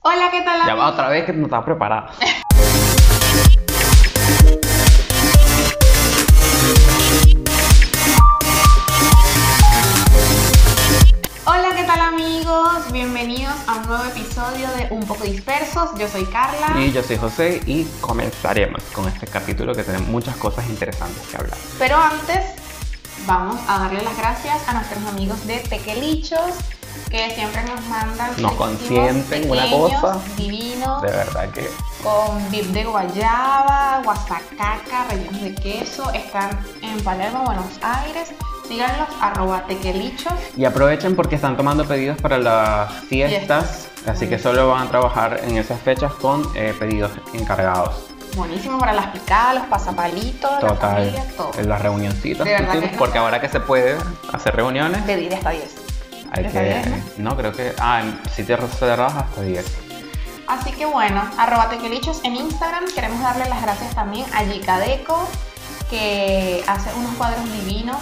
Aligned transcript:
Hola, 0.00 0.30
¿qué 0.30 0.42
tal? 0.42 0.64
Ya 0.64 0.76
va 0.76 0.90
otra 0.90 1.08
vez 1.08 1.24
que 1.24 1.32
no 1.32 1.46
estaba 1.46 1.64
preparada. 1.64 2.12
Hola, 11.44 11.70
¿qué 11.74 11.82
tal 11.82 12.00
amigos? 12.00 12.92
Bienvenidos 12.92 13.54
a 13.66 13.78
un 13.78 13.88
nuevo 13.88 14.04
episodio 14.04 14.68
de 14.76 14.86
Un 14.94 15.04
poco 15.04 15.24
dispersos. 15.24 15.90
Yo 15.98 16.06
soy 16.06 16.26
Carla. 16.26 16.80
Y 16.80 16.92
yo 16.92 17.02
soy 17.02 17.16
José 17.16 17.60
y 17.66 17.84
comenzaremos 18.00 18.80
con 18.94 19.08
este 19.08 19.26
capítulo 19.26 19.74
que 19.74 19.82
tiene 19.82 19.98
muchas 19.98 20.36
cosas 20.36 20.68
interesantes 20.68 21.26
que 21.26 21.38
hablar. 21.38 21.58
Pero 21.76 21.96
antes, 21.96 22.54
vamos 23.26 23.60
a 23.66 23.80
darle 23.80 24.02
las 24.02 24.16
gracias 24.16 24.68
a 24.68 24.74
nuestros 24.74 25.04
amigos 25.06 25.44
de 25.48 25.58
Tequelichos 25.58 26.54
que 27.10 27.30
siempre 27.34 27.62
nos 27.64 27.80
mandan 27.86 28.30
Nos 28.40 28.52
consienten 28.52 29.50
una 29.50 29.70
cosa. 29.70 30.18
divinos 30.36 31.02
De 31.02 31.08
verdad 31.10 31.48
que 31.50 31.68
con 32.02 32.50
dip 32.50 32.66
de 32.66 32.84
guayaba, 32.84 34.00
guasacaca, 34.04 35.06
rellenos 35.10 35.42
de 35.42 35.54
queso. 35.54 36.10
Están 36.12 36.50
en 36.82 37.00
Palermo, 37.02 37.44
Buenos 37.44 37.66
Aires. 37.82 38.30
Síganlos, 38.68 39.08
arroba 39.20 39.64
tequelichos. 39.66 40.32
Y 40.56 40.64
aprovechen 40.64 41.16
porque 41.16 41.36
están 41.36 41.56
tomando 41.56 41.86
pedidos 41.86 42.20
para 42.20 42.38
las 42.38 42.92
fiestas, 43.08 43.88
así 44.06 44.28
que 44.28 44.38
solo 44.38 44.68
van 44.68 44.86
a 44.86 44.90
trabajar 44.90 45.40
en 45.42 45.56
esas 45.56 45.80
fechas 45.80 46.12
con 46.12 46.42
eh, 46.54 46.74
pedidos 46.78 47.10
encargados. 47.32 47.94
Buenísimo 48.36 48.78
para 48.78 48.92
las 48.92 49.06
picadas, 49.06 49.54
los 49.56 49.66
pasapalitos, 49.66 50.50
la 50.62 50.68
Total, 50.68 50.96
familia, 50.96 51.24
todo. 51.36 51.50
en 51.58 51.68
las 51.68 51.80
reunioncitas, 51.82 52.44
De 52.44 52.52
verdad 52.52 52.74
¿sí? 52.74 52.80
que 52.80 52.90
no. 52.92 52.98
porque 52.98 53.18
ahora 53.18 53.40
que 53.40 53.48
se 53.48 53.58
puede 53.58 53.96
hacer 54.32 54.54
reuniones, 54.54 55.02
Pedir 55.02 55.34
hasta 55.34 55.50
10. 55.50 55.74
Hay 56.32 56.44
¿Está 56.46 56.60
que... 56.60 57.02
No, 57.18 57.36
creo 57.36 57.52
que... 57.52 57.74
Ah, 57.80 58.00
en 58.02 58.20
sitios 58.30 58.60
cerrados 58.78 59.14
hasta 59.14 59.40
10. 59.42 59.64
Así 60.46 60.72
que 60.72 60.86
bueno, 60.86 61.22
arroba 61.36 61.68
tequelichos 61.68 62.20
en 62.24 62.36
Instagram. 62.36 62.84
Queremos 62.94 63.20
darle 63.20 63.48
las 63.48 63.60
gracias 63.60 63.94
también 63.94 64.24
a 64.34 64.42
Yicadeco, 64.44 65.28
que 65.90 66.64
hace 66.66 66.90
unos 66.94 67.14
cuadros 67.16 67.44
divinos 67.52 67.96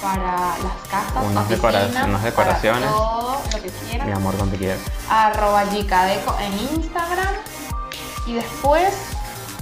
para 0.00 0.32
las 0.62 0.88
casas, 0.88 1.24
Unas 1.28 1.48
decoraciones. 1.48 2.32
para 2.32 2.60
todo 2.60 3.42
lo 3.52 3.62
que 3.62 3.68
Mi 3.68 3.88
quieran. 3.90 4.12
amor, 4.12 4.36
donde 4.36 4.56
quieras. 4.56 4.78
Arroba 5.10 5.64
Yicadeco 5.70 6.36
en 6.40 6.76
Instagram. 6.76 7.34
Y 8.26 8.34
después... 8.34 8.92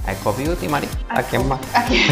Eco 0.07 0.31
Beauty, 0.33 0.69
Mari. 0.69 0.87
¿A 1.09 1.21
quién 1.23 1.47
más? 1.47 1.59
Aquí. 1.73 2.05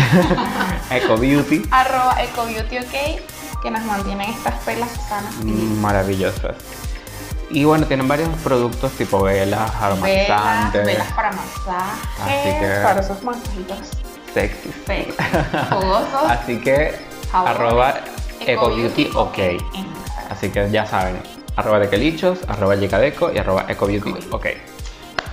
Eco 0.89 1.17
Beauty. 1.17 1.63
arroba 1.71 2.15
EcoBeauty 2.23 2.77
OK, 2.79 3.21
que 3.65 3.71
nos 3.71 3.83
mantienen 3.83 4.29
estas 4.29 4.53
pelas 4.63 4.89
sanas. 5.09 5.33
y 5.43 5.45
Maravillosas. 5.51 6.55
Y 7.49 7.63
bueno, 7.63 7.85
tienen 7.87 8.07
varios 8.07 8.29
productos 8.43 8.91
tipo 8.93 9.21
velas, 9.23 9.59
Velas, 9.59 9.81
aromatizantes, 9.81 10.85
velas 10.85 11.11
para 11.13 11.31
masaje, 11.31 12.01
Así 12.23 12.59
que- 12.59 12.79
para 12.83 13.01
esos 13.01 13.23
masajitos 13.23 13.77
sexy. 14.33 14.71
sexy, 14.85 15.13
jugosos. 15.71 16.29
Así 16.29 16.59
que 16.61 16.95
Jabones, 17.31 17.55
arroba 17.55 17.93
Eco 18.41 18.67
Ecobeauty 18.69 19.03
Beauty 19.05 19.17
OK. 19.17 19.37
Así 20.29 20.49
que 20.49 20.69
ya 20.71 20.85
saben, 20.85 21.21
arroba 21.55 21.79
Dequelichos, 21.79 22.39
arroba 22.47 22.75
Yicadeco 22.75 23.31
y 23.31 23.37
arroba 23.37 23.65
Eco 23.67 23.87
Beauty 23.87 24.13
OK. 24.31 24.45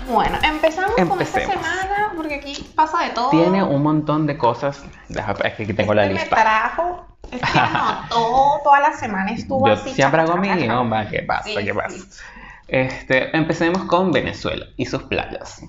Bueno, 0.08 0.36
empezamos 0.42 0.94
con 1.08 1.20
esta 1.22 1.40
semana 1.40 2.12
porque 2.16 2.34
aquí 2.36 2.70
pasa 2.74 3.04
de 3.04 3.10
todo. 3.10 3.30
Tiene 3.30 3.62
un 3.62 3.82
montón 3.82 4.26
de 4.26 4.36
cosas. 4.36 4.82
Deja, 5.08 5.32
es 5.44 5.54
que 5.54 5.62
aquí 5.62 5.72
tengo 5.74 5.94
la 5.94 6.02
Este 6.04 6.14
lista. 6.14 6.36
Me 6.36 6.42
trajo, 6.42 7.06
es 7.30 7.44
que 7.46 7.58
anotó 7.58 8.60
toda 8.64 8.80
la 8.80 8.92
semana 8.92 9.32
estuvo 9.32 9.68
Yo 9.68 9.72
así. 9.72 9.94
siempre 9.94 10.20
hago 10.22 10.36
mi 10.36 10.54
guion, 10.54 10.90
¿qué 11.10 11.22
pasa? 11.22 11.42
Sí, 11.42 11.64
¿Qué 11.64 11.72
sí. 11.72 11.72
pasa? 11.72 12.06
Este, 12.68 13.36
empecemos 13.36 13.84
con 13.84 14.12
Venezuela 14.12 14.66
y 14.76 14.86
sus 14.86 15.02
playas. 15.04 15.62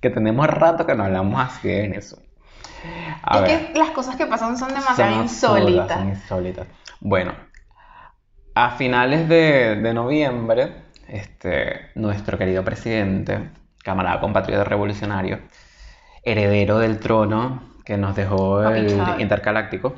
que 0.00 0.10
tenemos 0.10 0.46
rato 0.46 0.86
que 0.86 0.94
no 0.94 1.04
hablamos 1.04 1.40
así 1.42 1.68
de 1.68 1.82
Venezuela. 1.82 2.26
A 3.22 3.38
es 3.38 3.42
ver, 3.42 3.72
que 3.72 3.78
las 3.78 3.90
cosas 3.90 4.16
que 4.16 4.26
pasan 4.26 4.56
son 4.58 4.74
demasiado 4.74 5.14
son 5.14 5.20
absurdas, 5.20 5.90
insólitas. 5.90 5.90
son 5.90 6.08
insólitas. 6.08 6.68
Bueno, 7.00 7.34
a 8.54 8.70
finales 8.76 9.28
de, 9.28 9.76
de 9.76 9.94
noviembre, 9.94 10.84
este, 11.08 11.90
nuestro 11.94 12.36
querido 12.38 12.64
presidente, 12.64 13.50
camarada 13.82 14.20
compatriota 14.20 14.64
revolucionario, 14.64 15.40
heredero 16.24 16.78
del 16.78 17.00
trono 17.00 17.62
que 17.84 17.96
nos 17.96 18.14
dejó 18.16 18.62
Papi 18.62 18.78
el 18.78 18.86
Chávez. 18.86 19.20
intergaláctico, 19.20 19.96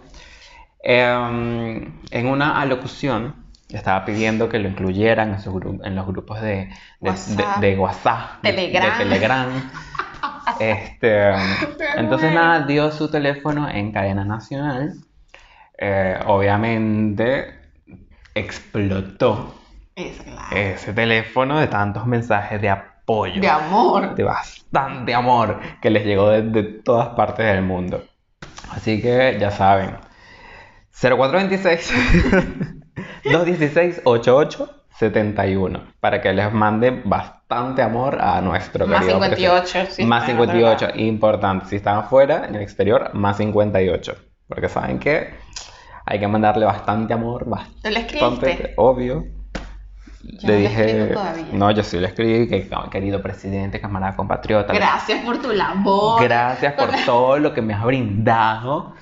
em, 0.84 2.00
en 2.10 2.26
una 2.26 2.60
alocución 2.60 3.34
estaba 3.70 4.04
pidiendo 4.04 4.48
que 4.48 4.58
lo 4.60 4.68
incluyeran 4.68 5.30
en, 5.34 5.40
su 5.40 5.52
gru- 5.52 5.80
en 5.84 5.94
los 5.96 6.06
grupos 6.06 6.40
de, 6.40 6.68
de, 7.00 7.10
WhatsApp. 7.10 7.56
de- 7.58 7.66
de 7.70 7.78
WhatsApp, 7.78 8.42
de- 8.42 8.52
Telegram. 8.52 8.98
de 8.98 9.04
Telegram. 9.04 9.48
Este, 10.60 11.30
entonces 11.96 12.30
muero. 12.30 12.34
nada, 12.46 12.66
dio 12.66 12.90
su 12.92 13.10
teléfono 13.10 13.68
en 13.68 13.92
cadena 13.92 14.24
nacional. 14.24 14.92
Eh, 15.78 16.18
obviamente 16.26 17.58
explotó 18.34 19.54
Es 19.96 20.20
claro. 20.20 20.56
ese 20.56 20.92
teléfono 20.92 21.58
de 21.58 21.66
tantos 21.66 22.06
mensajes 22.06 22.60
de 22.60 22.68
apoyo, 22.68 23.40
De 23.40 23.48
amor. 23.48 24.14
de 24.14 24.22
bastante 24.22 25.14
amor 25.14 25.60
que 25.80 25.90
les 25.90 26.04
llegó 26.04 26.28
desde 26.30 26.62
todas 26.62 27.08
partes 27.10 27.46
del 27.46 27.62
mundo. 27.62 28.04
Así 28.70 29.00
que 29.00 29.36
ya 29.40 29.50
saben, 29.50 29.96
0426 31.00 31.92
216 33.24 34.02
8871 34.04 35.80
para 36.00 36.20
que 36.20 36.32
les 36.32 36.52
manden 36.52 37.02
bastante 37.04 37.82
amor 37.82 38.18
a 38.20 38.40
nuestro 38.40 38.86
Más 38.86 39.00
querido 39.00 39.20
58. 39.20 39.86
sí, 39.90 40.04
más 40.04 40.22
está 40.22 40.32
en 40.32 40.38
otro 40.38 40.52
58, 40.52 40.86
lado. 40.86 40.98
importante. 41.00 41.66
Si 41.66 41.76
están 41.76 41.98
afuera, 41.98 42.46
en 42.48 42.54
el 42.54 42.62
exterior, 42.62 43.10
más 43.14 43.36
58. 43.38 44.14
Porque 44.48 44.68
saben 44.68 44.98
que 44.98 45.34
hay 46.06 46.18
que 46.20 46.28
mandarle 46.28 46.66
bastante 46.66 47.14
amor, 47.14 47.44
¿Tú 47.44 47.50
le 47.90 48.00
bastante, 48.00 48.50
escribiste? 48.50 48.74
obvio. 48.76 49.24
Yo 50.22 50.48
le 50.48 50.54
no 50.54 50.58
dije, 50.60 51.06
todavía. 51.12 51.44
no, 51.52 51.70
yo 51.70 51.82
sí 51.82 51.98
le 51.98 52.06
escribí, 52.06 52.48
que 52.48 52.68
"Oh, 52.74 52.88
querido 52.88 53.20
presidente, 53.20 53.78
camarada 53.80 54.16
compatriota, 54.16 54.72
Gracias 54.72 55.22
por 55.24 55.36
tu 55.38 55.52
labor. 55.52 56.22
gracias 56.22 56.72
por 56.74 56.88
todo 57.04 57.38
lo 57.38 57.52
que 57.52 57.60
me 57.60 57.74
has 57.74 57.84
brindado. 57.84 58.94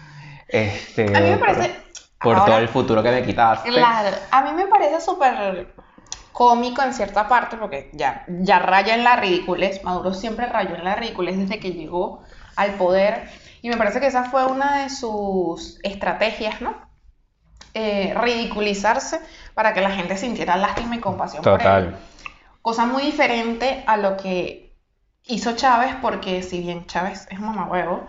Este, 0.53 1.07
A 1.17 1.21
mí 1.21 1.31
me 1.31 1.37
parece. 1.39 1.75
por 2.21 2.37
ahora- 2.37 2.47
todo 2.47 2.59
el 2.59 2.69
futuro 2.69 3.03
que 3.03 3.11
me 3.11 3.23
quitaste. 3.25 3.71
Claro, 3.71 4.17
a 4.31 4.43
mí 4.43 4.53
me 4.53 4.67
parece 4.67 5.01
súper 5.01 5.75
cómico 6.33 6.83
en 6.83 6.95
cierta 6.95 7.27
parte 7.29 7.57
porque 7.57 7.91
ya, 7.95 8.25
ya 8.29 8.59
raya 8.59 8.95
en 8.95 9.03
la 9.05 9.17
ridiculez. 9.17 9.83
Maduro 9.83 10.15
siempre 10.15 10.47
rayó 10.47 10.77
en 10.77 10.85
la 10.85 10.95
ridiculez 10.95 11.37
desde 11.39 11.59
que 11.59 11.73
llegó 11.73 12.23
al 12.57 12.73
poder. 12.75 13.29
Y 13.63 13.69
me 13.69 13.77
parece 13.77 14.01
que 14.01 14.07
esa 14.07 14.25
fue 14.25 14.45
una 14.47 14.83
de 14.83 14.91
sus 14.91 15.79
estrategias, 15.83 16.61
¿no? 16.61 16.75
Eh, 17.75 18.13
ridiculizarse 18.21 19.21
para 19.55 19.73
que 19.73 19.81
la 19.81 19.91
gente 19.91 20.17
sintiera 20.19 20.57
lástima 20.57 20.97
y 20.97 21.01
compasión 21.01 21.43
por 21.43 21.53
él. 21.55 21.59
Total. 21.59 21.99
Cosa 22.61 22.87
muy 22.87 23.03
diferente 23.03 23.83
a 23.87 23.97
lo 23.97 24.17
que 24.17 24.77
hizo 25.25 25.53
Chávez, 25.57 25.95
porque 26.03 26.43
si 26.43 26.61
bien 26.61 26.87
Chávez 26.87 27.27
es 27.31 27.41
mamahuevo, 27.41 28.07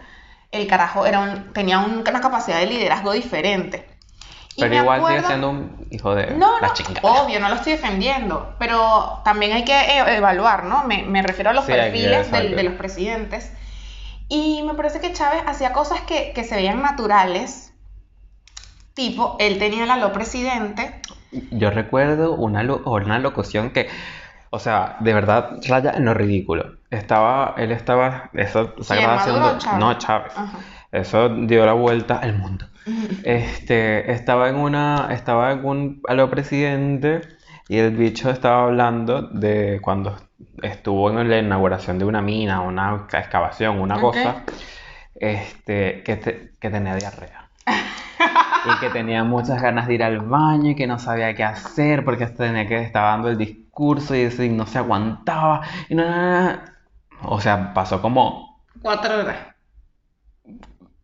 el 0.53 0.67
carajo 0.67 1.05
era 1.05 1.19
un- 1.19 1.51
tenía 1.51 1.79
un- 1.79 1.97
una 2.07 2.21
capacidad 2.21 2.59
de 2.59 2.67
liderazgo 2.67 3.11
diferente. 3.11 3.89
Y 4.55 4.61
Pero 4.61 4.75
igual 4.75 4.99
sigue 4.99 5.07
acuerdo- 5.13 5.27
siendo 5.27 5.49
un 5.49 5.87
hijo 5.89 6.13
de 6.13 6.27
no, 6.35 6.59
la 6.59 6.67
no, 6.67 6.73
chingada. 6.75 7.01
obvio, 7.23 7.39
no 7.39 7.49
lo 7.49 7.55
estoy 7.55 7.73
defendiendo, 7.73 8.53
pero 8.59 9.19
también 9.25 9.53
hay 9.53 9.65
que 9.65 9.73
e- 9.73 10.15
evaluar, 10.15 10.65
¿no? 10.65 10.83
Me, 10.83 11.03
me 11.03 11.23
refiero 11.23 11.49
a 11.49 11.53
los 11.53 11.65
Sí, 11.65 11.71
perfiles 11.71 12.31
del- 12.31 12.55
de 12.55 12.63
los 12.63 12.73
presidentes. 12.75 13.51
Y 14.29 14.61
me 14.63 14.75
parece 14.75 14.99
que 15.01 15.11
Chávez 15.11 15.41
hacía 15.47 15.73
cosas 15.73 16.01
que, 16.01 16.33
que 16.33 16.43
se 16.43 16.55
veían 16.55 16.81
naturales, 16.83 17.73
tipo, 18.93 19.35
él 19.39 19.57
tenía 19.57 19.83
el 19.85 19.91
aló 19.91 20.13
presidente, 20.13 20.99
Yo 21.49 21.71
recuerdo 21.71 22.33
una, 22.35 22.61
lo- 22.61 22.83
una 22.85 23.17
locución 23.17 23.71
que, 23.71 23.89
o 24.55 24.59
sea, 24.59 24.97
de 24.99 25.13
verdad 25.13 25.57
raya 25.67 25.93
en 25.97 26.05
lo 26.05 26.13
ridículo. 26.13 26.75
Estaba, 26.91 27.55
él 27.57 27.71
estaba, 27.71 28.29
eso 28.33 28.73
se 28.83 28.95
¿Quién, 28.95 29.09
estaba 29.09 29.15
Maduro 29.15 29.45
haciendo, 29.47 29.49
o 29.49 29.57
Chávez? 29.59 29.79
no, 29.79 29.93
Chávez. 29.97 30.33
Ajá. 30.37 30.57
Eso 30.91 31.29
dio 31.29 31.65
la 31.65 31.73
vuelta 31.73 32.17
al 32.17 32.33
mundo. 32.37 32.67
Este, 33.23 34.11
estaba 34.11 34.49
en 34.49 34.55
una, 34.57 35.07
estaba 35.11 35.51
en 35.53 35.65
un, 35.65 36.01
a 36.07 36.13
lo 36.13 36.29
presidente 36.29 37.21
y 37.67 37.77
el 37.79 37.95
bicho 37.95 38.29
estaba 38.29 38.65
hablando 38.65 39.21
de 39.23 39.79
cuando 39.81 40.15
estuvo 40.61 41.09
en 41.09 41.29
la 41.29 41.39
inauguración 41.39 41.97
de 41.97 42.05
una 42.05 42.21
mina, 42.21 42.61
una 42.61 43.07
excavación, 43.13 43.79
una 43.79 43.99
cosa, 43.99 44.43
este, 45.15 46.03
que, 46.03 46.15
te- 46.17 46.51
que 46.59 46.69
tenía 46.69 46.95
diarrea. 46.95 47.49
y 48.65 48.79
que 48.79 48.89
tenía 48.89 49.23
muchas 49.23 49.61
ganas 49.61 49.87
de 49.87 49.93
ir 49.95 50.03
al 50.03 50.19
baño 50.21 50.71
y 50.71 50.75
que 50.75 50.87
no 50.87 50.99
sabía 50.99 51.33
qué 51.35 51.43
hacer 51.43 52.03
porque 52.05 52.27
tenía 52.27 52.67
que 52.67 52.81
estaba 52.81 53.09
dando 53.11 53.29
el 53.29 53.37
discurso 53.37 54.15
y 54.15 54.21
ese 54.21 54.47
no 54.49 54.65
se 54.65 54.77
aguantaba 54.77 55.61
y 55.89 55.95
no, 55.95 56.03
no, 56.09 56.41
no, 56.51 56.59
o 57.25 57.39
sea 57.41 57.73
pasó 57.73 58.01
como 58.01 58.63
Cuatro 58.81 59.19
horas. 59.19 59.37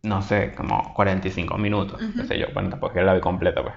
no 0.03 0.21
sé, 0.21 0.53
como 0.55 0.93
45 0.93 1.57
minutos, 1.57 1.99
qué 2.15 2.23
sé 2.23 2.39
yo, 2.39 2.47
bueno, 2.53 2.69
tampoco 2.69 2.93
que 2.93 3.01
la 3.01 3.13
vi 3.13 3.19
completa, 3.19 3.61
pues. 3.61 3.75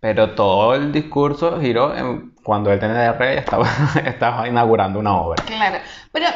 Pero 0.00 0.34
todo 0.34 0.74
el 0.74 0.90
discurso 0.92 1.60
giró 1.60 1.94
en- 1.96 2.34
cuando 2.42 2.70
de 2.70 3.12
rey 3.12 3.38
estaba, 3.38 3.66
estaba 4.04 4.48
inaugurando 4.48 4.98
una 4.98 5.14
obra. 5.16 5.42
Claro, 5.44 5.78
pero 6.10 6.26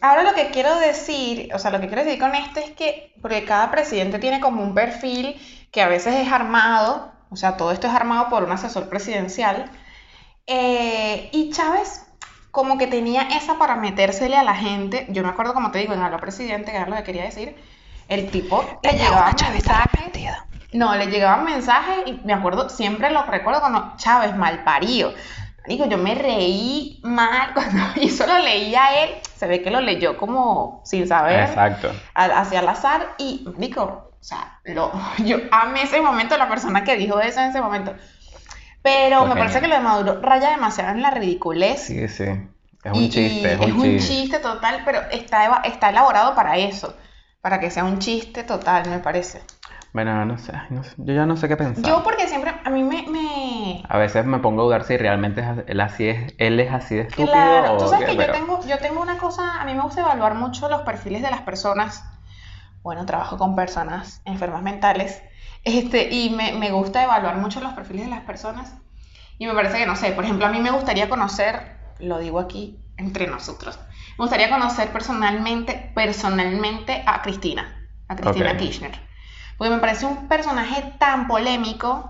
ahora 0.00 0.22
lo 0.22 0.32
que 0.34 0.50
quiero 0.50 0.74
decir, 0.78 1.50
o 1.54 1.58
sea, 1.58 1.70
lo 1.70 1.80
que 1.80 1.86
quiero 1.88 2.02
decir 2.04 2.18
con 2.18 2.34
esto 2.34 2.60
es 2.60 2.70
que, 2.70 3.12
porque 3.20 3.44
cada 3.44 3.70
presidente 3.70 4.18
tiene 4.18 4.40
como 4.40 4.62
un 4.62 4.74
perfil 4.74 5.36
que 5.72 5.82
a 5.82 5.88
veces 5.88 6.14
es 6.14 6.30
armado, 6.30 7.10
o 7.30 7.36
sea, 7.36 7.56
todo 7.56 7.72
esto 7.72 7.88
es 7.88 7.94
armado 7.94 8.28
por 8.28 8.44
un 8.44 8.52
asesor 8.52 8.88
presidencial, 8.88 9.70
eh, 10.46 11.30
y 11.32 11.50
Chávez 11.50 12.06
como 12.52 12.78
que 12.78 12.86
tenía 12.86 13.22
esa 13.22 13.58
para 13.58 13.76
metérsele 13.76 14.36
a 14.36 14.44
la 14.44 14.54
gente, 14.54 15.06
yo 15.08 15.22
me 15.22 15.30
acuerdo 15.30 15.54
como 15.54 15.70
te 15.70 15.78
digo, 15.78 15.94
en 15.94 16.02
Aló 16.02 16.18
Presidente, 16.18 16.70
que 16.70 16.76
era 16.76 16.86
lo 16.86 16.96
que 16.96 17.02
quería 17.02 17.24
decir, 17.24 17.56
el 18.08 18.30
tipo 18.30 18.62
le 18.82 18.92
llegaban 18.92 19.34
mensajes, 19.34 20.12
no, 20.72 20.94
le 20.94 21.06
llegaban 21.06 21.44
mensajes 21.44 21.98
y 22.06 22.20
me 22.24 22.32
acuerdo, 22.32 22.68
siempre 22.68 23.10
lo 23.10 23.24
recuerdo 23.24 23.60
cuando 23.60 23.94
Chávez 23.96 24.36
mal 24.36 24.64
parido. 24.64 25.12
Digo, 25.66 25.86
yo 25.86 25.96
me 25.96 26.14
reí 26.14 27.00
mal 27.04 27.52
cuando 27.54 27.82
hizo 28.00 28.26
lo 28.26 28.38
leía 28.38 29.04
él. 29.04 29.10
Se 29.36 29.46
ve 29.46 29.62
que 29.62 29.70
lo 29.70 29.80
leyó 29.80 30.16
como 30.16 30.82
sin 30.84 31.06
saber, 31.06 31.40
Exacto. 31.40 31.92
hacia 32.14 32.60
al 32.60 32.68
azar. 32.68 33.14
Y 33.18 33.46
digo, 33.56 34.11
o 34.22 34.24
sea, 34.24 34.60
lo, 34.64 34.92
yo 35.24 35.36
amé 35.50 35.82
ese 35.82 36.00
momento, 36.00 36.36
la 36.36 36.48
persona 36.48 36.84
que 36.84 36.96
dijo 36.96 37.20
eso 37.20 37.40
en 37.40 37.50
ese 37.50 37.60
momento. 37.60 37.92
Pero 38.82 39.26
me 39.26 39.36
parece 39.36 39.60
que 39.60 39.68
lo 39.68 39.74
de 39.74 39.80
Maduro 39.80 40.20
raya 40.22 40.50
demasiado 40.50 40.90
en 40.90 41.02
la 41.02 41.10
ridiculez. 41.10 41.82
Sí, 41.82 42.06
sí. 42.08 42.24
Es 42.84 42.92
y- 42.92 42.96
un 42.98 43.08
chiste, 43.08 43.58
y 43.60 43.64
es 43.70 43.72
un 43.72 43.98
chiste. 43.98 44.38
total, 44.38 44.82
pero 44.84 45.00
está, 45.10 45.56
está 45.64 45.90
elaborado 45.90 46.34
para 46.34 46.56
eso. 46.56 46.96
Para 47.40 47.58
que 47.60 47.70
sea 47.70 47.84
un 47.84 47.98
chiste 47.98 48.44
total, 48.44 48.88
me 48.88 48.98
parece. 49.00 49.42
Bueno, 49.92 50.24
no 50.24 50.38
sé, 50.38 50.52
no 50.70 50.82
sé, 50.84 50.94
yo 50.96 51.12
ya 51.14 51.26
no 51.26 51.36
sé 51.36 51.48
qué 51.48 51.56
pensar. 51.56 51.84
Yo 51.84 52.02
porque 52.02 52.26
siempre, 52.26 52.54
a 52.64 52.70
mí 52.70 52.82
me, 52.82 53.02
me, 53.08 53.82
A 53.88 53.98
veces 53.98 54.24
me 54.24 54.38
pongo 54.38 54.62
a 54.62 54.64
dudar 54.64 54.84
si 54.84 54.96
realmente 54.96 55.42
es 55.42 55.46
él 55.66 55.80
así 55.80 56.08
es, 56.08 56.32
él 56.38 56.58
es 56.60 56.72
así 56.72 56.94
de 56.94 57.02
estúpido 57.02 57.26
Claro, 57.30 57.76
tú 57.76 57.84
o 57.84 57.88
sabes 57.88 58.06
qué, 58.06 58.12
que 58.12 58.16
pero- 58.16 58.32
yo 58.32 58.38
tengo, 58.40 58.66
yo 58.66 58.78
tengo 58.78 59.02
una 59.02 59.18
cosa, 59.18 59.60
a 59.60 59.64
mí 59.66 59.74
me 59.74 59.82
gusta 59.82 60.00
evaluar 60.00 60.34
mucho 60.34 60.68
los 60.68 60.80
perfiles 60.82 61.20
de 61.22 61.30
las 61.30 61.42
personas. 61.42 62.04
Bueno, 62.82 63.06
trabajo 63.06 63.38
con 63.38 63.54
personas 63.54 64.22
enfermas 64.24 64.62
mentales. 64.62 65.22
Este, 65.64 66.12
y 66.12 66.30
me, 66.30 66.52
me 66.54 66.70
gusta 66.72 67.04
evaluar 67.04 67.36
mucho 67.36 67.60
los 67.60 67.72
perfiles 67.72 68.06
de 68.06 68.10
las 68.10 68.22
personas. 68.22 68.74
Y 69.38 69.46
me 69.46 69.54
parece 69.54 69.78
que, 69.78 69.86
no 69.86 69.96
sé, 69.96 70.12
por 70.12 70.24
ejemplo, 70.24 70.46
a 70.46 70.50
mí 70.50 70.60
me 70.60 70.70
gustaría 70.70 71.08
conocer, 71.08 71.76
lo 71.98 72.18
digo 72.18 72.38
aquí 72.38 72.78
entre 72.96 73.26
nosotros, 73.26 73.78
me 74.18 74.24
gustaría 74.24 74.50
conocer 74.50 74.92
personalmente, 74.92 75.90
personalmente 75.94 77.02
a 77.06 77.22
Cristina, 77.22 77.88
a 78.08 78.16
Cristina. 78.16 78.56
Kirchner. 78.56 78.92
Porque 79.56 79.74
me 79.74 79.80
parece 79.80 80.06
un 80.06 80.28
personaje 80.28 80.94
tan 80.98 81.26
polémico, 81.26 82.08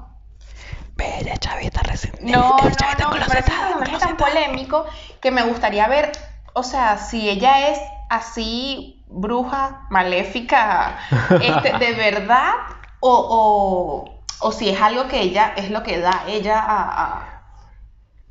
Bella 0.95 1.37
chavita 1.39 1.81
recién. 1.83 2.13
no, 2.21 2.57
no, 2.63 2.71
chavita 2.71 3.05
no, 3.05 3.13
me 3.13 3.25
parece 3.25 3.53
un 3.53 3.79
personaje 3.79 3.99
tan 3.99 4.17
polémico 4.17 4.85
que 5.21 5.31
me 5.31 5.43
gustaría 5.43 5.89
ver, 5.89 6.13
o 6.53 6.63
sea, 6.63 6.99
si 6.99 7.31
ella 7.31 7.69
es 7.69 7.79
así 8.11 9.02
bruja, 9.13 9.87
maléfica, 9.91 10.99
este, 11.39 11.75
de 11.75 11.93
verdad, 11.95 12.53
o, 13.01 13.11
o, 14.41 14.47
o 14.47 14.53
si 14.53 14.69
es 14.71 14.81
algo 14.81 15.09
que 15.09 15.21
ella, 15.21 15.53
es 15.57 15.71
lo 15.71 15.83
que 15.83 15.99
da 16.01 16.25
ella 16.29 16.59
a, 16.61 17.03
a- 17.05 17.43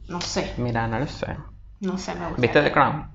no 0.07 0.21
sé, 0.21 0.53
Mira, 0.57 0.87
no 0.87 0.99
lo 0.99 1.07
sé. 1.07 1.37
no 1.81 1.97
sé, 1.97 2.15
me 2.15 2.27
gusta. 2.27 2.41
¿Viste 2.41 2.61
The 2.61 2.71
Crown? 2.71 3.09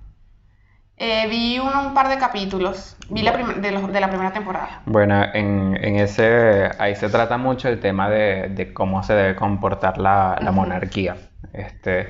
Eh, 0.98 1.26
vi 1.28 1.58
un, 1.58 1.68
un 1.76 1.94
par 1.94 2.08
de 2.08 2.16
capítulos, 2.18 2.96
vi 3.10 3.22
la 3.22 3.32
de, 3.32 3.70
los- 3.70 3.92
de 3.92 4.00
la 4.00 4.08
primera 4.08 4.32
temporada. 4.32 4.82
Bueno, 4.86 5.22
en, 5.34 5.76
en 5.82 5.96
ese, 5.96 6.70
ahí 6.78 6.94
se 6.96 7.10
trata 7.10 7.36
mucho 7.36 7.68
el 7.68 7.80
tema 7.80 8.08
de, 8.08 8.48
de 8.48 8.72
cómo 8.72 9.02
se 9.02 9.12
debe 9.14 9.36
comportar 9.36 9.98
la, 9.98 10.38
la 10.40 10.52
monarquía. 10.52 11.16
Este, 11.52 12.08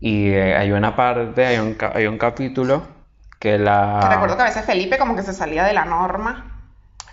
y 0.00 0.28
eh, 0.30 0.54
hay 0.56 0.72
una 0.72 0.94
parte, 0.96 1.46
hay 1.46 1.58
un, 1.58 1.76
hay 1.94 2.06
un 2.06 2.18
capítulo 2.18 2.93
que 3.38 3.58
la... 3.58 4.08
Recuerdo 4.10 4.36
que 4.36 4.42
a 4.42 4.46
veces 4.46 4.64
Felipe 4.64 4.98
como 4.98 5.16
que 5.16 5.22
se 5.22 5.32
salía 5.32 5.64
de 5.64 5.72
la 5.72 5.84
norma. 5.84 6.62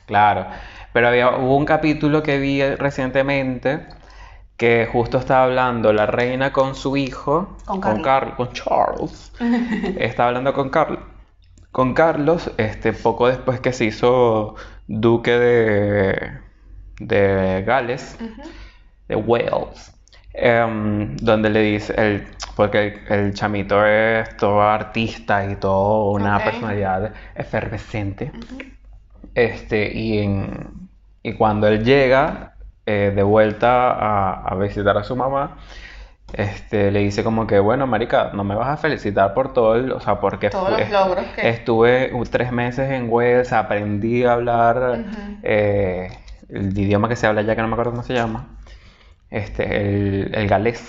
Claro, 0.05 0.47
pero 0.93 1.07
había, 1.07 1.37
hubo 1.37 1.55
un 1.55 1.65
capítulo 1.65 2.23
que 2.23 2.37
vi 2.37 2.63
recientemente 2.75 3.87
que 4.61 4.87
justo 4.91 5.17
estaba 5.17 5.45
hablando 5.45 5.91
la 5.91 6.05
reina 6.05 6.53
con 6.53 6.75
su 6.75 6.95
hijo, 6.95 7.57
Con 7.65 7.81
con, 7.81 8.03
con 8.03 8.53
Charles, 8.53 9.33
estaba 9.97 10.29
hablando 10.29 10.53
con 10.53 10.69
Carlos, 10.69 10.99
con 11.71 11.93
Carlos, 11.95 12.51
este, 12.57 12.93
poco 12.93 13.27
después 13.27 13.59
que 13.59 13.73
se 13.73 13.85
hizo 13.85 14.55
duque 14.87 15.31
de, 15.31 16.39
de 16.99 17.63
Gales, 17.65 18.17
de 19.07 19.15
Wales, 19.15 19.93
em, 20.33 21.15
donde 21.17 21.49
le 21.49 21.61
dice, 21.61 21.93
el, 21.97 22.27
porque 22.55 23.01
el, 23.09 23.13
el 23.25 23.33
chamito 23.33 23.85
es 23.85 24.35
todo 24.37 24.61
artista 24.61 25.45
y 25.49 25.55
todo 25.55 26.11
una 26.11 26.39
personalidad 26.43 27.13
efervescente. 27.35 28.31
Este, 29.35 29.91
y, 29.97 30.19
en- 30.19 30.89
y 31.23 31.33
cuando 31.33 31.67
él 31.67 31.83
llega 31.83 32.55
eh, 32.85 33.11
de 33.15 33.23
vuelta 33.23 33.91
a, 33.91 34.45
a 34.45 34.55
visitar 34.55 34.97
a 34.97 35.03
su 35.03 35.15
mamá, 35.15 35.57
este, 36.33 36.91
le 36.91 36.99
dice 36.99 37.23
como 37.23 37.45
que, 37.45 37.59
bueno, 37.59 37.87
marica, 37.87 38.31
no 38.33 38.43
me 38.43 38.55
vas 38.55 38.69
a 38.69 38.77
felicitar 38.77 39.33
por 39.33 39.53
todo 39.53 39.75
el, 39.75 39.91
o 39.91 39.99
sea, 39.99 40.19
porque 40.19 40.49
Todos 40.49 40.67
fue- 40.69 40.79
los 40.79 40.91
logros 40.91 41.25
que- 41.35 41.49
estuve 41.49 42.11
tres 42.29 42.51
meses 42.51 42.89
en 42.91 43.07
Wales, 43.09 43.53
aprendí 43.53 44.23
a 44.23 44.33
hablar 44.33 45.05
eh, 45.43 46.09
el 46.49 46.77
idioma 46.77 47.07
que 47.09 47.15
se 47.15 47.27
habla 47.27 47.41
allá, 47.41 47.55
que 47.55 47.61
no 47.61 47.67
me 47.67 47.73
acuerdo 47.73 47.91
cómo 47.91 48.03
se 48.03 48.13
llama, 48.13 48.47
este, 49.31 49.81
el, 49.81 50.35
el 50.35 50.47
galés. 50.47 50.83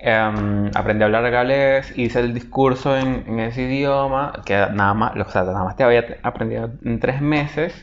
Em, 0.00 0.70
aprendí 0.74 1.02
a 1.02 1.06
hablar 1.06 1.28
galés, 1.30 1.92
hice 1.96 2.20
el 2.20 2.32
discurso 2.32 2.96
en, 2.96 3.24
en 3.26 3.40
ese 3.40 3.62
idioma, 3.62 4.32
que 4.44 4.54
nada 4.54 4.94
más, 4.94 5.16
o 5.16 5.30
sea, 5.30 5.42
nada 5.42 5.64
más 5.64 5.76
te 5.76 5.82
había 5.84 6.18
aprendido 6.22 6.70
en 6.84 7.00
tres 7.00 7.20
meses. 7.20 7.74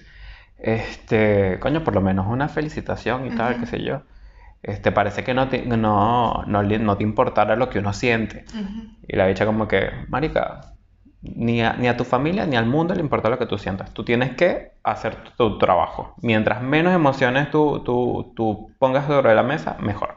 Este, 0.57 1.59
coño, 1.59 1.83
por 1.83 1.93
lo 1.93 2.01
menos 2.01 2.27
una 2.27 2.47
felicitación 2.47 3.27
y 3.27 3.31
tal, 3.31 3.53
Ujú. 3.53 3.61
qué 3.61 3.65
sé 3.67 3.83
yo. 3.83 4.03
Este, 4.63 4.91
parece 4.91 5.23
que 5.23 5.33
no 5.33 5.49
te, 5.49 5.65
no, 5.65 6.43
no, 6.47 6.63
no 6.63 6.97
te 6.97 7.03
importara 7.03 7.55
lo 7.55 7.69
que 7.69 7.79
uno 7.79 7.93
siente. 7.93 8.45
Y 9.07 9.15
la 9.15 9.27
bicha 9.27 9.45
como 9.45 9.67
que, 9.67 9.91
marica, 10.07 10.74
ni 11.35 11.61
a, 11.61 11.73
ni 11.73 11.87
a 11.87 11.97
tu 11.97 12.03
familia 12.03 12.45
ni 12.45 12.55
al 12.55 12.65
mundo 12.65 12.93
le 12.93 13.01
importa 13.01 13.29
lo 13.29 13.37
que 13.39 13.45
tú 13.45 13.57
sientas. 13.57 13.91
Tú 13.93 14.03
tienes 14.03 14.35
que 14.35 14.71
hacer 14.83 15.15
tu, 15.23 15.31
tu 15.31 15.57
trabajo. 15.57 16.13
Mientras 16.21 16.61
menos 16.61 16.93
emociones 16.93 17.49
tú, 17.51 17.81
tú, 17.83 18.33
tú 18.35 18.71
pongas 18.79 19.05
sobre 19.07 19.33
la 19.35 19.43
mesa, 19.43 19.77
mejor. 19.79 20.15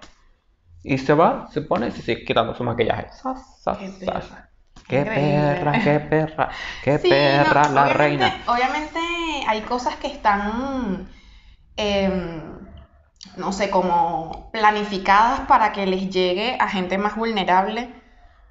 Y 0.85 0.99
se 0.99 1.15
va, 1.15 1.49
se 1.51 1.63
pone 1.63 1.89
y 1.89 1.91
se 1.91 2.03
sigue 2.03 2.25
quitando 2.25 2.55
su 2.55 2.65
maquillaje. 2.65 3.09
Sas, 3.11 3.61
sas, 3.63 3.79
Qué 3.79 3.89
sas. 3.89 3.99
perra. 4.27 4.45
Qué 4.89 5.03
perra, 5.05 5.73
qué 5.85 6.01
perra, 6.01 6.49
qué 6.83 6.99
Sí, 6.99 7.09
perra 7.11 7.65
no, 7.69 7.75
la 7.75 7.83
obviamente- 7.83 7.99
reina. 7.99 8.33
Obviamente 8.47 8.99
hay 9.47 9.61
cosas 9.63 9.97
que 9.97 10.07
están, 10.07 11.09
em, 11.77 12.41
no 13.37 13.53
sé, 13.53 13.69
como 13.71 14.51
planificadas 14.53 15.41
para 15.41 15.73
que 15.73 15.85
les 15.85 16.09
llegue 16.09 16.57
a 16.59 16.69
gente 16.69 16.97
más 16.97 17.17
vulnerable. 17.17 17.93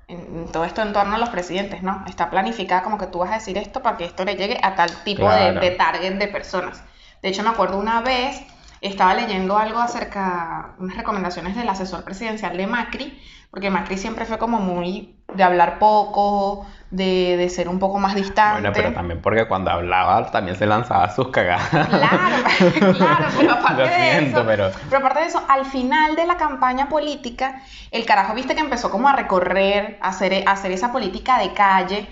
En, 0.08 0.52
todo 0.52 0.64
esto 0.64 0.82
en 0.82 0.94
torno 0.94 1.16
a 1.16 1.18
los 1.18 1.30
presidentes, 1.30 1.84
¿no? 1.84 2.04
Está 2.08 2.30
planificada 2.30 2.84
como 2.84 2.98
que 2.98 3.08
tú 3.08 3.20
vas 3.20 3.32
a 3.32 3.36
decir 3.36 3.58
esto 3.58 3.82
para 3.82 3.98
que 3.98 4.06
esto 4.06 4.24
le 4.24 4.36
llegue 4.36 4.58
a 4.64 4.76
tal 4.76 4.90
tipo 5.04 5.30
de, 5.30 5.54
de 5.54 5.72
target 5.72 6.14
de 6.14 6.28
personas. 6.28 6.82
De 7.22 7.30
hecho, 7.30 7.44
me 7.44 7.50
acuerdo 7.50 7.78
una 7.78 8.02
vez, 8.02 8.42
estaba 8.82 9.14
leyendo 9.16 9.58
algo 9.58 9.80
acerca, 9.80 10.76
unas 10.80 10.96
recomendaciones 10.98 11.56
del 11.56 11.68
asesor 11.70 12.04
presidencial 12.04 12.56
de 12.58 12.68
Macri, 12.68 13.22
porque 13.52 13.70
Macri 13.70 13.98
siempre 13.98 14.26
fue 14.26 14.38
como 14.38 14.60
muy 14.60 15.16
de 15.34 15.44
hablar 15.44 15.78
poco, 15.80 16.66
de, 16.90 17.36
de 17.38 17.50
ser 17.50 17.68
un 17.68 17.80
poco 17.80 18.00
más 18.00 18.16
distante. 18.16 18.62
Bueno, 18.62 18.74
pero 18.74 18.94
también 18.94 19.22
porque 19.22 19.46
cuando 19.48 19.72
hablaba 19.72 20.32
también 20.32 20.56
se 20.58 20.66
lanzaba 20.66 21.10
sus 21.14 21.30
cagadas. 21.30 21.68
Claro, 21.70 21.86
claro, 22.98 23.26
pero 23.38 23.52
aparte 23.54 23.82
Lo 23.84 23.88
de 23.90 23.94
siento, 23.94 24.40
eso, 24.40 24.46
pero- 24.48 24.98
aparte 24.98 25.20
de 25.22 25.26
eso, 25.26 25.44
al 25.50 25.66
final 25.66 26.16
de 26.16 26.26
la 26.26 26.38
campaña 26.38 26.88
política, 26.88 27.62
el 27.92 28.06
carajo 28.06 28.34
viste 28.34 28.56
que 28.56 28.62
empezó 28.62 28.90
como 28.90 29.10
a 29.10 29.14
recorrer, 29.14 29.98
a 30.02 30.10
hacer, 30.10 30.44
a 30.48 30.52
hacer 30.52 30.72
esa 30.72 30.92
política 30.92 31.40
de 31.40 31.54
calle 31.54 32.10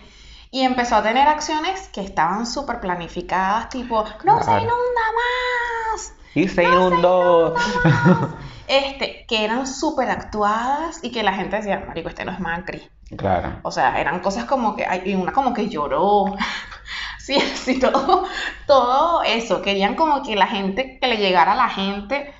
y 0.52 0.62
empezó 0.64 0.98
a 0.98 1.04
tener 1.04 1.28
acciones 1.28 1.90
que 1.94 2.02
estaban 2.02 2.46
súper 2.46 2.80
planificadas, 2.80 3.70
tipo, 3.70 4.04
no 4.24 4.38
se 4.40 4.46
Claro. 4.46 4.60
inunda 4.62 5.02
más, 5.94 6.14
Y 6.36 6.48
se 6.48 6.63
inundó. 6.63 7.56
este, 8.68 9.25
que 9.27 9.44
eran 9.46 9.65
súper 9.68 10.10
actuadas 10.10 11.00
y 11.04 11.12
que 11.12 11.24
la 11.24 11.34
gente 11.34 11.56
decía, 11.58 11.84
marico, 11.88 12.10
este 12.10 12.25
no 12.25 12.32
es 12.32 12.39
Macri. 12.39 12.88
Claro. 13.18 13.60
O 13.63 13.72
sea, 13.72 14.00
eran 14.00 14.20
cosas 14.20 14.46
como 14.46 14.75
que, 14.75 14.86
y 15.06 15.15
una 15.15 15.32
como 15.32 15.54
que 15.54 15.70
lloró. 15.70 16.25
Sí, 17.18 17.39
sí, 17.39 17.80
todo, 17.80 18.25
todo 18.68 19.24
eso. 19.24 19.63
Querían 19.63 19.96
como 19.96 20.22
que 20.22 20.36
la 20.36 20.46
gente, 20.46 21.00
que 21.00 21.08
le 21.08 21.18
llegara 21.18 21.54
a 21.54 21.56
la 21.56 21.70
gente. 21.70 22.32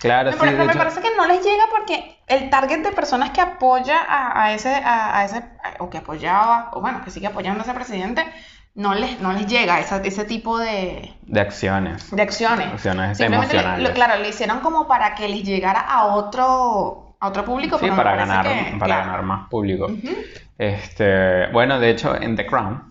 Claro, 0.00 0.30
Me 0.30 0.32
sí, 0.32 0.38
pero 0.40 0.56
me 0.58 0.64
hecho- 0.64 0.78
parece 0.78 1.00
que 1.00 1.14
no 1.16 1.26
les 1.26 1.44
llega 1.44 1.62
porque 1.70 2.18
el 2.26 2.50
target 2.50 2.80
de 2.82 2.90
personas 2.90 3.30
que 3.30 3.40
apoya 3.40 4.00
a, 4.00 4.42
a 4.42 4.52
ese, 4.52 4.74
a, 4.74 5.16
a 5.16 5.24
ese, 5.26 5.44
o 5.78 5.88
que 5.90 5.98
apoyaba, 5.98 6.70
o 6.72 6.80
bueno, 6.80 7.02
que 7.04 7.12
sigue 7.12 7.28
apoyando 7.28 7.60
a 7.60 7.62
ese 7.62 7.72
presidente, 7.72 8.24
no 8.74 8.94
les, 8.94 9.20
no 9.20 9.32
les 9.32 9.46
llega 9.46 9.80
esa- 9.80 9.98
ese 10.02 10.24
tipo 10.24 10.58
de, 10.58 11.14
De 11.22 11.40
acciones. 11.40 12.10
de 12.14 12.22
acciones. 12.22 12.68
Acciones 12.72 13.18
Simplemente, 13.18 13.54
le- 13.54 13.60
emocionales. 13.60 13.88
lo- 13.88 13.94
claro, 13.94 14.22
le 14.22 14.28
hicieron 14.28 14.60
como 14.60 14.86
para 14.88 15.14
que 15.14 15.28
les 15.28 15.42
llegara 15.44 15.80
a 15.80 16.06
otro, 16.06 17.16
a 17.20 17.28
otro 17.28 17.44
público, 17.44 17.78
Sí, 17.78 17.88
para 17.90 18.16
ganar, 18.16 18.46
que, 18.46 18.72
para 18.78 18.86
claro. 18.86 19.04
ganar 19.06 19.22
más 19.22 19.48
público. 19.48 19.88
Este, 20.58 21.46
bueno, 21.52 21.78
de 21.80 21.90
hecho, 21.90 22.14
en 22.20 22.36
The 22.36 22.46
Crown, 22.46 22.84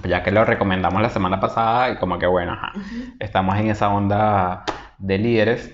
pues 0.00 0.08
ya 0.10 0.22
que 0.22 0.30
lo 0.30 0.44
recomendamos 0.44 1.00
la 1.02 1.10
semana 1.10 1.40
pasada, 1.40 1.90
y 1.90 1.96
como 1.96 2.18
que 2.18 2.26
bueno, 2.26 2.52
ajá, 2.52 2.72
estamos 3.18 3.56
en 3.58 3.70
esa 3.70 3.88
onda 3.88 4.64
de 4.98 5.18
líderes. 5.18 5.70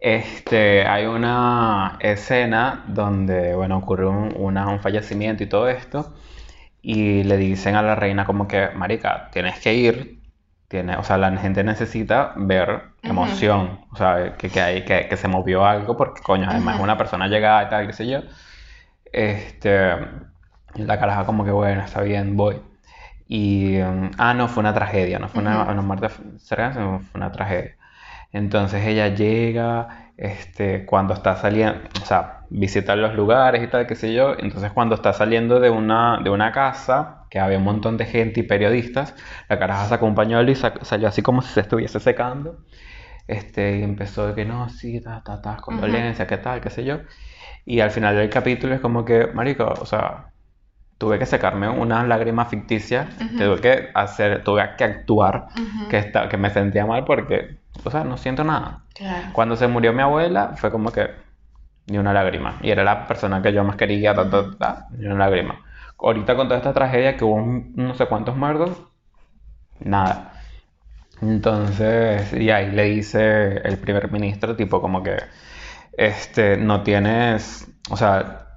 Este, 0.00 0.86
hay 0.86 1.06
una 1.06 1.96
escena 2.00 2.84
donde, 2.88 3.54
bueno, 3.54 3.78
ocurre 3.78 4.06
un, 4.06 4.34
una- 4.36 4.68
un 4.68 4.80
fallecimiento 4.80 5.42
y 5.42 5.48
todo 5.48 5.68
esto, 5.68 6.14
y 6.86 7.24
le 7.24 7.38
dicen 7.38 7.76
a 7.76 7.82
la 7.82 7.94
reina 7.94 8.26
como 8.26 8.46
que, 8.46 8.68
marica, 8.74 9.30
tienes 9.32 9.58
que 9.58 9.72
ir, 9.74 10.20
tiene, 10.68 10.96
o 10.96 11.02
sea, 11.02 11.16
la 11.16 11.34
gente 11.38 11.64
necesita 11.64 12.34
ver 12.36 12.82
emoción, 13.02 13.80
o 13.90 13.96
sea, 13.96 14.36
que, 14.36 14.50
que, 14.50 14.60
hay, 14.60 14.84
que, 14.84 15.08
que 15.08 15.16
se 15.16 15.26
movió 15.26 15.64
algo, 15.64 15.96
porque 15.96 16.20
coño, 16.22 16.46
además 16.48 16.78
una 16.80 16.98
persona 16.98 17.26
llegada 17.26 17.64
y 17.64 17.68
tal, 17.70 17.86
qué 17.86 17.92
sé 17.94 18.06
yo. 18.06 18.20
Este, 19.12 19.96
la 20.74 20.98
caraja 20.98 21.24
como 21.24 21.44
que, 21.44 21.50
bueno, 21.52 21.82
está 21.82 22.02
bien, 22.02 22.36
voy. 22.36 22.60
Y, 23.26 23.80
um, 23.80 24.10
ah, 24.18 24.34
no, 24.34 24.48
fue 24.48 24.60
una 24.60 24.74
tragedia, 24.74 25.18
no 25.18 25.28
fue 25.28 25.40
una, 25.40 25.62
Ujú. 25.62 25.72
una 25.72 25.82
muerte 25.82 26.08
cercana, 26.38 26.74
sino 26.74 27.00
fue 27.00 27.18
una 27.18 27.32
tragedia. 27.32 27.76
Entonces 28.32 28.84
ella 28.86 29.08
llega, 29.08 30.12
este, 30.18 30.84
cuando 30.86 31.14
está 31.14 31.36
saliendo, 31.36 31.80
o 32.02 32.04
sea, 32.04 32.43
visita 32.56 32.94
los 32.96 33.14
lugares 33.14 33.62
y 33.62 33.66
tal, 33.66 33.86
qué 33.86 33.94
sé 33.96 34.12
yo. 34.14 34.34
Entonces 34.38 34.72
cuando 34.72 34.94
está 34.94 35.12
saliendo 35.12 35.60
de 35.60 35.70
una, 35.70 36.20
de 36.22 36.30
una 36.30 36.52
casa, 36.52 37.26
que 37.30 37.40
había 37.40 37.58
un 37.58 37.64
montón 37.64 37.96
de 37.96 38.06
gente 38.06 38.40
y 38.40 38.42
periodistas, 38.44 39.14
la 39.48 39.58
caraja 39.58 39.86
sacó 39.86 40.06
un 40.06 40.14
pañuelo 40.14 40.50
y 40.50 40.54
salió 40.54 41.08
así 41.08 41.20
como 41.22 41.42
si 41.42 41.52
se 41.52 41.60
estuviese 41.60 41.98
secando. 42.00 42.58
Este, 43.26 43.78
y 43.78 43.82
empezó 43.82 44.26
de 44.28 44.34
que 44.34 44.44
no, 44.44 44.68
sí, 44.68 45.00
ta, 45.00 45.22
ta, 45.24 45.40
ta, 45.42 45.56
condolencia, 45.56 46.26
qué 46.26 46.36
tal, 46.36 46.60
qué 46.60 46.70
sé 46.70 46.84
yo. 46.84 46.98
Y 47.64 47.80
al 47.80 47.90
final 47.90 48.14
del 48.16 48.30
capítulo 48.30 48.74
es 48.74 48.80
como 48.80 49.04
que, 49.04 49.28
marico, 49.28 49.64
o 49.80 49.86
sea, 49.86 50.26
tuve 50.98 51.18
que 51.18 51.26
secarme 51.26 51.68
unas 51.68 52.06
lágrimas 52.06 52.48
ficticias, 52.48 53.08
tuve 53.36 53.60
que 53.60 53.88
hacer, 53.94 54.44
tuve 54.44 54.62
que 54.76 54.84
actuar, 54.84 55.48
que, 55.88 55.98
esta- 55.98 56.28
que 56.28 56.36
me 56.36 56.50
sentía 56.50 56.86
mal 56.86 57.04
porque, 57.04 57.58
o 57.82 57.90
sea, 57.90 58.04
no 58.04 58.16
siento 58.16 58.44
nada. 58.44 58.82
Claro. 58.94 59.28
Cuando 59.32 59.56
se 59.56 59.66
murió 59.66 59.92
mi 59.92 60.02
abuela, 60.02 60.52
fue 60.56 60.70
como 60.70 60.92
que 60.92 61.08
ni 61.86 61.98
una 61.98 62.12
lágrima. 62.12 62.58
Y 62.62 62.70
era 62.70 62.84
la 62.84 63.06
persona 63.06 63.42
que 63.42 63.52
yo 63.52 63.64
más 63.64 63.76
quería, 63.76 64.14
ni 64.90 65.06
una 65.06 65.16
lágrima. 65.26 65.64
Ahorita 65.98 66.36
con 66.36 66.48
toda 66.48 66.58
esta 66.58 66.72
tragedia 66.74 67.16
que 67.16 67.24
hubo 67.24 67.40
no 67.74 67.94
sé 67.94 68.06
cuántos 68.06 68.36
muertos, 68.36 68.82
nada. 69.80 70.32
Entonces, 71.22 72.32
y 72.34 72.50
ahí 72.50 72.70
le 72.72 72.84
dice 72.84 73.58
el 73.58 73.78
primer 73.78 74.12
ministro, 74.12 74.56
tipo 74.56 74.80
como 74.82 75.02
que, 75.02 75.16
este, 75.98 76.56
no 76.58 76.82
tienes, 76.84 77.68
o 77.90 77.96
sea, 77.98 78.48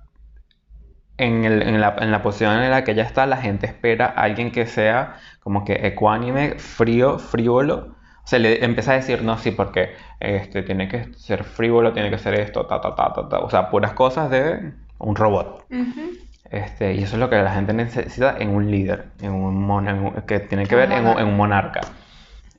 en, 1.17 1.46
el- 1.46 1.62
en 1.63 1.81
la, 1.81 1.96
en 2.00 2.12
la 2.12 2.22
posición 2.22 2.60
en 2.62 2.69
la 2.72 2.84
que 2.84 2.91
ella 2.91 3.03
está, 3.03 3.25
la 3.25 3.38
gente 3.38 3.65
espera 3.67 4.05
a 4.07 4.24
alguien 4.24 4.51
que 4.51 4.65
sea 4.67 5.15
como 5.41 5.65
que 5.65 5.88
ecuánime, 5.88 6.60
frío, 6.60 7.19
frívolo. 7.19 7.96
O 8.27 8.29
sea, 8.29 8.39
le 8.39 8.62
empieza 8.65 8.91
a 8.91 8.96
decir, 8.96 9.24
no, 9.24 9.38
sí, 9.38 9.51
porque 9.51 9.96
este, 10.19 10.62
tiene 10.62 10.89
que 10.89 11.13
ser 11.13 11.46
frívolo, 11.46 11.93
tiene 11.93 12.10
que 12.10 12.17
ser 12.17 12.34
esto, 12.34 12.65
ta, 12.65 12.81
ta, 12.81 12.93
ta, 12.93 13.13
ta, 13.13 13.29
ta. 13.29 13.39
O 13.39 13.50
sea, 13.50 13.69
puras 13.69 13.93
cosas 13.93 14.29
de 14.29 14.74
un 14.98 15.15
robot. 15.15 15.65
Ujú. 15.72 16.10
Este, 16.51 16.93
y 16.96 17.03
eso 17.03 17.15
es 17.15 17.22
lo 17.22 17.29
que 17.29 17.38
la 17.38 17.53
gente 17.53 17.72
necesita 17.72 18.36
en 18.38 18.50
un 18.50 18.69
líder, 18.69 19.12
en 19.22 19.31
un, 19.31 19.55
mon- 19.65 19.88
en 19.88 20.00
un- 20.00 20.12
que 20.24 20.41
tiene 20.41 20.65
que 20.65 20.75
ver 20.75 20.91
en 20.91 20.98
un, 20.98 21.03
monarca. 21.05 21.22
en 21.22 21.27
un 21.29 21.38
monarca. 21.38 21.81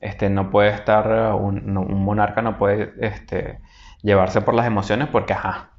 Este, 0.01 0.27
no 0.31 0.49
puede 0.49 0.69
estar, 0.69 1.35
uh, 1.35 1.37
un, 1.37 1.71
no- 1.71 1.81
un 1.81 2.03
monarca 2.03 2.41
no 2.41 2.57
puede 2.57 2.91
este, 3.01 3.59
llevarse 4.01 4.41
por 4.41 4.55
las 4.55 4.65
emociones 4.65 5.07
porque, 5.11 5.33
ajá. 5.33 5.69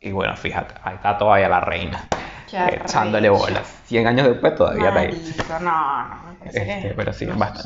Y 0.00 0.10
bueno, 0.10 0.34
fíjate, 0.36 0.74
ahí 0.82 0.96
está 0.96 1.16
todavía 1.18 1.48
la 1.48 1.60
reina, 1.60 2.08
Qué 2.50 2.80
echándole 2.82 3.28
bolas. 3.28 3.80
100 3.84 4.08
años 4.08 4.26
después 4.26 4.56
todavía 4.56 4.88
está 4.88 4.98
ahí. 5.02 5.12
Marico, 5.12 5.58
no, 5.60 6.08
no, 6.08 6.24
me 6.32 6.34
parece 6.40 6.62
Este, 6.74 6.88
que... 6.88 6.94
pero 6.96 7.12
sí, 7.12 7.26
no, 7.26 7.36
basta. 7.36 7.62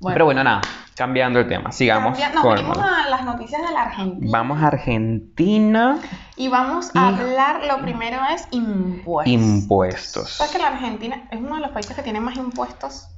Sí. 0.00 0.12
Pero 0.12 0.24
bueno, 0.24 0.42
nada, 0.44 0.60
cambiando 0.96 1.38
el 1.40 1.48
tema, 1.48 1.72
sigamos 1.72 2.18
Cambia- 2.18 2.30
Nos 2.34 2.42
con... 2.76 2.84
a 2.84 3.08
las 3.08 3.24
noticias 3.24 3.62
de 3.66 3.72
la 3.72 3.82
Argentina. 3.82 4.30
Vamos 4.38 4.62
a 4.62 4.66
Argentina, 4.68 5.98
Y 6.36 6.48
vamos 6.48 6.90
Y- 6.94 6.98
a 6.98 7.08
hablar, 7.08 7.60
lo 7.66 7.80
primero 7.82 8.18
es 8.34 8.46
impuestos. 8.50 9.32
impuestos. 9.32 10.30
¿Sabes 10.36 10.52
que 10.52 10.58
la 10.58 10.68
Argentina 10.68 11.24
es 11.30 11.38
uno 11.38 11.56
de 11.56 11.60
los 11.62 11.70
países 11.70 11.94
que 11.94 12.02
tiene 12.02 12.20
más 12.20 12.36
impuestos 12.36 13.08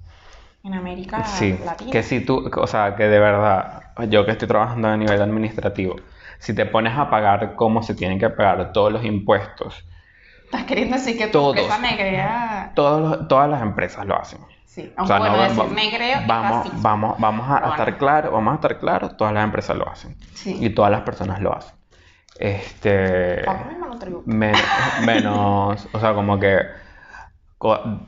en 0.65 0.75
América 0.75 1.25
Sí, 1.25 1.59
Latina? 1.65 1.91
que 1.91 2.03
si 2.03 2.21
tú, 2.25 2.51
o 2.57 2.67
sea, 2.67 2.95
que 2.97 3.05
de 3.05 3.19
verdad, 3.19 3.85
yo 4.09 4.25
que 4.25 4.33
estoy 4.33 4.49
trabajando 4.49 4.89
a 4.89 4.97
nivel 4.97 5.21
administrativo, 5.23 5.97
si 6.39 6.55
te 6.55 6.67
pones 6.67 6.97
a 6.99 7.09
pagar 7.11 7.55
como 7.55 7.83
se 7.83 7.95
tienen 7.95 8.19
que 8.19 8.29
pagar 8.31 8.73
todos 8.73 8.93
los 8.93 9.05
impuestos, 9.05 9.85
Estás 10.45 10.65
queriendo 10.67 10.97
decir 10.97 11.17
que 11.17 11.27
tu 11.29 11.33
Todos. 11.33 11.57
empresa 11.57 11.79
negrea... 11.79 12.73
todos 12.75 13.01
los- 13.01 13.29
todas 13.29 13.49
las 13.49 13.63
empresas 13.63 14.05
lo 14.05 14.21
hacen. 14.21 14.39
Sí, 14.75 14.91
O 14.97 15.01
aunque 15.01 15.07
sea, 15.09 15.19
bueno, 15.19 15.37
no, 15.37 15.43
decir 15.43 15.65
negreo 15.77 16.19
vamos, 16.27 16.57
racismo. 16.67 16.81
vamos, 16.83 17.17
vamos 17.19 17.51
a 17.51 17.55
Pero 17.57 17.71
estar 17.73 17.85
bueno. 17.87 17.99
claros, 17.99 18.33
vamos 18.33 18.53
a 18.53 18.55
estar 18.55 18.79
claros, 18.79 19.17
todas 19.19 19.35
las 19.35 19.45
empresas 19.45 19.77
lo 19.77 19.87
hacen. 19.87 20.17
Sí. 20.33 20.57
Y 20.65 20.71
todas 20.71 20.91
las 20.91 21.03
personas 21.03 21.41
lo 21.43 21.55
hacen. 21.55 21.75
Este, 22.39 23.43
monotributo. 23.79 24.25
menos, 25.07 25.89
o 25.93 26.01
sea, 26.01 26.15
como 26.15 26.39
que 26.41 26.59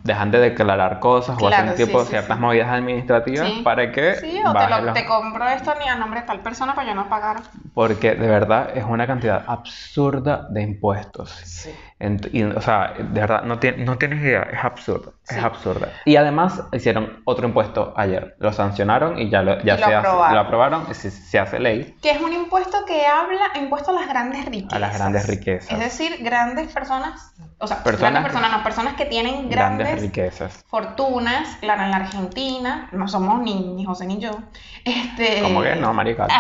dejan 0.02 0.32
de 0.32 0.38
declarar 0.40 0.98
cosas 0.98 1.36
o 1.36 1.46
Claro, 1.46 1.70
hacen 1.70 1.76
sí, 1.76 1.84
tipo 1.86 2.02
sí, 2.02 2.10
ciertas 2.10 2.36
sí. 2.36 2.42
movidas 2.42 2.68
administrativas 2.72 3.52
para 3.62 3.92
que 3.92 4.16
Sí, 4.16 4.40
o 4.44 4.52
te, 4.52 4.68
lo- 4.68 4.80
los- 4.80 4.94
te 4.94 5.04
compro 5.06 5.46
esto 5.48 5.74
ni 5.78 5.88
a 5.88 5.94
nombre 5.94 6.22
de 6.22 6.26
tal 6.26 6.40
persona 6.40 6.74
para 6.74 6.88
yo 6.88 6.94
no 6.96 7.08
pagar. 7.08 7.36
Porque 7.72 8.16
de 8.16 8.26
verdad 8.26 8.70
es 8.74 8.84
una 8.84 9.06
cantidad 9.06 9.44
absurda 9.46 10.48
de 10.50 10.62
impuestos. 10.62 11.68
Y, 12.32 12.42
o 12.42 12.60
sea, 12.60 12.94
de 12.98 13.20
verdad, 13.20 13.42
no, 13.44 13.60
tien- 13.60 13.84
no 13.84 13.96
tienes 13.96 14.20
idea, 14.22 14.42
es 14.52 14.62
absurdo, 14.64 15.14
Sí. 15.26 15.36
es 15.38 15.42
absurda. 15.42 15.88
Y 16.04 16.16
además 16.16 16.62
hicieron 16.72 17.22
otro 17.24 17.46
impuesto 17.48 17.94
ayer, 17.96 18.36
lo 18.40 18.52
sancionaron 18.52 19.18
y 19.18 19.30
ya 19.30 19.42
lo, 19.42 19.58
ya 19.62 19.74
lo 19.74 19.78
se 19.78 19.84
hace- 19.84 19.94
aprobaron. 19.96 20.34
lo 20.34 20.40
aprobaron, 20.42 20.94
se, 20.94 21.10
se 21.10 21.38
hace 21.38 21.58
ley 21.58 21.96
Que 22.02 22.10
es 22.10 22.20
un 22.20 22.32
impuesto 22.34 22.84
que 22.86 23.06
habla, 23.06 23.40
impuesto 23.58 23.90
a 23.92 23.94
las 23.94 24.08
grandes 24.08 24.44
riquezas. 24.44 24.74
a 24.74 24.78
las 24.78 24.98
grandes 24.98 25.26
riquezas. 25.26 25.72
Es 25.72 25.78
decir, 25.78 26.18
grandes 26.22 26.70
personas, 26.72 27.32
o 27.58 27.66
sea, 27.66 27.82
Personas- 27.82 28.12
grandes 28.12 28.32
personas, 28.32 28.52
no, 28.58 28.62
personas 28.62 28.94
que 28.96 29.06
tienen 29.06 29.48
grandes 29.48 29.86
grandes, 29.86 30.02
riquezas. 30.02 30.62
fortunas, 30.68 31.56
claro, 31.60 31.84
en 31.84 31.90
la 31.90 31.96
Argentina, 31.96 32.88
no 32.92 33.08
somos 33.08 33.40
ni, 33.40 33.72
ni 33.74 33.84
José 33.86 34.04
ni 34.06 34.18
yo. 34.18 34.30
Este, 34.84 35.40
Como 35.40 35.62
que 35.62 35.74
no, 35.76 35.94
marica. 35.94 36.26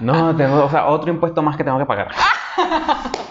No, 0.00 0.34
tengo, 0.36 0.64
o 0.64 0.70
sea, 0.70 0.86
otro 0.86 1.10
impuesto 1.10 1.40
más 1.42 1.56
que 1.56 1.64
tengo 1.64 1.78
que 1.78 1.86
pagar. 1.86 2.08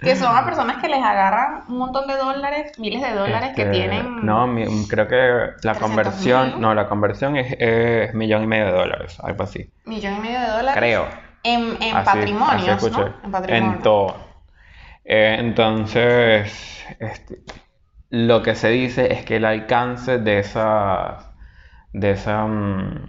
Que 0.00 0.16
son 0.16 0.36
a 0.36 0.44
personas 0.44 0.78
que 0.78 0.88
les 0.88 1.02
agarran 1.02 1.62
un 1.68 1.78
montón 1.78 2.06
de 2.06 2.16
dólares, 2.16 2.78
miles 2.78 3.02
de 3.02 3.12
dólares 3.14 3.50
que 3.54 3.62
Este, 3.62 3.72
tienen. 3.74 4.24
No, 4.24 4.46
mi- 4.46 4.86
creo 4.88 5.06
que 5.08 5.16
la 5.62 5.74
300.000. 5.74 5.78
conversión, 5.80 6.60
no, 6.60 6.74
la 6.74 6.88
conversión 6.88 7.36
es, 7.36 7.54
es 7.58 8.14
millón 8.14 8.42
y 8.44 8.46
medio 8.46 8.66
de 8.66 8.72
dólares, 8.72 9.18
algo 9.22 9.42
así. 9.44 9.70
Millón 9.84 10.16
y 10.16 10.20
medio 10.20 10.40
de 10.40 10.46
dólares. 10.48 10.74
Creo. 10.78 11.06
En, 11.42 11.76
en 11.82 11.96
Así- 11.96 12.04
patrimonios, 12.04 12.68
así 12.68 12.86
escuché. 12.86 13.00
¿no? 13.02 13.14
En 13.24 13.30
patrimonio. 13.32 13.72
En 13.76 13.82
todo. 13.82 14.16
Eh, 15.04 15.36
entonces, 15.38 16.84
este, 16.98 17.38
lo 18.10 18.42
que 18.42 18.54
se 18.54 18.68
dice 18.68 19.12
es 19.12 19.24
que 19.24 19.36
el 19.36 19.44
alcance 19.44 20.18
de 20.18 20.38
esa, 20.40 21.32
de 21.92 22.10
esa, 22.12 22.44
mm, 22.44 23.08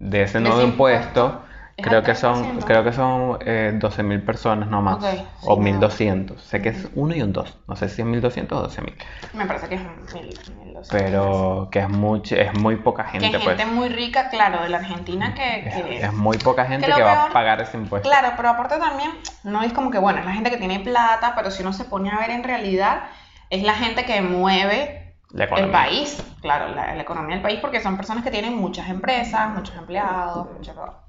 de 0.00 0.22
ese 0.22 0.40
nuevo 0.40 0.62
impuesto, 0.62 1.24
impuesto, 1.26 1.44
¿es 1.44 1.57
creo 1.82 2.02
que 2.02 2.14
son, 2.14 2.34
3%? 2.42 2.64
creo 2.66 2.84
que 2.84 2.92
son 2.92 3.38
eh, 3.44 3.72
12.000 3.74 4.22
personas 4.24 4.68
no 4.68 4.82
más, 4.82 4.96
Ok, 4.96 5.04
sí, 5.40 5.46
o 5.48 5.56
no. 5.56 5.62
1.200. 5.62 6.42
Sé 6.42 6.60
que 6.62 6.70
es 6.70 6.88
uno 6.94 7.14
y 7.14 7.22
un 7.22 7.32
2. 7.32 7.56
No 7.66 7.76
sé 7.76 7.88
si 7.88 8.02
es 8.02 8.06
1.200 8.08 8.58
o 8.58 8.62
12.000. 8.62 8.94
Me 9.34 9.46
parece 9.46 9.68
que 9.68 9.74
es 9.76 9.80
mil, 10.14 10.26
mil 10.58 10.74
doscientos. 10.74 10.88
Pero 10.90 11.68
que 11.70 11.80
es, 11.80 11.88
mucho, 11.88 12.34
es 12.36 12.54
muy 12.54 12.76
poca 12.76 13.04
Que 13.04 13.20
gente, 13.20 13.38
gente 13.38 13.54
pues. 13.64 13.68
muy 13.68 13.88
rica, 13.88 14.28
claro, 14.30 14.62
de 14.62 14.68
la 14.68 14.78
Argentina 14.78 15.34
que... 15.34 15.60
Es, 15.60 15.74
que- 15.74 15.96
es 16.04 16.12
muy 16.12 16.38
poca 16.38 16.64
gente 16.66 16.88
lo 16.88 16.94
que 16.96 17.02
va 17.02 17.26
a 17.26 17.32
pagar 17.32 17.60
ese 17.60 17.76
impuesto. 17.76 18.08
Claro, 18.08 18.32
pero 18.36 18.50
aparte 18.50 18.78
también, 18.78 19.10
no 19.44 19.62
es 19.62 19.72
como 19.72 19.90
que, 19.90 19.98
bueno, 19.98 20.18
es 20.20 20.24
la 20.24 20.32
gente 20.32 20.50
que 20.50 20.56
tiene 20.56 20.80
plata, 20.80 21.34
pero 21.36 21.50
si 21.50 21.62
uno 21.62 21.72
se 21.72 21.84
pone 21.84 22.10
a 22.10 22.18
ver 22.18 22.30
en 22.30 22.44
realidad, 22.44 23.02
es 23.50 23.62
la 23.62 23.74
gente 23.74 24.04
que 24.04 24.20
mueve 24.22 25.16
el 25.56 25.70
país, 25.70 26.22
claro, 26.40 26.68
la, 26.74 26.94
la 26.94 27.02
economía 27.02 27.34
del 27.36 27.42
país, 27.42 27.58
porque 27.60 27.80
son 27.80 27.96
personas 27.96 28.24
que 28.24 28.30
tienen 28.30 28.56
muchas 28.56 28.88
empresas, 28.88 29.50
muchos 29.54 29.76
empleados, 29.76 30.46
mucho 30.52 30.72
todo. 30.72 31.08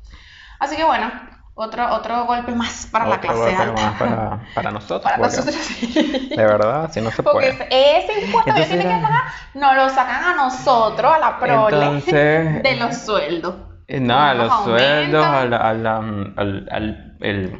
Así 0.60 0.76
que 0.76 0.84
bueno, 0.84 1.10
otro, 1.56 1.92
otro 1.94 2.26
golpe 2.26 2.54
más 2.54 2.88
para 2.92 3.06
la 3.08 3.20
clase 3.20 3.38
golpe 3.40 3.56
alta. 3.56 3.82
más 3.82 3.94
para, 4.00 4.40
para 4.54 4.72
nosotros. 4.72 5.02
Para 5.04 5.18
porque 5.18 5.36
nosotros 5.38 5.56
sí. 5.56 6.30
De 6.36 6.46
verdad, 6.46 6.90
si 6.92 7.02
no 7.02 7.12
se 7.12 7.24
Porque 7.24 7.54
puede. 7.54 7.68
ese, 7.70 8.12
ese 8.14 8.26
impuesto 8.26 8.54
que 8.54 8.64
tienen 8.66 8.88
que 8.88 9.02
pagar, 9.04 9.24
nos 9.56 9.76
lo 9.76 9.90
sacan 9.90 10.24
a 10.24 10.36
nosotros, 10.36 11.14
a 11.14 11.20
la 11.20 11.40
prole, 11.40 11.76
Entonces- 11.86 12.64
de 12.64 12.76
los 12.78 12.96
sueldos. 12.98 13.56
Eh, 13.88 14.00
No, 14.00 14.20
a 14.20 14.34
los 14.36 14.54
sueldos, 14.64 15.26
aumentan. 15.26 15.34
a 15.36 15.46
la- 15.46 15.70
a 15.70 15.74
la- 15.74 15.98
al, 16.38 16.68
al- 16.72 17.18
el- 17.22 17.60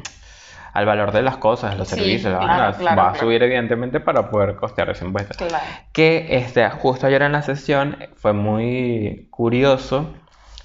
al 0.72 0.86
valor 0.86 1.10
de 1.10 1.22
las 1.22 1.36
cosas, 1.38 1.76
los 1.76 1.88
Sí, 1.88 1.96
servicios, 1.96 2.38
claro, 2.38 2.96
va 2.96 3.10
a 3.10 3.14
subir 3.16 3.42
evidentemente 3.42 3.98
para 3.98 4.30
poder 4.30 4.54
costear 4.54 4.88
ese 4.90 5.04
impuesto. 5.04 5.34
Claro. 5.44 5.64
Que 5.92 6.28
este, 6.36 6.70
justo 6.70 7.08
ayer 7.08 7.22
en 7.22 7.32
la 7.32 7.42
sesión 7.42 7.98
fue 8.14 8.32
muy 8.32 9.26
curioso 9.32 10.14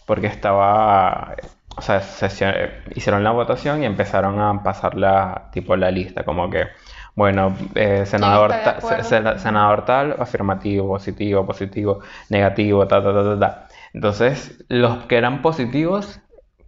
porque 0.06 0.28
estaba, 0.28 1.34
o 1.78 1.82
sea, 1.82 2.02
sesión- 2.02 2.54
eh, 2.56 2.84
hicieron 2.96 3.24
la 3.24 3.32
votación 3.32 3.84
y 3.84 3.86
empezaron 3.86 4.40
a 4.40 4.64
pasar 4.64 4.96
la, 4.96 5.50
tipo 5.52 5.76
la 5.76 5.92
lista, 5.92 6.24
como 6.24 6.50
que, 6.50 6.68
bueno, 7.16 7.56
eh, 7.76 8.06
senador, 8.06 8.54
de 8.54 8.60
ta- 8.60 8.82
se- 8.82 9.04
se- 9.04 9.40
senador 9.40 9.86
tal, 9.86 10.16
afirmativo, 10.20 10.88
positivo, 10.88 11.46
positivo, 11.46 12.00
negativo, 12.30 12.88
ta, 12.88 13.04
ta, 13.04 13.14
ta, 13.14 13.24
ta, 13.24 13.40
ta. 13.40 13.68
Entonces, 13.94 14.64
los 14.70 15.06
que 15.06 15.18
eran 15.18 15.42
positivos, 15.42 16.20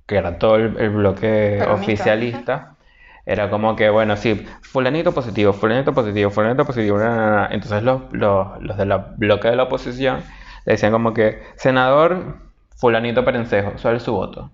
que 0.05 0.17
era 0.17 0.39
todo 0.39 0.55
el, 0.55 0.77
el 0.79 0.89
bloque 0.91 1.65
oficialista, 1.67 2.75
era 3.25 3.49
como 3.49 3.75
que, 3.75 3.89
bueno, 3.89 4.15
sí, 4.17 4.45
fulanito 4.61 5.13
positivo, 5.13 5.51
fulanito 5.53 5.93
positivo, 5.93 6.29
fulanito 6.31 6.65
positivo, 6.65 6.97
na, 6.97 7.15
na, 7.15 7.31
na. 7.31 7.47
Entonces 7.51 7.83
los, 7.83 8.03
los, 8.13 8.61
los 8.61 8.77
del 8.77 8.93
bloque 9.17 9.49
de 9.49 9.55
la 9.57 9.63
oposición 9.63 10.23
le 10.65 10.73
decían 10.73 10.91
como 10.93 11.13
que, 11.13 11.41
senador 11.57 12.37
fulanito 12.75 13.25
perencejo, 13.25 13.73
¿cuál 13.81 13.97
es 13.97 14.03
su 14.03 14.13
voto? 14.13 14.51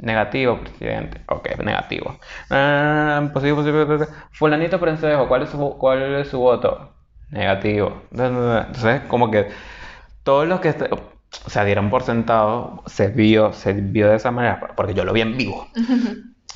Negativo, 0.00 0.58
presidente. 0.60 1.20
Ok, 1.28 1.58
negativo. 1.64 2.18
Na, 2.48 2.56
na, 2.56 3.20
na, 3.20 3.32
positivo, 3.32 3.56
positivo, 3.58 3.86
positivo. 3.86 4.18
Fulanito 4.32 4.80
perencejo, 4.80 5.28
¿cuál 5.28 5.42
es 5.42 5.50
su, 5.50 5.76
cuál 5.78 6.14
es 6.14 6.28
su 6.28 6.38
voto? 6.38 6.92
Negativo. 7.30 8.02
Entonces, 8.12 9.02
como 9.08 9.30
que 9.30 9.48
todos 10.22 10.48
los 10.48 10.60
que... 10.60 10.70
O 11.46 11.50
sea, 11.50 11.64
dieron 11.64 11.90
por 11.90 12.02
sentado, 12.02 12.82
se 12.86 13.08
vio, 13.08 13.52
se 13.52 13.72
vio 13.72 14.08
de 14.08 14.16
esa 14.16 14.32
manera, 14.32 14.74
porque 14.74 14.94
yo 14.94 15.04
lo 15.04 15.12
vi 15.12 15.20
en 15.20 15.36
vivo 15.36 15.68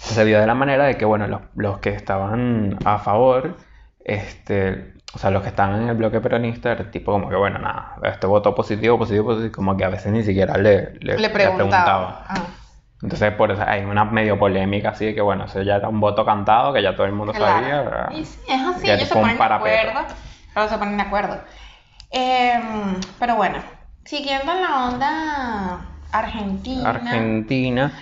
se 0.04 0.24
vio 0.24 0.38
de 0.38 0.46
la 0.46 0.54
manera 0.54 0.84
de 0.84 0.96
que, 0.96 1.04
bueno, 1.04 1.26
los, 1.26 1.40
los 1.56 1.78
que 1.78 1.90
estaban 1.90 2.78
a 2.84 2.98
favor, 2.98 3.56
este, 4.04 4.94
o 5.14 5.18
sea, 5.18 5.30
los 5.30 5.42
que 5.42 5.48
estaban 5.48 5.82
en 5.82 5.88
el 5.88 5.96
bloque 5.96 6.20
peronista, 6.20 6.72
era 6.72 6.90
tipo 6.90 7.12
como 7.12 7.28
que, 7.28 7.36
bueno, 7.36 7.58
nada, 7.58 7.96
este 8.02 8.26
voto 8.26 8.54
positivo, 8.54 8.98
positivo, 8.98 9.26
positivo, 9.26 9.52
como 9.52 9.76
que 9.76 9.84
a 9.84 9.88
veces 9.88 10.12
ni 10.12 10.22
siquiera 10.22 10.58
le, 10.58 10.92
le, 11.00 11.14
Le 11.14 11.18
le 11.18 11.30
preguntaba. 11.30 12.24
Ah, 12.28 12.46
Entonces, 13.04 13.32
por 13.34 13.50
eso 13.52 13.62
hay 13.66 13.82
una 13.84 14.04
medio 14.06 14.38
polémica 14.38 14.88
así 14.88 15.04
de 15.04 15.14
que, 15.14 15.20
bueno, 15.20 15.44
eso 15.44 15.61
ya 15.61 15.76
era 15.76 15.88
un 15.90 16.00
voto 16.00 16.25
cantado, 16.25 16.73
que 16.73 16.82
ya 16.82 16.96
todo 16.96 17.04
el 17.06 17.12
mundo 17.12 17.34
claro. 17.34 17.58
sabía. 17.58 17.82
¿verdad? 17.82 18.11
Y 18.12 18.25
sí, 18.25 18.38
es 18.49 18.61
así, 18.62 18.90
ellos 18.90 19.08
se 19.08 19.14
ponen 19.14 19.37
de 19.37 19.44
acuerdo. 19.44 20.00
Pero 20.54 20.68
se 20.68 20.78
ponen 20.78 20.96
de 20.96 21.02
acuerdo. 21.02 21.40
Em, 22.11 22.94
pero 23.18 23.37
bueno, 23.37 23.58
siguiendo 24.06 24.52
en 24.52 24.62
la 24.62 24.84
onda 24.87 25.78
argentina. 26.12 26.88
Argentina. 26.90 27.92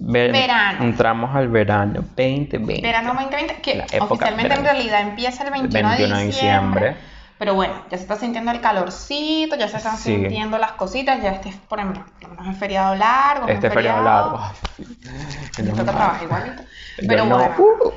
ve- 0.00 0.32
Verano. 0.32 0.82
Entramos 0.84 1.36
al 1.36 1.48
verano 1.48 2.00
2020. 2.16 2.80
Verano 2.82 3.14
2020, 3.14 3.54
que 3.62 3.84
oficialmente 4.00 4.54
en 4.54 4.64
realidad 4.64 5.00
empieza 5.02 5.44
el 5.44 5.50
21, 5.52 5.88
21 5.90 6.14
de 6.16 6.20
de 6.22 6.26
diciembre. 6.26 6.96
Pero 7.40 7.54
bueno, 7.54 7.72
ya 7.90 7.96
se 7.96 8.02
está 8.02 8.16
sintiendo 8.16 8.50
el 8.50 8.60
calorcito, 8.60 9.56
ya 9.56 9.66
se 9.66 9.78
están 9.78 9.96
Sí. 9.96 10.14
sintiendo 10.14 10.58
las 10.58 10.72
cositas, 10.72 11.22
ya 11.22 11.30
este, 11.30 11.50
por 11.70 11.78
ejemplo, 11.78 12.04
menos 12.28 12.46
es 12.48 12.58
feriado 12.58 12.94
largo, 12.96 13.46
es 13.46 13.52
un 13.52 13.56
Este 13.56 13.70
feriado 13.70 14.04
largo. 14.04 14.40
Toca 15.56 15.84
trabajar 15.84 16.22
igualito. 16.22 16.62
Yo 16.98 17.08
Pero 17.08 17.24
no. 17.24 17.36
bueno, 17.38 17.54
Uh. 17.58 17.92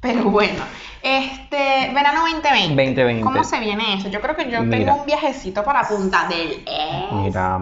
pero 0.00 0.24
bueno. 0.24 0.64
Este, 1.00 1.92
verano 1.94 2.22
2020. 2.22 2.70
2020. 2.74 3.22
¿Cómo 3.22 3.44
se 3.44 3.60
viene 3.60 3.94
eso? 3.94 4.08
Yo 4.08 4.20
creo 4.20 4.34
que 4.34 4.50
yo 4.50 4.62
Mira. 4.62 4.78
tengo 4.78 4.94
un 5.02 5.06
viajecito 5.06 5.62
para 5.62 5.86
Punta 5.86 6.26
del 6.26 6.64
Este 6.66 7.14
Mira, 7.14 7.56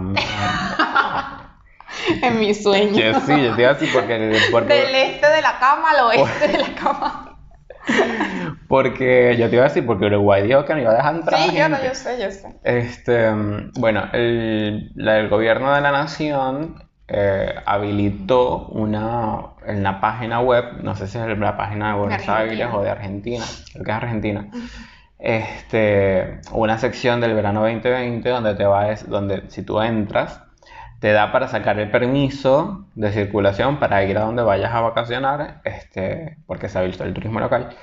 en 2.22 2.40
mi 2.40 2.54
sueño. 2.54 2.94
que 2.94 3.12
sí, 3.26 3.42
yo 3.42 3.54
te 3.54 3.60
iba 3.60 3.70
a 3.72 3.74
decir 3.74 3.90
porque, 3.92 4.40
porque, 4.50 4.72
Del 4.72 4.94
este 4.94 5.28
de 5.28 5.42
la 5.42 5.58
cama 5.58 5.90
al 5.90 6.00
oeste 6.06 6.48
de 6.48 6.58
la 6.58 6.74
cama. 6.74 7.22
porque 8.68 9.36
yo 9.38 9.48
te 9.48 9.56
iba 9.56 9.64
a 9.64 9.68
decir 9.68 9.86
porque 9.86 10.06
Uruguay 10.06 10.46
dijo 10.46 10.64
que 10.64 10.74
no 10.74 10.80
iba 10.80 10.90
a 10.90 10.96
dejar 10.96 11.14
entrar 11.16 11.40
Sí, 11.40 11.46
yo, 11.56 11.62
gente. 11.62 11.78
yo 11.84 11.94
sé, 11.94 12.22
yo 12.22 12.30
sé. 12.30 12.48
Este, 12.64 13.30
bueno, 13.78 14.08
el, 14.12 14.92
el 14.96 15.28
gobierno 15.28 15.74
de 15.74 15.80
la 15.80 15.92
nación 15.92 16.82
eh, 17.08 17.54
habilitó 17.64 18.66
una 18.68 19.38
en 19.66 19.82
la 19.82 20.00
página 20.00 20.40
web, 20.40 20.82
no 20.82 20.94
sé 20.96 21.06
si 21.06 21.18
es 21.18 21.38
la 21.38 21.56
página 21.56 21.92
de 21.92 21.98
Buenos 21.98 22.28
Argentina. 22.28 22.38
Aires 22.38 22.68
o 22.72 22.82
de 22.82 22.90
Argentina, 22.90 23.44
creo 23.72 23.84
que 23.84 23.90
es 23.90 23.96
Argentina, 23.96 24.48
este, 25.18 26.40
una 26.52 26.78
sección 26.78 27.20
del 27.20 27.34
verano 27.34 27.60
2020 27.62 28.28
donde 28.28 28.54
te 28.54 28.64
va 28.64 28.94
donde 29.06 29.44
si 29.48 29.62
tú 29.62 29.80
entras 29.80 30.42
te 31.00 31.12
da 31.12 31.30
para 31.32 31.48
sacar 31.48 31.78
el 31.78 31.90
permiso 31.90 32.86
de 32.94 33.12
circulación 33.12 33.78
para 33.78 34.02
ir 34.04 34.16
a 34.18 34.22
donde 34.22 34.42
vayas 34.42 34.72
a 34.72 34.80
vacacionar, 34.80 35.60
este, 35.64 36.38
porque 36.46 36.68
se 36.68 36.78
ha 36.78 36.82
visto 36.82 37.04
el 37.04 37.12
turismo 37.14 37.38
local. 37.38 37.76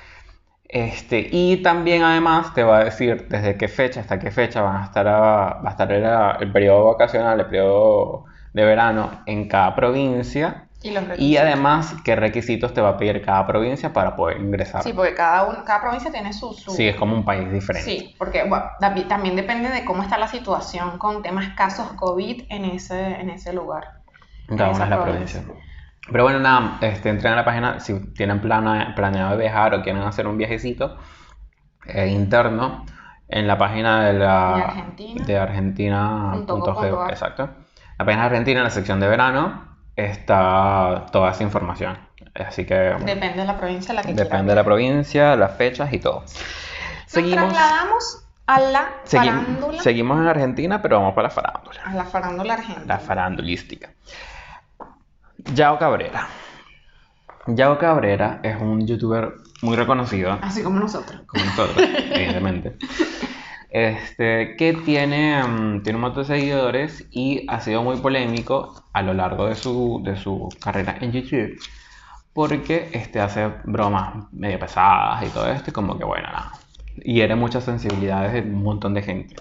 Este, 0.74 1.28
y 1.30 1.58
también 1.62 2.02
además 2.02 2.52
te 2.52 2.64
va 2.64 2.78
a 2.78 2.84
decir 2.84 3.28
desde 3.28 3.56
qué 3.56 3.68
fecha 3.68 4.00
hasta 4.00 4.18
qué 4.18 4.32
fecha 4.32 4.60
van 4.60 4.82
a 4.82 4.84
estar 4.84 5.06
a- 5.06 5.60
va 5.62 5.68
a 5.68 5.70
estar 5.70 5.92
el, 5.92 6.04
el 6.40 6.52
periodo 6.52 6.86
vacacional, 6.86 7.38
el 7.38 7.46
periodo 7.46 8.24
de 8.52 8.64
verano 8.64 9.22
en 9.26 9.46
cada 9.48 9.74
provincia 9.76 10.68
Y 10.82 10.90
los 10.90 11.04
y 11.04 11.36
requisitos. 11.36 11.42
además 11.44 11.94
qué 12.04 12.16
requisitos 12.16 12.74
te 12.74 12.80
va 12.80 12.90
a 12.90 12.96
pedir 12.98 13.22
cada 13.22 13.46
provincia 13.46 13.92
para 13.92 14.16
poder 14.16 14.40
ingresar. 14.40 14.82
Sí, 14.82 14.92
porque 14.92 15.14
cada, 15.14 15.44
uno, 15.44 15.64
cada 15.64 15.80
provincia 15.80 16.10
tiene 16.10 16.32
su, 16.32 16.52
su... 16.52 16.72
Sí, 16.72 16.88
es 16.88 16.96
como 16.96 17.14
un 17.14 17.24
país 17.24 17.50
diferente. 17.52 17.90
Sí, 17.90 18.14
porque 18.18 18.42
bueno, 18.48 18.64
también 19.08 19.36
depende 19.36 19.68
de 19.70 19.84
cómo 19.84 20.02
está 20.02 20.18
la 20.18 20.28
situación 20.28 20.98
con 20.98 21.22
temas 21.22 21.54
casos 21.56 21.92
COVID 21.92 22.46
en 22.50 22.64
ese, 22.64 23.00
en 23.20 23.30
ese 23.30 23.52
lugar. 23.52 23.84
En 24.48 24.56
cada 24.56 24.70
en 24.70 24.76
una 24.76 24.84
de 24.84 24.90
las 24.90 25.00
provincia. 25.00 25.44
Pero 26.10 26.24
bueno, 26.24 26.38
nada, 26.38 26.76
este, 26.82 27.08
entren 27.08 27.32
a 27.32 27.36
la 27.36 27.44
página 27.44 27.80
si 27.80 27.98
tienen 28.12 28.40
plana- 28.40 28.92
planeado 28.94 29.36
viajar 29.38 29.74
o 29.74 29.82
quieren 29.82 30.02
hacer 30.02 30.26
un 30.26 30.36
viajecito 30.36 30.98
eh, 31.86 32.08
interno 32.08 32.84
en 33.28 33.46
la 33.46 33.56
página 33.56 34.04
de 34.04 34.12
la 34.12 34.54
De 34.56 34.62
Argentina. 35.38 35.42
argentina.gov, 35.42 36.32
Punto 36.46 36.54
com 36.62 36.74
punto 36.74 37.00
ar. 37.02 37.10
exacto. 37.10 37.48
La 37.98 38.04
página 38.04 38.22
de 38.24 38.28
Argentina, 38.28 38.60
en 38.60 38.64
la 38.64 38.70
sección 38.70 39.00
de 39.00 39.08
verano, 39.08 39.76
está 39.96 41.06
toda 41.12 41.30
esa 41.30 41.42
información. 41.42 41.96
Así 42.34 42.66
que 42.66 42.74
Depende 42.74 43.28
de 43.34 43.44
la 43.44 43.56
provincia 43.56 43.92
a 43.92 43.94
la 43.94 44.02
que 44.02 44.12
depende 44.12 44.50
de 44.52 44.56
la 44.56 44.64
provincia, 44.64 45.36
las 45.36 45.56
fechas 45.56 45.92
y 45.92 46.00
todo. 46.00 46.20
Nos 46.22 46.32
Seguimos, 47.06 47.52
trasladamos 47.52 48.26
a 48.46 48.60
la 48.60 48.80
segui- 49.04 49.26
farándula. 49.30 49.82
seguimos 49.82 50.18
en 50.20 50.26
Argentina, 50.26 50.82
pero 50.82 50.98
vamos 50.98 51.14
para 51.14 51.28
la 51.28 51.34
farándula. 51.34 51.80
A 51.84 51.94
la 51.94 52.04
farándula 52.04 52.54
argentina. 52.54 52.84
La 52.86 52.98
farandulística. 52.98 53.90
Yao 55.54 55.78
Cabrera. 55.78 56.28
Yao 57.46 57.78
Cabrera 57.78 58.40
es 58.42 58.60
un 58.60 58.86
youtuber 58.86 59.34
muy 59.62 59.76
reconocido, 59.76 60.38
Así 60.42 60.62
como 60.62 60.80
nosotros. 60.80 61.22
como 61.26 61.44
nosotros, 61.44 61.76
evidentemente. 62.10 62.76
Este, 63.76 64.54
que 64.54 64.72
tiene, 64.72 65.42
mm, 65.42 65.82
tiene 65.82 65.96
un 65.96 66.02
montón 66.02 66.22
de 66.22 66.28
seguidores 66.28 67.08
y 67.10 67.44
ha 67.48 67.58
sido 67.58 67.82
muy 67.82 67.96
polémico 67.96 68.84
a 68.92 69.02
lo 69.02 69.14
largo 69.14 69.46
de 69.48 69.56
su, 69.56 70.00
de 70.04 70.14
su 70.16 70.48
carrera 70.62 70.96
en 71.00 71.10
YouTube. 71.10 71.58
Porque 72.32 72.88
este, 72.92 73.18
hace 73.20 73.50
bromas 73.64 74.32
medio 74.32 74.60
pesadas 74.60 75.24
y 75.26 75.28
todo 75.30 75.48
esto, 75.50 75.70
y 75.70 75.72
como 75.72 75.98
que 75.98 76.04
bueno, 76.04 76.28
nada. 76.28 76.52
Hiere 77.04 77.34
muchas 77.34 77.64
sensibilidades 77.64 78.32
de 78.32 78.42
un 78.42 78.62
montón 78.62 78.94
de 78.94 79.02
gente. 79.02 79.34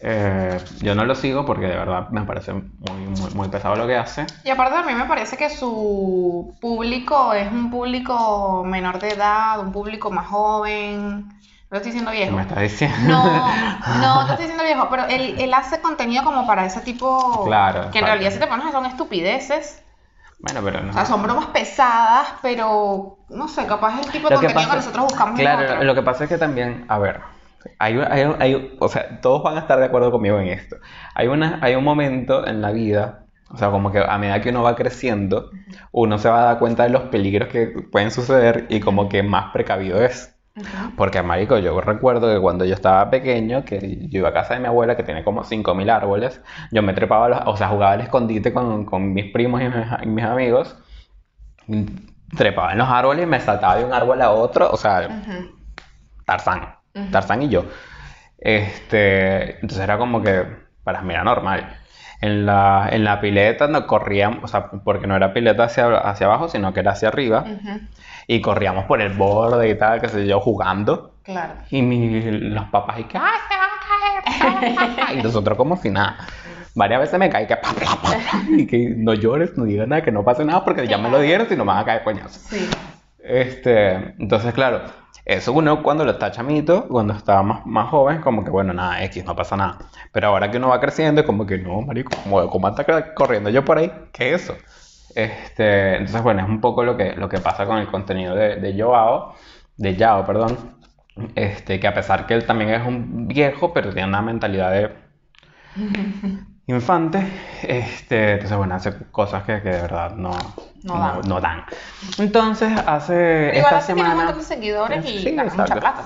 Eh, 0.00 0.58
yo 0.80 0.94
no 0.94 1.04
lo 1.04 1.14
sigo 1.16 1.44
porque 1.44 1.66
de 1.66 1.74
verdad 1.76 2.08
me 2.10 2.22
parece 2.22 2.52
muy, 2.52 3.06
muy, 3.20 3.30
muy 3.34 3.48
pesado 3.48 3.74
lo 3.74 3.86
que 3.86 3.96
hace. 3.96 4.26
Y 4.44 4.50
aparte 4.50 4.76
a 4.76 4.82
mí 4.82 4.94
me 4.94 5.06
parece 5.06 5.36
que 5.36 5.50
su 5.50 6.54
público 6.60 7.32
es 7.34 7.50
un 7.50 7.70
público 7.70 8.62
menor 8.64 9.00
de 9.00 9.10
edad, 9.10 9.58
un 9.60 9.72
público 9.72 10.10
más 10.10 10.28
joven. 10.28 11.28
No 11.70 11.76
estoy 11.76 11.90
diciendo 11.92 12.12
¿Qué 12.12 12.18
viejo. 12.18 12.36
me 12.36 12.42
estás 12.42 12.60
diciendo? 12.60 13.08
No, 13.08 13.20
no, 14.00 14.14
no 14.14 14.20
estoy 14.30 14.36
diciendo 14.46 14.64
viejo, 14.64 14.88
pero 14.88 15.04
él, 15.06 15.34
él 15.38 15.52
hace 15.52 15.80
contenido 15.80 16.22
como 16.24 16.46
para 16.46 16.64
ese 16.64 16.80
tipo. 16.80 17.44
Claro, 17.44 17.90
Que 17.90 17.98
en 17.98 18.06
realidad 18.06 18.30
si 18.30 18.38
te 18.38 18.46
pones 18.46 18.70
son 18.72 18.86
estupideces. 18.86 19.82
Bueno, 20.40 20.60
pero 20.62 20.80
no. 20.80 20.90
O 20.90 20.92
sea, 20.92 21.04
son 21.04 21.22
bromas 21.24 21.46
pesadas, 21.46 22.28
pero 22.40 23.18
no 23.28 23.48
sé, 23.48 23.66
capaz 23.66 23.98
es 23.98 24.06
el 24.06 24.12
tipo 24.12 24.28
de 24.28 24.34
Lo 24.36 24.40
que 24.40 24.46
contenido 24.46 24.70
que, 24.70 24.76
pasa- 24.76 24.76
nosotros 24.76 25.06
buscamos 25.06 25.40
Claro, 25.40 25.82
lo 25.82 25.94
que 25.96 26.02
pasa 26.02 26.24
es 26.24 26.30
que 26.30 26.38
también, 26.38 26.84
a 26.88 26.98
ver, 26.98 27.20
hay, 27.78 27.98
hay, 28.10 28.24
un- 28.24 28.36
hay- 28.42 28.76
o 28.80 28.88
sea, 28.88 29.20
todos 29.20 29.42
van 29.42 29.56
a 29.56 29.60
estar 29.60 29.78
de 29.78 29.86
acuerdo 29.86 30.10
conmigo 30.10 30.38
en 30.40 30.48
esto. 30.48 30.76
Hay, 31.14 31.26
una, 31.28 31.58
hay 31.62 31.74
un 31.74 31.84
momento 31.84 32.46
en 32.46 32.60
la 32.62 32.70
vida, 32.72 33.26
o 33.50 33.56
sea, 33.58 33.70
como 33.70 33.90
que 33.92 33.98
a 34.00 34.18
medida 34.18 34.40
que 34.40 34.50
uno 34.50 34.62
va 34.62 34.76
creciendo, 34.76 35.50
uno 35.92 36.18
se 36.18 36.28
va 36.28 36.42
a 36.42 36.44
dar 36.46 36.58
cuenta 36.58 36.84
de 36.84 36.90
los 36.90 37.02
peligros 37.04 37.48
que 37.48 37.66
pueden 37.92 38.10
suceder 38.10 38.66
y 38.70 38.80
como 38.80 39.08
que 39.08 39.22
más 39.22 39.52
precavido 39.52 40.02
es. 40.04 40.34
Porque, 40.96 41.22
marico, 41.22 41.58
yo 41.58 41.80
recuerdo 41.80 42.32
que 42.34 42.40
cuando 42.40 42.64
yo 42.64 42.74
estaba 42.74 43.10
pequeño, 43.10 43.64
que 43.64 43.98
yo 44.08 44.18
iba 44.20 44.30
a 44.30 44.32
casa 44.32 44.54
de 44.54 44.60
mi 44.60 44.66
abuela, 44.66 44.96
que 44.96 45.04
tiene 45.04 45.24
como 45.24 45.44
5.000 45.44 45.88
árboles, 45.90 46.40
yo 46.72 46.82
me 46.82 46.94
trepaba, 46.94 47.28
los- 47.28 47.40
o 47.46 47.56
sea, 47.56 47.68
jugaba 47.68 47.92
al 47.92 48.00
escondite 48.02 48.52
con, 48.52 48.84
con 48.84 49.12
mis 49.14 49.32
primos 49.32 49.60
y 49.62 49.66
mis, 49.68 49.74
y 50.02 50.06
mis 50.08 50.24
amigos, 50.24 50.76
trepaba 52.36 52.72
en 52.72 52.78
los 52.78 52.88
árboles 52.88 53.24
y 53.24 53.26
me 53.26 53.40
saltaba 53.40 53.76
de 53.76 53.84
un 53.84 53.92
árbol 53.92 54.20
a 54.22 54.30
otro, 54.30 54.70
o 54.70 54.76
sea. 54.76 55.08
Tarzán, 56.24 56.77
Ujú. 56.94 57.10
Tarzán 57.10 57.42
y 57.42 57.48
yo. 57.48 57.64
Este, 58.38 59.54
entonces 59.56 59.80
era 59.80 59.98
como 59.98 60.22
que 60.22 60.44
para 60.84 61.02
mí 61.02 61.12
era 61.14 61.24
normal. 61.24 61.76
En 62.20 62.46
la, 62.46 62.88
en 62.90 63.04
la 63.04 63.20
pileta 63.20 63.68
no 63.68 63.86
corríamos, 63.86 64.42
o 64.42 64.48
sea, 64.48 64.70
porque 64.84 65.06
no 65.06 65.14
era 65.14 65.32
pileta 65.32 65.64
hacia, 65.64 65.86
hacia 65.98 66.26
abajo, 66.26 66.48
sino 66.48 66.72
que 66.74 66.80
era 66.80 66.92
hacia 66.92 67.08
arriba. 67.08 67.44
Ujú, 67.46 67.80
Y 68.26 68.40
corríamos 68.40 68.86
por 68.86 69.00
el 69.00 69.12
borde 69.12 69.68
y 69.70 69.74
tal, 69.76 70.00
qué 70.00 70.08
sé 70.08 70.26
yo, 70.26 70.40
jugando. 70.40 71.14
Claro. 71.22 71.54
Y 71.70 71.82
mi- 71.82 72.22
los 72.22 72.64
papás 72.70 72.98
y 73.00 73.04
que, 73.04 73.18
¡ay, 73.18 73.38
se 73.48 73.54
va 73.56 73.64
a 73.64 74.40
caer! 74.40 74.74
pa, 74.76 74.96
pa, 74.96 75.06
pa". 75.06 75.12
Y 75.14 75.22
nosotros 75.22 75.56
como 75.56 75.76
si 75.76 75.90
nada. 75.90 76.16
Varias 76.74 77.00
veces 77.00 77.18
me 77.18 77.28
caí 77.30 77.46
que, 77.46 77.56
pa, 77.56 77.68
pa, 77.72 77.96
pa, 78.02 78.18
y 78.56 78.66
que 78.66 78.94
no 78.96 79.14
llores, 79.14 79.56
no 79.56 79.64
digas 79.64 79.86
nada, 79.88 80.02
que 80.02 80.12
no 80.12 80.24
pase 80.24 80.44
nada, 80.44 80.64
porque 80.64 80.86
ya 80.86 80.96
me 80.98 81.10
lo 81.10 81.20
dieron 81.20 81.46
y 81.50 81.54
no 81.56 81.64
me 81.64 81.72
van 81.72 81.82
a 81.82 81.84
caer 81.84 82.02
coñazos. 82.02 82.42
Sí. 82.42 82.68
Este, 83.18 83.92
entonces, 84.18 84.54
claro, 84.54 84.82
eso 85.24 85.52
uno 85.52 85.82
cuando 85.82 86.04
lo 86.04 86.12
está 86.12 86.30
chamito, 86.30 86.88
cuando 86.88 87.14
estaba 87.14 87.42
más, 87.42 87.66
más 87.66 87.90
joven, 87.90 88.20
como 88.20 88.44
que 88.44 88.50
bueno, 88.50 88.72
nada, 88.72 89.02
X, 89.04 89.24
no 89.24 89.36
pasa 89.36 89.56
nada. 89.56 89.78
Pero 90.12 90.28
ahora 90.28 90.50
que 90.50 90.56
uno 90.58 90.68
va 90.68 90.80
creciendo, 90.80 91.20
es 91.20 91.26
como 91.26 91.46
que 91.46 91.58
no, 91.58 91.80
marico, 91.82 92.12
¿cómo, 92.22 92.48
cómo 92.48 92.66
anda 92.68 93.14
corriendo 93.14 93.50
yo 93.50 93.64
por 93.64 93.78
ahí? 93.78 93.92
¿Qué 94.12 94.34
es 94.34 94.44
eso? 94.44 94.56
Este, 95.14 95.96
entonces, 95.96 96.22
bueno, 96.22 96.42
es 96.42 96.48
un 96.48 96.60
poco 96.60 96.84
lo 96.84 96.96
que, 96.96 97.14
lo 97.16 97.28
que 97.28 97.40
pasa 97.40 97.66
con 97.66 97.78
el 97.78 97.88
contenido 97.88 98.34
de, 98.34 98.56
de 98.56 98.80
Joao, 98.80 99.34
de 99.76 99.96
Yao, 99.96 100.24
perdón. 100.24 100.76
Este, 101.34 101.80
que 101.80 101.88
a 101.88 101.94
pesar 101.94 102.26
que 102.26 102.34
él 102.34 102.46
también 102.46 102.70
es 102.70 102.86
un 102.86 103.26
viejo, 103.26 103.72
pero 103.72 103.92
tiene 103.92 104.08
una 104.08 104.22
mentalidad 104.22 104.70
de 104.70 104.92
infante, 106.66 107.20
este, 107.62 108.32
entonces 108.34 108.56
bueno, 108.56 108.74
hace 108.74 108.92
cosas 109.10 109.44
que, 109.44 109.62
que 109.62 109.70
de 109.70 109.80
verdad 109.82 110.14
no, 110.14 110.30
No 110.82 110.94
no, 110.94 111.00
dan. 111.00 111.20
no 111.28 111.40
dan. 111.40 111.64
Entonces, 112.18 112.72
hace 112.86 113.52
igual 113.56 113.74
esta 113.74 113.86
tiene 113.86 114.02
un 114.02 114.06
semana... 114.08 114.14
montón 114.14 114.38
de 114.38 114.44
seguidores 114.44 115.04
y 115.06 115.18
Sí, 115.18 115.36
mucha 115.54 115.78
plata. 115.78 116.04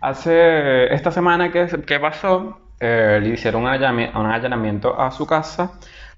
Hace 0.00 0.92
esta 0.94 1.10
semana 1.10 1.50
que, 1.52 1.66
que 1.86 2.00
pasó, 2.00 2.58
eh, 2.80 3.18
le 3.22 3.30
hicieron 3.30 3.62
un, 3.64 3.68
allanamiento 3.68 4.98
a 5.00 5.10
su 5.10 5.26
casa. 5.26 5.72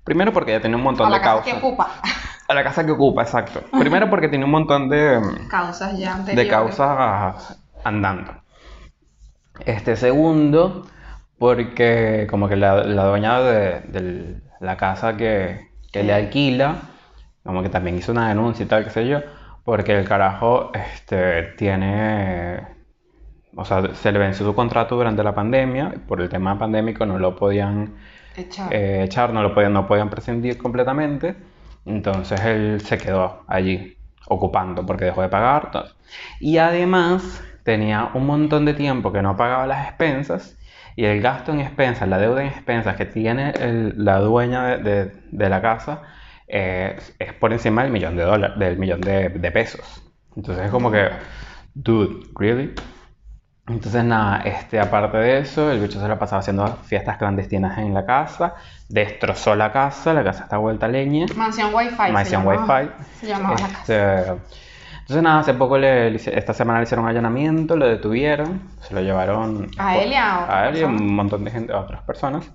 Primero 0.05 0.33
porque 0.33 0.52
ya 0.52 0.61
tenía 0.61 0.76
un 0.76 0.83
montón 0.85 1.07
A 1.07 1.11
la 1.11 1.18
de 1.18 1.20
casa 1.20 1.42
que 1.42 1.50
causas. 1.50 1.55
ocupa. 1.55 1.90
A 2.48 2.55
la 2.55 2.64
casa 2.64 2.85
que 2.85 2.92
ocupa, 2.92 3.22
exacto. 3.22 3.62
Primero 3.78 4.11
porque 4.11 4.28
tiene 4.28 4.44
un 4.44 4.50
montón 4.50 4.88
de, 4.88 5.20
Causas 5.48 5.96
ya 5.98 6.18
de 6.18 6.46
causas 6.48 7.59
andando. 7.85 8.42
Este 9.64 9.96
segundo, 9.96 10.87
porque 11.38 12.26
como 12.31 12.48
que 12.48 12.57
la, 12.57 12.85
la 12.85 13.05
dueña 13.05 13.40
de, 13.40 13.81
de 13.83 14.40
la 14.61 14.76
casa 14.76 15.16
que, 15.16 15.70
que 15.92 16.02
le 16.02 16.12
alquila, 16.14 16.76
como 17.44 17.62
que 17.62 17.68
también 17.68 17.96
hizo 17.96 18.12
una 18.12 18.28
denuncia 18.28 18.64
y 18.64 18.68
tal, 18.68 18.85
qué 18.85 18.90
sé 18.90 19.07
yo, 19.09 19.20
porque 19.64 19.98
el 19.98 20.07
carajo 20.09 20.70
este, 20.74 21.42
tiene, 21.57 22.61
o 23.57 23.64
sea, 23.64 23.94
se 23.94 24.12
le 24.12 24.18
venció 24.18 24.46
su 24.46 24.55
contrato 24.55 24.96
durante 24.96 25.22
la 25.22 25.35
pandemia, 25.35 25.94
por 26.09 26.20
el 26.20 26.28
tema 26.28 26.59
pandémico 26.59 27.05
no 27.07 27.18
lo 27.18 27.37
podían 27.37 27.94
Echar. 28.37 28.72
eh, 28.72 29.02
echar, 29.05 29.33
no 29.33 29.42
lo 29.42 29.55
podían, 29.55 29.72
no 29.72 29.87
podían 29.87 30.11
prescindir 30.11 30.59
completamente. 30.59 31.37
Entonces 31.85 32.40
él 32.44 32.81
se 32.81 32.98
quedó 32.98 33.44
allí 33.48 33.96
ocupando 34.28 34.87
porque 34.87 35.07
dejó 35.07 35.22
de 35.22 35.28
pagar. 35.28 35.70
todo. 35.70 35.87
Y 36.40 36.59
además 36.59 37.42
tenía 37.64 38.11
un 38.14 38.26
montón 38.26 38.64
de 38.64 38.74
tiempo 38.74 39.12
que 39.12 39.22
no 39.22 39.37
pagaba 39.37 39.66
las 39.66 39.87
expensas 39.88 40.57
y 40.96 41.05
el 41.05 41.20
gasto 41.22 41.52
en 41.52 41.61
expensas, 41.61 42.09
la 42.09 42.18
deuda 42.18 42.42
en 42.42 42.48
expensas 42.48 42.96
que 42.96 43.07
tiene 43.07 43.50
el- 43.61 43.94
la 44.05 44.18
dueña 44.20 44.64
de, 44.64 44.78
de- 44.78 45.12
de 45.31 45.48
la 45.48 45.61
casa 45.62 46.02
eh, 46.53 46.97
es 47.19 47.33
por 47.33 47.53
encima 47.53 47.83
del 47.83 47.91
millón 47.91 48.17
de 48.17 48.25
dólares, 48.25 48.59
del 48.59 48.79
millón 48.79 49.01
de, 49.01 49.31
de 49.31 49.51
pesos. 49.51 50.03
Entonces 50.37 50.67
es 50.67 50.71
como 50.71 50.91
que, 50.91 51.09
dude, 51.75 52.27
¿really? 52.38 52.75
Entonces, 53.69 54.05
nada, 54.05 54.43
este, 54.43 54.81
aparte 54.81 55.17
de 55.19 55.38
eso, 55.38 55.71
el 55.71 55.81
bicho 55.81 56.01
se 56.01 56.09
la 56.09 56.19
pasaba 56.19 56.41
haciendo 56.41 56.67
fiestas 56.85 57.17
clandestinas 57.17 57.79
en 57.79 57.95
la 57.95 58.05
casa, 58.05 58.55
destrozó 58.88 59.55
la 59.55 59.73
casa, 59.73 60.12
la 60.12 60.25
casa 60.25 60.45
está 60.45 60.59
vuelta 60.59 60.87
a 60.87 60.88
leña, 60.88 61.27
Mansión 61.37 61.73
Wi-Fi. 61.73 62.12
mansión 62.12 62.47
wifi. 62.47 62.91
Se 63.21 63.29
llamaba 63.29 63.55
la 63.55 63.69
casa. 63.69 63.81
Este, 63.81 64.33
entonces, 65.01 65.23
nada, 65.23 65.41
hace 65.41 65.55
poco, 65.55 65.79
le, 65.79 66.15
esta 66.15 66.53
semana 66.53 66.81
le 66.81 66.85
hicieron 66.85 67.05
un 67.05 67.11
allanamiento, 67.11 67.77
lo 67.77 67.87
detuvieron, 67.87 68.62
se 68.81 68.95
lo 68.95 69.01
llevaron 69.01 69.69
¿A 69.79 69.97
él 69.97 70.11
y 70.11 70.15
a 70.15 70.59
a 70.62 70.69
él 70.69 70.79
y 70.79 70.83
a 70.83 70.87
un 70.87 71.15
montón 71.15 71.45
de 71.45 71.51
gente, 71.51 71.73
a 71.73 71.79
otras 71.81 72.03
personas. 72.03 72.51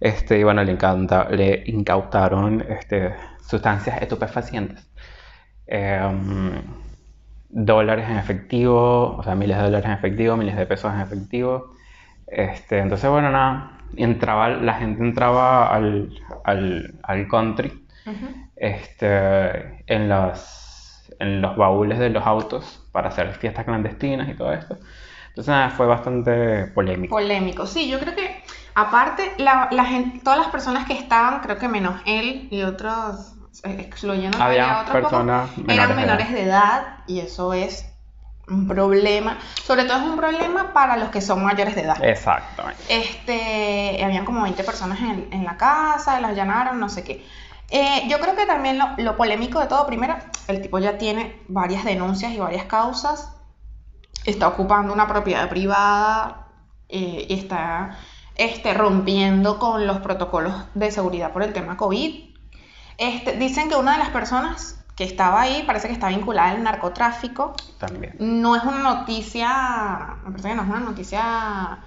Este, 0.00 0.44
bueno, 0.44 0.62
le, 0.64 0.72
encanta, 0.72 1.28
le 1.30 1.64
incautaron 1.66 2.64
este, 2.68 3.14
sustancias 3.40 4.00
estupefacientes. 4.00 4.88
Em, 5.66 6.62
dólares 7.48 8.08
en 8.08 8.16
efectivo, 8.16 9.16
o 9.16 9.22
sea, 9.22 9.34
miles 9.34 9.56
de 9.56 9.64
dólares 9.64 9.86
en 9.86 9.92
efectivo, 9.92 10.36
miles 10.36 10.56
de 10.56 10.66
pesos 10.66 10.92
en 10.94 11.00
efectivo. 11.00 11.72
Este, 12.26 12.78
entonces, 12.78 13.10
bueno, 13.10 13.30
nada, 13.30 13.78
entraba, 13.96 14.48
la 14.50 14.74
gente 14.74 15.02
entraba 15.02 15.74
al, 15.74 16.10
al, 16.44 16.94
al 17.02 17.28
country 17.28 17.86
Ujú. 18.06 18.26
este, 18.56 19.84
en 19.86 20.08
los, 20.08 21.10
en 21.18 21.40
los 21.40 21.56
baúles 21.56 21.98
de 21.98 22.10
los 22.10 22.26
autos 22.26 22.86
para 22.92 23.08
hacer 23.08 23.32
fiestas 23.34 23.64
clandestinas 23.64 24.28
y 24.28 24.34
todo 24.34 24.52
esto. 24.52 24.78
Entonces, 25.28 25.48
nada, 25.48 25.70
fue 25.70 25.86
bastante 25.86 26.66
polémico. 26.68 27.14
Polémico. 27.14 27.66
Sí, 27.66 27.88
yo 27.88 27.98
creo 27.98 28.14
que 28.14 28.42
aparte, 28.80 29.34
la, 29.38 29.68
la 29.72 29.84
gente, 29.84 30.20
todas 30.20 30.38
las 30.38 30.48
personas 30.48 30.86
que 30.86 30.92
estaban, 30.92 31.40
creo 31.40 31.58
que 31.58 31.68
menos 31.68 32.00
él 32.06 32.48
y 32.50 32.62
otros, 32.62 33.34
eh, 33.64 33.76
excluyendo 33.80 34.40
Había 34.40 34.78
a 34.78 34.82
otros 34.82 34.96
pocos, 34.96 35.10
personas 35.10 35.56
menores 35.56 35.74
eran 35.76 35.88
de 35.88 35.94
menores 35.94 36.32
de 36.32 36.42
edad 36.42 36.98
y 37.06 37.18
eso 37.20 37.52
es 37.52 37.86
un 38.46 38.68
problema. 38.68 39.38
Sobre 39.64 39.84
todo 39.84 39.98
es 39.98 40.04
un 40.04 40.16
problema 40.16 40.72
para 40.72 40.96
los 40.96 41.08
que 41.10 41.20
son 41.20 41.44
mayores 41.44 41.74
de 41.74 41.82
edad. 41.82 42.02
Exactamente. 42.02 42.82
Este, 42.88 44.02
habían 44.04 44.24
como 44.24 44.42
20 44.42 44.62
personas 44.62 45.00
en, 45.00 45.28
en 45.32 45.44
la 45.44 45.56
casa, 45.56 46.20
las 46.20 46.30
allanaron, 46.30 46.78
no 46.78 46.88
sé 46.88 47.02
qué. 47.02 47.26
Eh, 47.70 48.04
yo 48.08 48.18
creo 48.20 48.34
que 48.34 48.46
también 48.46 48.78
lo, 48.78 48.86
lo 48.96 49.16
polémico 49.16 49.60
de 49.60 49.66
todo, 49.66 49.86
primero, 49.86 50.16
el 50.46 50.62
tipo 50.62 50.78
ya 50.78 50.96
tiene 50.96 51.42
varias 51.48 51.84
denuncias 51.84 52.32
y 52.32 52.38
varias 52.38 52.64
causas, 52.64 53.34
está 54.24 54.48
ocupando 54.48 54.92
una 54.92 55.06
propiedad 55.06 55.48
privada 55.48 56.46
eh, 56.88 57.26
y 57.28 57.34
está 57.34 57.98
este, 58.38 58.72
rompiendo 58.72 59.58
con 59.58 59.86
los 59.86 59.98
protocolos 59.98 60.54
de 60.74 60.90
seguridad 60.90 61.32
por 61.32 61.42
el 61.42 61.52
tema 61.52 61.76
COVID. 61.76 62.34
Este, 62.96 63.36
dicen 63.36 63.68
que 63.68 63.76
una 63.76 63.92
de 63.92 63.98
las 63.98 64.08
personas 64.10 64.82
que 64.96 65.04
estaba 65.04 65.42
ahí 65.42 65.62
parece 65.66 65.86
que 65.88 65.92
está 65.94 66.08
vinculada 66.08 66.50
al 66.50 66.62
narcotráfico. 66.62 67.54
También. 67.78 68.16
No 68.18 68.56
es 68.56 68.62
una 68.64 68.78
noticia, 68.78 70.16
me 70.24 70.30
parece 70.30 70.48
que 70.48 70.54
no 70.56 70.62
es 70.62 70.68
una 70.68 70.80
noticia 70.80 71.78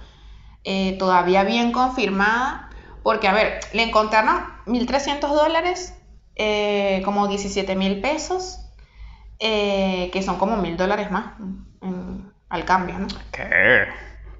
eh, 0.64 0.96
todavía 0.98 1.42
bien 1.44 1.72
confirmada, 1.72 2.70
porque, 3.02 3.28
a 3.28 3.32
ver, 3.32 3.60
le 3.72 3.82
encontraron 3.82 4.44
1.300 4.66 5.30
dólares, 5.30 5.94
eh, 6.36 7.02
como 7.04 7.28
17 7.28 7.74
mil 7.76 8.00
pesos, 8.00 8.60
eh, 9.40 10.08
que 10.12 10.22
son 10.22 10.36
como 10.38 10.56
mil 10.56 10.76
dólares 10.76 11.10
más 11.10 11.34
en- 11.82 12.32
al 12.48 12.64
cambio, 12.64 12.98
¿no? 12.98 13.08
¿Qué? 13.32 13.84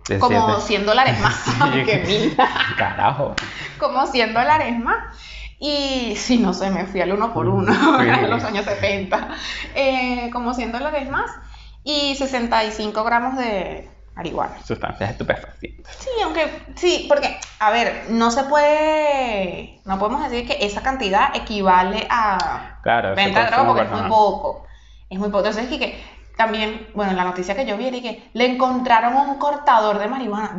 De 0.09 0.19
Como 0.19 0.47
siete. 0.61 0.67
100 0.67 0.87
dólares 0.87 1.21
más 1.21 1.45
que 1.87 1.99
mil. 2.07 2.37
Carajo. 2.77 3.35
como 3.79 4.07
100 4.07 4.35
dólares 4.35 4.79
más. 4.79 4.97
Y 5.59 6.17
sí, 6.17 6.39
no 6.39 6.53
sé, 6.53 6.71
me 6.71 6.87
fui 6.87 7.01
al 7.01 7.13
uno 7.13 7.33
por 7.33 7.47
uno 7.49 7.73
Sí. 8.01 8.09
en 8.09 8.31
los 8.31 8.43
años 8.43 8.65
70. 8.65 9.29
Eh, 9.77 10.31
como 10.33 10.55
100 10.55 10.73
dólares 10.73 11.09
más 11.09 11.31
y 11.85 12.17
65 12.17 13.05
gramos 13.05 13.37
de 13.37 13.89
marihuana. 14.17 14.57
Sustancias 14.65 15.11
estupefacientes. 15.11 15.97
Sí, 15.99 16.11
aunque 16.25 16.49
sí, 16.75 17.07
porque, 17.09 17.39
a 17.61 17.71
ver, 17.71 18.07
no 18.11 18.31
se 18.33 18.43
puede, 18.45 19.81
no 19.85 19.99
podemos 19.99 20.29
decir 20.29 20.47
que 20.49 20.65
esa 20.67 20.83
cantidad 20.83 21.35
equivale 21.35 22.07
a 22.11 22.79
Claro, 22.83 23.15
venta 23.15 23.45
de 23.45 23.51
droga 23.51 23.67
porque 23.69 23.83
es 23.83 23.91
muy 23.91 24.09
poco. 24.09 24.67
Es 25.11 25.19
muy 25.19 25.29
poco. 25.31 25.47
Entonces, 25.47 25.79
que 25.79 26.03
también, 26.37 26.89
bueno, 26.95 27.13
la 27.13 27.25
noticia 27.25 27.55
que 27.55 27.67
yo 27.67 27.77
vi 27.77 27.89
era 27.89 28.01
que 28.01 28.31
le 28.33 28.47
encontraron 28.47 29.15
un 29.17 29.39
cortador 29.39 29.99
de 29.99 30.09
marihuana. 30.09 30.57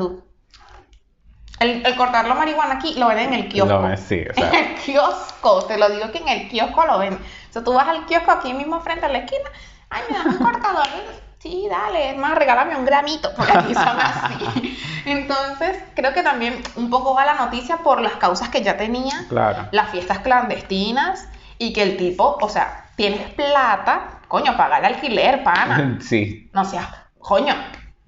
El, 1.59 1.85
el 1.85 1.95
cortar 1.95 2.27
la 2.27 2.35
marihuana 2.35 2.75
aquí 2.75 2.93
lo 2.95 3.07
venden 3.07 3.33
en 3.33 3.39
el 3.41 3.49
kiosco. 3.49 3.73
Lo 3.73 3.81
ves, 3.83 3.99
sí, 4.01 4.23
o 4.29 4.33
sea. 4.33 4.49
En 4.49 4.55
el 4.65 4.75
kiosco, 4.75 5.63
te 5.65 5.77
lo 5.77 5.89
digo 5.89 6.11
que 6.11 6.17
en 6.19 6.27
el 6.27 6.49
kiosco 6.49 6.85
lo 6.85 6.97
venden. 6.99 7.19
O 7.21 7.53
sea, 7.53 7.63
tú 7.63 7.73
vas 7.73 7.87
al 7.87 8.05
kiosco 8.05 8.31
aquí 8.31 8.53
mismo 8.53 8.79
frente 8.81 9.05
a 9.05 9.09
la 9.09 9.19
esquina, 9.19 9.49
ay, 9.89 10.01
me 10.09 10.17
das 10.17 10.25
un 10.27 10.37
cortador. 10.37 10.87
Sí, 11.43 11.67
dale, 11.69 12.11
es 12.11 12.17
más, 12.17 12.35
regálame 12.35 12.77
un 12.77 12.85
gramito, 12.85 13.29
porque 13.35 13.51
aquí 13.51 13.73
son 13.73 13.99
así. 13.99 14.77
Entonces, 15.05 15.77
creo 15.93 16.13
que 16.13 16.23
también 16.23 16.63
un 16.77 16.89
poco 16.89 17.13
va 17.13 17.25
la 17.25 17.33
noticia 17.33 17.79
por 17.79 17.99
las 17.99 18.13
causas 18.13 18.47
que 18.47 18.63
ya 18.63 18.77
tenía, 18.77 19.25
Claro. 19.27 19.67
las 19.71 19.89
fiestas 19.89 20.19
clandestinas, 20.19 21.27
y 21.57 21.73
que 21.73 21.83
el 21.83 21.97
tipo, 21.97 22.37
o 22.41 22.47
sea, 22.47 22.85
tienes 22.95 23.29
plata, 23.33 24.21
coño, 24.33 24.57
paga 24.57 24.79
el 24.79 24.85
alquiler, 24.85 25.43
pana. 25.43 25.97
Sí. 26.01 26.49
No 26.53 26.65
seas, 26.65 26.87
coño, 27.19 27.53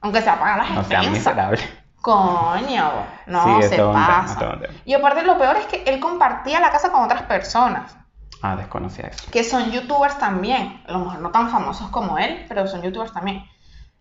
aunque 0.02 0.24
sea 0.24 0.40
pagar 0.40 0.58
las 0.58 0.70
No 0.72 0.84
sea 0.84 0.98
expensas. 1.02 1.12
miserable. 1.12 1.62
Coño, 2.02 2.92
no 3.28 3.62
Sí, 3.62 3.68
se 3.70 3.78
pasa. 3.78 4.40
tema. 4.40 4.74
Y 4.86 4.96
aparte 4.96 5.22
lo 5.22 5.38
peor 5.38 5.56
es 5.58 5.68
que 5.68 5.84
él 5.86 6.00
compartía 6.00 6.60
la 6.60 6.72
casa 6.72 6.92
con 6.92 7.04
otras 7.04 7.22
personas, 7.24 7.96
Ah, 8.42 8.56
desconocía 8.56 9.06
eso. 9.08 9.30
que 9.32 9.44
son 9.44 9.70
youtubers 9.72 10.18
también, 10.18 10.82
a 10.88 10.92
lo 10.94 11.00
mejor 11.00 11.20
no 11.20 11.30
tan 11.30 11.50
famosos 11.52 11.90
como 11.90 12.18
él, 12.18 12.46
pero 12.48 12.66
son 12.66 12.82
youtubers 12.82 13.14
también. 13.14 13.44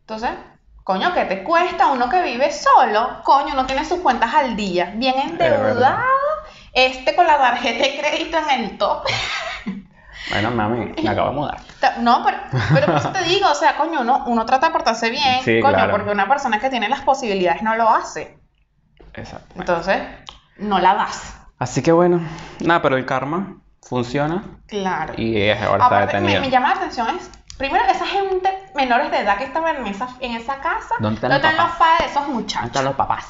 Entonces, 0.01 0.31
coño, 0.83 1.13
¿qué 1.13 1.27
te 1.27 1.45
cuesta 1.45 1.89
uno 1.89 2.09
que 2.09 2.23
vive 2.23 2.51
solo? 2.53 3.21
Coño, 3.23 3.55
no 3.55 3.67
tiene 3.67 3.85
sus 3.85 4.01
cuentas 4.01 4.33
al 4.35 4.57
día, 4.57 4.93
bien 4.97 5.15
endeudado 5.19 6.03
este 6.73 7.15
con 7.15 7.27
la 7.27 7.37
tarjeta 7.37 7.85
de 7.85 7.99
crédito 8.01 8.39
en 8.39 8.61
el 8.65 8.79
top. 8.79 9.05
Bueno, 10.31 10.51
mami, 10.53 10.93
me 11.03 11.09
acabo 11.09 11.29
de 11.31 11.35
mudar. 11.35 11.59
No, 11.99 12.23
pero, 12.25 12.39
pero 12.73 12.87
por 12.87 12.97
eso 12.97 13.11
te 13.13 13.23
digo, 13.25 13.51
o 13.51 13.55
sea, 13.55 13.77
coño, 13.77 14.01
uno, 14.01 14.25
uno 14.27 14.47
trata 14.47 14.69
de 14.69 14.73
portarse 14.73 15.11
bien, 15.11 15.43
Sí, 15.45 15.61
coño, 15.61 15.75
claro. 15.75 15.93
porque 15.93 16.11
una 16.11 16.27
persona 16.29 16.59
que 16.59 16.71
tiene 16.71 16.89
las 16.89 17.01
posibilidades 17.03 17.63
no 17.63 17.75
lo 17.77 17.89
hace. 17.91 18.39
Exacto. 19.15 19.55
Entonces, 19.57 20.03
no 20.59 20.79
la 20.79 20.95
das. 20.95 21.37
Así 21.59 21.83
que 21.83 21.93
bueno, 21.93 22.21
nada, 22.61 22.83
pero 22.83 22.97
el 22.97 23.07
karma 23.07 23.59
funciona 23.83 24.43
Claro. 24.67 25.15
y 25.17 25.37
es- 25.41 25.61
ahora 25.63 25.85
está 25.85 25.87
Aparte, 25.87 26.21
me, 26.21 26.41
me 26.41 26.51
llama 26.51 26.71
la 26.71 26.75
atención 26.77 27.09
es, 27.17 27.31
primero, 27.59 27.85
esa 27.85 28.07
gente 28.07 28.51
menores 28.75 29.11
de 29.11 29.19
edad 29.19 29.37
que 29.39 29.45
estaban 29.45 29.77
en 29.77 29.87
esa, 29.87 30.09
en 30.21 30.33
esa 30.37 30.57
casa, 30.61 30.95
¿Dónde 31.01 31.17
están 31.17 31.31
¿dónde 31.31 31.43
los 31.47 31.53
están 31.53 31.67
los 31.69 31.77
padres 31.77 31.99
de 32.01 32.07
esos 32.07 32.29
muchachos? 32.29 32.67
están 32.67 32.85
los 32.87 32.95
papás. 32.95 33.27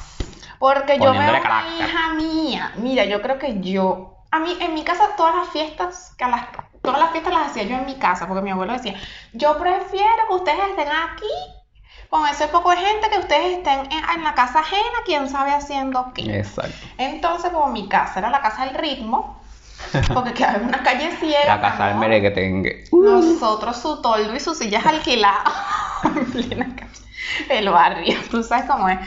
Porque 0.57 0.97
yo 0.97 1.11
veo 1.11 1.21
una 1.29 1.41
carácter. 1.41 1.87
hija 1.89 2.13
mía, 2.13 2.71
mira, 2.77 3.03
yo 3.05 3.21
creo 3.21 3.37
que 3.37 3.59
yo, 3.59 4.15
a 4.31 4.39
mí, 4.39 4.57
en 4.59 4.73
mi 4.73 4.83
casa 4.83 5.03
todas 5.17 5.35
las 5.35 5.49
fiestas, 5.49 6.13
que 6.17 6.23
a 6.23 6.29
las, 6.29 6.45
todas 6.85 6.99
las 6.99 7.11
fiestas 7.11 7.33
las 7.33 7.47
hacía 7.51 7.63
yo 7.63 7.75
en 7.75 7.85
mi 7.85 7.95
casa, 7.95 8.27
porque 8.27 8.41
mi 8.41 8.51
abuelo 8.51 8.73
decía, 8.73 8.95
yo 9.33 9.57
prefiero 9.57 10.27
que 10.29 10.35
ustedes 10.35 10.69
estén 10.69 10.87
aquí, 10.87 11.25
con 12.09 12.27
ese 12.27 12.47
poco 12.47 12.69
de 12.71 12.77
gente, 12.77 13.09
que 13.09 13.19
ustedes 13.19 13.57
estén 13.57 13.79
en, 13.91 14.09
en 14.15 14.23
la 14.23 14.33
casa 14.35 14.59
ajena, 14.59 14.97
quién 15.05 15.27
sabe 15.29 15.51
haciendo 15.51 16.11
qué. 16.13 16.39
Exacto. 16.39 16.75
Entonces, 16.97 17.51
como 17.51 17.67
mi 17.67 17.89
casa 17.89 18.19
era 18.19 18.29
la 18.29 18.41
casa 18.41 18.65
del 18.65 18.75
ritmo, 18.75 19.41
porque 20.13 20.33
quedaba 20.33 20.57
en 20.57 20.65
una 20.65 20.83
calle 20.83 21.11
ciega, 21.19 21.55
La 21.55 21.61
casa 21.61 21.87
del 21.87 21.95
¿no? 21.95 21.99
merengue. 22.01 22.83
Nosotros 22.91 23.77
su 23.77 24.01
toldo 24.01 24.35
y 24.35 24.39
sus 24.39 24.57
sillas 24.57 24.85
alquiladas 24.85 25.53
en 26.03 26.31
plena 26.31 26.75
calle 26.75 26.91
del 27.49 27.69
barrio, 27.69 28.17
tú 28.31 28.43
sabes 28.43 28.65
cómo 28.65 28.87
es. 28.87 28.99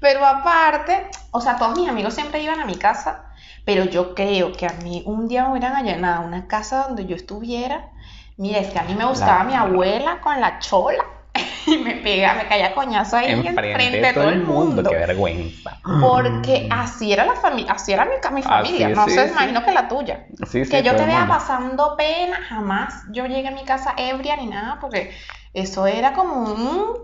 Pero 0.00 0.24
aparte, 0.26 1.08
o 1.30 1.40
sea, 1.40 1.56
todos 1.56 1.78
mis 1.78 1.88
amigos 1.88 2.14
siempre 2.14 2.40
iban 2.42 2.60
a 2.60 2.64
mi 2.66 2.76
casa, 2.76 3.25
pero 3.66 3.84
yo 3.84 4.14
creo 4.14 4.52
que 4.54 4.66
a 4.66 4.72
mí 4.82 5.04
un 5.06 5.28
día 5.28 5.44
me 5.44 5.50
hubieran 5.52 5.76
allanado 5.76 6.26
una 6.26 6.48
casa 6.48 6.86
donde 6.88 7.06
yo 7.06 7.16
estuviera. 7.16 7.90
Mira, 8.38 8.60
es 8.60 8.68
que 8.72 8.78
a 8.80 8.84
mí 8.84 8.94
me 8.96 9.06
gustaba 9.06 9.44
mi 9.44 9.54
abuela 9.54 10.20
con 10.22 10.40
la 10.40 10.60
chola 10.60 11.04
y 11.66 11.78
me 11.78 11.96
pega, 11.96 12.34
me 12.34 12.48
caía 12.48 12.74
coñazo 12.74 13.16
ahí 13.18 13.28
Enfrente 13.48 13.98
de 13.98 14.14
todo 14.14 14.30
el 14.30 14.44
mundo, 14.44 14.82
qué 14.88 14.94
vergüenza. 14.96 15.80
Porque 16.00 16.68
así 16.70 17.12
era 17.12 17.24
la 17.24 17.36
familia, 17.36 17.72
así 17.72 17.92
era 17.92 18.04
mi, 18.04 18.12
mi 18.34 18.42
familia, 18.42 18.88
Así, 18.88 18.94
no 18.94 19.04
sí, 19.04 19.10
sé, 19.10 19.28
sí. 19.28 19.32
imagino 19.32 19.64
que 19.64 19.72
la 19.72 19.88
tuya. 19.88 20.26
Sí, 20.50 20.64
que 20.68 20.82
yo 20.82 20.96
te 20.96 21.06
vea 21.06 21.26
pasando 21.28 21.96
pena, 21.96 22.36
jamás 22.48 23.04
yo 23.10 23.26
llegué 23.26 23.48
a 23.48 23.52
mi 23.52 23.64
casa 23.64 23.94
ebria 23.96 24.36
ni 24.36 24.46
nada, 24.46 24.78
porque 24.80 25.16
eso 25.54 25.86
era 25.86 26.12
como 26.12 26.34
un- 26.52 26.96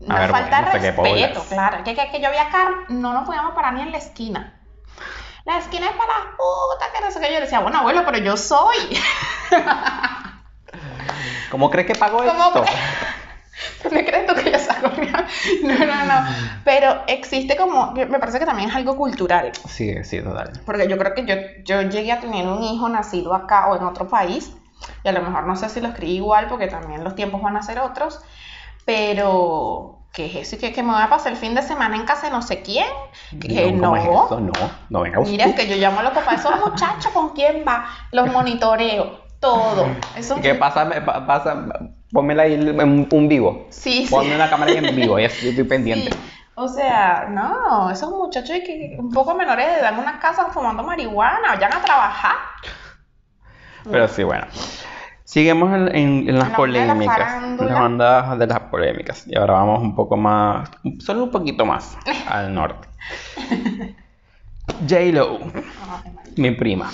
una 0.00 0.16
A 0.16 0.20
ver, 0.20 0.30
falta 0.30 0.56
bueno, 0.56 0.66
de 0.70 0.70
qué 0.70 0.78
respeto, 0.90 1.46
claro. 1.48 1.82
Que, 1.84 1.94
que, 1.94 2.10
que 2.10 2.20
yo 2.20 2.30
veía 2.30 2.48
carro, 2.50 2.76
no 2.88 3.12
nos 3.12 3.26
podíamos 3.26 3.54
parar 3.54 3.74
ni 3.74 3.82
en 3.82 3.92
la 3.92 3.98
esquina. 3.98 4.57
La 5.48 5.56
esquina 5.56 5.86
es 5.86 5.96
para 5.96 6.12
las 6.12 6.26
putas, 6.36 6.90
que 6.94 7.00
no 7.00 7.10
sé 7.10 7.20
qué. 7.20 7.28
Yo 7.28 7.38
le 7.38 7.46
decía, 7.46 7.60
bueno, 7.60 7.78
abuelo, 7.78 8.02
pero 8.04 8.18
yo 8.18 8.36
soy. 8.36 8.76
¿Cómo 11.50 11.70
crees 11.70 11.86
que 11.86 11.94
pago 11.94 12.18
¿Cómo 12.18 12.28
esto? 12.28 12.64
¿Dónde 13.82 14.04
crees 14.04 14.26
tú 14.26 14.34
que 14.34 14.52
yo 14.52 14.58
saco 14.58 14.88
No, 15.62 15.78
no, 15.86 16.04
no. 16.04 16.26
Pero 16.66 17.02
existe 17.06 17.56
como, 17.56 17.92
me 17.92 18.18
parece 18.18 18.38
que 18.38 18.44
también 18.44 18.68
es 18.68 18.76
algo 18.76 18.94
cultural. 18.94 19.52
Sí, 19.66 20.04
sí, 20.04 20.20
total. 20.20 20.52
Porque 20.66 20.86
yo 20.86 20.98
creo 20.98 21.14
que 21.14 21.24
yo, 21.24 21.34
yo 21.64 21.80
llegué 21.88 22.12
a 22.12 22.20
tener 22.20 22.46
un 22.46 22.62
hijo 22.62 22.86
nacido 22.90 23.32
acá 23.32 23.68
o 23.68 23.76
en 23.76 23.84
otro 23.84 24.06
país, 24.06 24.52
y 25.02 25.08
a 25.08 25.12
lo 25.12 25.22
mejor 25.22 25.46
no 25.46 25.56
sé 25.56 25.70
si 25.70 25.80
lo 25.80 25.88
escribí 25.88 26.16
igual 26.16 26.48
porque 26.48 26.66
también 26.66 27.02
los 27.02 27.14
tiempos 27.14 27.40
van 27.40 27.56
a 27.56 27.62
ser 27.62 27.78
otros, 27.78 28.20
pero 28.84 29.97
¿qué 30.12 30.26
es 30.26 30.34
eso? 30.36 30.56
¿Y 30.56 30.58
que, 30.58 30.72
que 30.72 30.82
me 30.82 30.92
voy 30.92 31.02
a 31.02 31.08
pasar 31.08 31.32
el 31.32 31.38
fin 31.38 31.54
de 31.54 31.62
semana 31.62 31.96
en 31.96 32.04
casa 32.04 32.26
de 32.26 32.32
no 32.32 32.42
sé 32.42 32.62
quién? 32.62 32.86
Que 33.40 33.76
¿cómo 33.78 33.96
es 33.96 34.04
no. 34.04 34.26
eso? 34.26 34.40
No, 34.40 34.52
no 34.90 35.00
venga 35.00 35.20
Mira, 35.20 35.46
es 35.46 35.54
que 35.54 35.68
yo 35.68 35.76
llamo 35.76 36.00
a 36.00 36.02
los 36.02 36.12
papás, 36.12 36.40
esos 36.40 36.58
muchachos, 36.60 37.12
¿con 37.12 37.30
quién 37.30 37.64
va? 37.66 37.86
Los 38.12 38.30
monitoreo, 38.32 39.20
todo. 39.40 39.86
Eso 40.16 40.40
¿Qué 40.40 40.54
pasa? 40.54 40.88
Pasa? 41.26 41.66
Pónmela 42.12 42.44
ahí 42.44 42.54
en 42.54 43.08
un 43.10 43.28
vivo. 43.28 43.66
Sí, 43.70 44.06
sí. 44.06 44.10
Ponme 44.10 44.34
una 44.34 44.48
cámara 44.48 44.72
ahí 44.72 44.78
en 44.78 44.96
vivo, 44.96 45.18
ya 45.18 45.26
estoy 45.26 45.64
pendiente. 45.64 46.10
Sí, 46.10 46.18
o 46.60 46.66
sea, 46.66 47.28
no, 47.30 47.88
esos 47.88 48.10
muchachos 48.10 48.56
que, 48.66 48.96
un 48.98 49.12
poco 49.12 49.32
menores 49.32 49.64
de 49.64 49.78
edad 49.78 49.92
en 49.92 50.00
una 50.00 50.18
casa 50.18 50.46
fumando 50.46 50.82
marihuana, 50.82 51.54
vayan 51.54 51.72
a 51.72 51.80
trabajar. 51.80 52.34
Pero 53.88 54.08
sí, 54.08 54.24
bueno. 54.24 54.44
Seguimos 55.32 55.74
en, 55.74 55.94
en- 55.94 56.28
en 56.30 56.38
las 56.38 56.46
En 56.46 56.50
la 56.52 56.56
polémicas. 56.56 57.16
farándula. 57.18 57.70
las 57.70 57.80
ondas 57.82 58.38
de 58.38 58.46
las 58.46 58.60
polémicas. 58.60 59.26
Y 59.26 59.36
ahora 59.36 59.52
vamos 59.54 59.82
un 59.82 59.94
poco 59.94 60.16
más, 60.16 60.70
solo 61.00 61.24
un 61.24 61.30
poquito 61.30 61.66
más 61.66 61.98
al 62.30 62.54
norte. 62.54 62.88
J-Lo, 64.88 65.38
mi 66.36 66.52
prima. 66.52 66.90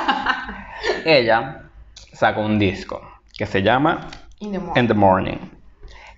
Ella 1.04 1.64
sacó 2.14 2.40
un 2.40 2.58
disco 2.58 3.00
que 3.36 3.44
se 3.44 3.62
llama 3.62 4.08
In 4.40 4.52
the 4.52 4.58
morning. 4.58 4.80
In 4.80 4.88
the 4.88 4.94
Morning. 4.94 5.38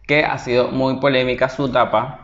Que 0.07 0.25
ha 0.25 0.39
sido 0.39 0.69
muy 0.69 1.01
polémica 1.01 1.49
su 1.49 1.71
tapa. 1.73 2.23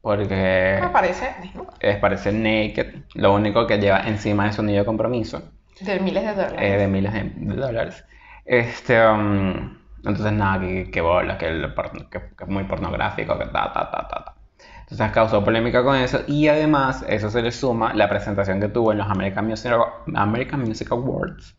Porque 0.00 0.78
Me 0.80 0.88
parece 0.88 1.34
desnuda, 1.42 1.74
es 1.78 1.96
parece 1.98 2.32
naked. 2.32 3.02
Lo 3.16 3.34
único 3.34 3.66
que 3.66 3.76
lleva 3.76 4.00
encima 4.08 4.48
es 4.48 4.58
un 4.58 4.64
anillo 4.64 4.80
de 4.80 4.86
compromiso. 4.86 5.42
de 5.78 6.00
miles 6.00 6.24
de 6.24 6.32
dólares. 6.34 6.58
eh, 6.58 6.76
de 6.78 6.88
miles 6.88 7.12
de, 7.12 7.24
de 7.34 7.54
dólares. 7.54 8.04
Este, 8.44 9.06
um, 9.08 9.76
entonces 10.04 10.32
nada, 10.32 10.60
que, 10.60 10.90
que 10.90 11.00
bola, 11.00 11.38
que, 11.38 11.48
el 11.48 11.74
que- 12.10 12.20
que 12.36 12.44
es 12.44 12.48
muy 12.48 12.64
pornográfico, 12.64 13.38
que 13.38 13.46
ta, 13.46 13.72
ta, 13.72 13.90
ta, 13.90 14.08
ta, 14.08 14.24
ta. 14.24 14.34
Entonces 14.80 15.10
causó 15.12 15.44
polémica 15.44 15.84
con 15.84 15.96
eso 15.96 16.20
y 16.26 16.48
además 16.48 17.04
eso 17.08 17.30
se 17.30 17.42
le 17.42 17.52
suma 17.52 17.94
la 17.94 18.08
presentación 18.08 18.60
que 18.60 18.68
tuvo 18.68 18.92
en 18.92 18.98
los 18.98 19.08
American 19.08 19.46
Music, 19.46 19.72
American 20.14 20.60
Music 20.62 20.90
Awards. 20.92 21.56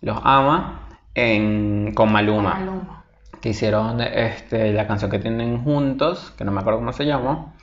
Los 0.00 0.18
ama 0.24 0.88
en, 1.14 1.92
con 1.94 2.12
Maluma, 2.12 2.54
Maluma. 2.54 3.04
que 3.40 3.50
hicieron 3.50 4.00
este, 4.00 4.72
la 4.72 4.86
canción 4.86 5.10
que 5.10 5.18
tienen 5.18 5.62
juntos, 5.64 6.32
que 6.36 6.44
no 6.44 6.52
me 6.52 6.60
acuerdo 6.60 6.80
cómo 6.80 6.92
se 6.92 7.06
llama. 7.06 7.54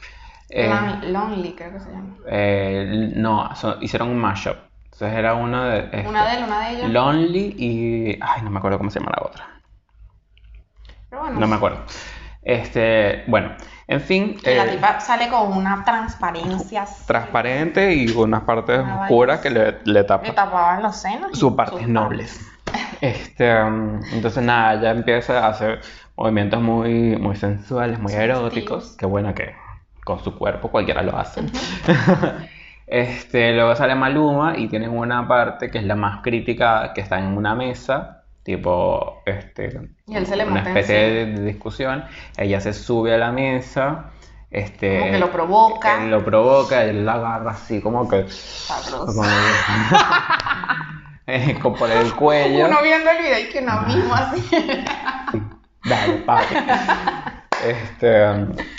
Eh, 0.49 0.67
Lon- 0.69 1.13
Lonely, 1.13 1.53
creo 1.55 1.71
que 1.73 1.79
se 1.79 1.91
llama. 1.91 2.15
eh, 2.27 3.13
no, 3.15 3.49
hicieron 3.81 4.09
un 4.09 4.17
mashup. 4.17 4.57
Entonces 4.93 5.17
era 5.17 5.33
una 5.35 5.69
de... 5.69 5.79
este, 5.79 6.07
Una 6.07 6.29
de 6.29 6.37
él, 6.37 6.43
una 6.43 6.59
de 6.67 6.73
ellas. 6.75 6.89
Lonely 6.91 7.55
y. 7.57 8.19
Ay, 8.21 8.41
no 8.43 8.49
me 8.49 8.59
acuerdo 8.59 8.77
cómo 8.77 8.89
se 8.91 8.99
llama 8.99 9.11
la 9.17 9.25
otra. 9.27 9.47
Pero 11.09 11.21
bueno, 11.23 11.39
No 11.39 11.47
me 11.47 11.55
acuerdo. 11.55 11.79
Este, 12.43 13.23
bueno, 13.27 13.51
en 13.87 14.01
fin. 14.01 14.35
que 14.37 14.55
la 14.55 14.65
eh, 14.65 14.69
tipa 14.75 14.99
sale 14.99 15.29
con 15.29 15.53
una 15.53 15.83
transparencia 15.85 16.85
transparente 17.05 17.93
y 17.93 18.09
unas 18.11 18.41
partes 18.43 18.79
Una 18.79 19.03
oscuras 19.03 19.39
que 19.41 19.49
le, 19.49 19.71
le 19.83 19.93
Le 19.93 20.03
tapan 20.03 20.33
tapaban 20.35 20.81
los 20.81 20.95
senos. 20.95 21.31
y 21.33 21.35
sus 21.35 21.53
partes 21.53 21.79
sus 21.79 21.87
nobles. 21.87 22.47
Este, 23.01 23.51
um, 23.63 23.99
entonces 24.13 24.43
nada, 24.43 24.75
ella 24.75 24.91
empieza 24.91 25.43
a 25.45 25.49
hacer 25.49 25.81
movimientos 26.15 26.61
muy, 26.61 27.15
muy 27.17 27.35
sensuales, 27.35 27.99
muy 27.99 28.13
eróticos. 28.13 28.95
Qué 28.95 29.07
bueno 29.07 29.33
que 29.33 29.55
con 30.05 30.23
su 30.23 30.37
cuerpo 30.37 30.69
cualquiera 30.69 31.01
lo 31.01 31.17
hace. 31.17 31.41
Este, 32.91 33.53
luego 33.53 33.73
sale 33.73 33.95
Maluma 33.95 34.57
y 34.57 34.67
tienen 34.67 34.89
una 34.91 35.25
parte 35.25 35.71
que 35.71 35.77
es 35.77 35.85
la 35.85 35.95
más 35.95 36.21
crítica, 36.21 36.91
que 36.93 36.99
está 36.99 37.19
en 37.19 37.37
una 37.37 37.55
mesa, 37.55 38.23
tipo, 38.43 39.21
este, 39.25 39.79
Y 40.07 40.15
él 40.17 40.25
se 40.25 40.35
le 40.35 40.45
una 40.45 40.59
especie 40.61 40.95
de, 40.95 41.21
encima. 41.21 41.39
de 41.39 41.45
discusión. 41.45 42.03
Ella 42.35 42.59
se 42.59 42.73
sube 42.73 43.15
a 43.15 43.17
la 43.17 43.31
mesa, 43.31 44.11
este, 44.49 44.99
Como 44.99 45.11
que 45.11 45.19
lo 45.19 45.31
provoca. 45.31 46.03
él 46.03 46.11
lo 46.11 46.25
provoca, 46.25 46.83
él 46.83 47.05
la 47.05 47.13
agarra 47.13 47.51
así 47.51 47.79
como 47.81 48.09
que, 48.09 48.25
Sabroso. 48.27 49.05
como 49.05 49.23
eh, 51.27 51.57
como 51.61 51.77
por 51.77 51.89
el 51.89 52.13
cuello. 52.13 52.67
Uno 52.67 52.81
viendo 52.83 53.09
el 53.09 53.17
video 53.19 53.39
y 53.39 53.49
que 53.49 53.61
no 53.61 53.83
mismo 53.83 54.13
así. 54.13 54.49
Dale, 55.85 56.13
papi. 56.25 56.55
Este, 57.63 58.25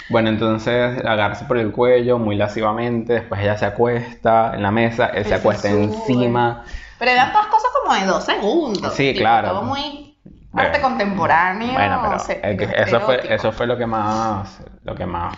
bueno, 0.08 0.28
entonces 0.28 0.98
agarrarse 1.04 1.44
por 1.44 1.58
el 1.58 1.72
cuello 1.72 2.18
muy 2.18 2.36
lascivamente, 2.36 3.14
después 3.14 3.40
ella 3.40 3.56
se 3.56 3.66
acuesta 3.66 4.52
en 4.54 4.62
la 4.62 4.70
mesa, 4.70 5.06
él 5.06 5.12
se 5.12 5.18
Él 5.18 5.26
se 5.26 5.34
acuesta 5.34 5.68
encima. 5.70 6.64
Pero 6.98 7.10
eran 7.10 7.32
todas 7.32 7.46
cosas 7.48 7.70
como 7.82 7.94
de 7.94 8.06
dos 8.06 8.24
segundos. 8.24 8.94
Sí, 8.94 9.12
tipo, 9.12 9.20
claro. 9.20 9.48
Todo 9.50 9.62
muy 9.62 10.16
arte 10.54 10.78
Bueno. 10.80 10.88
contemporáneo. 10.88 11.72
Bueno, 11.72 12.00
pero 12.02 12.56
que- 12.56 12.74
eso 12.76 13.00
fue, 13.00 13.34
eso 13.34 13.52
fue 13.52 13.66
lo 13.66 13.76
que 13.76 13.86
más, 13.86 14.60
lo 14.84 14.94
que 14.94 15.06
más, 15.06 15.36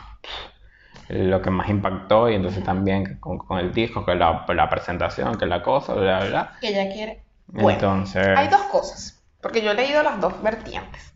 lo 1.09 1.40
que 1.42 1.50
más 1.50 1.68
impactó 1.68 2.28
y 2.30 2.35
entonces 2.35 2.64
también 2.64 3.18
con, 3.20 3.38
con 3.38 3.59
el 3.59 3.72
disco, 3.72 4.04
que 4.04 4.14
la, 4.14 4.44
la 4.48 4.68
presentación, 4.68 5.37
que 5.38 5.46
la 5.46 5.62
cosa, 5.62 5.94
bla, 5.94 6.18
bla, 6.20 6.28
bla. 6.28 6.52
Que 6.61 6.68
ella 6.68 6.92
quiere. 6.92 7.22
Bueno, 7.46 7.70
Entonces, 7.70 8.26
hay 8.37 8.48
dos 8.48 8.62
cosas. 8.64 9.22
Porque 9.40 9.61
yo 9.62 9.70
he 9.72 9.74
leído 9.74 10.02
las 10.02 10.18
dos 10.20 10.42
vertientes. 10.42 11.12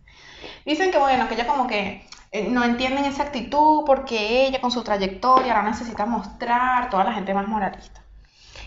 Dicen 0.64 0.90
que, 0.90 0.98
bueno, 0.98 1.26
que 1.28 1.34
ella 1.34 1.46
como 1.46 1.66
que 1.66 2.06
no 2.50 2.64
entienden 2.64 3.04
esa 3.04 3.24
actitud 3.24 3.84
porque 3.86 4.46
ella 4.46 4.60
con 4.60 4.70
su 4.70 4.82
trayectoria 4.82 5.54
ahora 5.54 5.70
necesita 5.70 6.04
mostrar 6.06 6.90
toda 6.90 7.04
la 7.04 7.12
gente 7.12 7.32
más 7.34 7.48
moralista. 7.48 8.02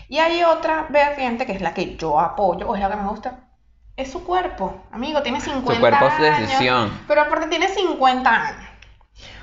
Y 0.08 0.18
hay 0.18 0.42
otra 0.42 0.86
vertiente 0.90 1.46
que 1.46 1.52
es 1.52 1.60
la 1.60 1.72
que 1.72 1.96
yo 1.96 2.20
apoyo, 2.20 2.68
o 2.68 2.74
es 2.74 2.80
la 2.80 2.90
que 2.90 2.96
me 2.96 3.08
gusta. 3.08 3.40
Es 3.96 4.10
su 4.10 4.24
cuerpo, 4.24 4.82
amigo, 4.90 5.22
tiene 5.22 5.40
50 5.40 5.80
cuerpo 5.80 6.06
es 6.06 6.14
su 6.14 6.22
años. 6.22 6.38
decisión. 6.38 7.00
Pero 7.06 7.22
aparte 7.22 7.46
tiene 7.48 7.68
50 7.68 8.30
años. 8.30 8.70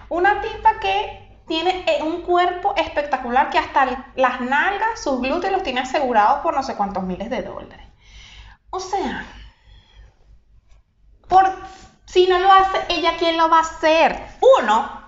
Una 0.09 0.41
tipa 0.41 0.79
que 0.79 1.41
tiene 1.47 1.83
eh, 1.87 2.03
un 2.03 2.21
cuerpo 2.21 2.75
espectacular 2.75 3.49
que 3.49 3.57
hasta 3.57 4.05
las 4.15 4.41
nalgas, 4.41 5.01
sus 5.01 5.21
glúteos 5.21 5.51
los 5.51 5.63
tiene 5.63 5.81
asegurados 5.81 6.39
por 6.39 6.53
no 6.53 6.63
sé 6.63 6.75
cuántos 6.75 7.03
miles 7.03 7.29
de 7.29 7.41
dólares. 7.41 7.87
O 8.69 8.79
sea, 8.79 9.25
por 11.27 11.49
si 12.11 12.27
no 12.27 12.39
lo 12.39 12.51
hace 12.51 12.79
ella, 12.89 13.13
¿quién 13.17 13.37
lo 13.37 13.49
va 13.49 13.57
a 13.57 13.61
hacer? 13.61 14.19
Uno. 14.61 14.99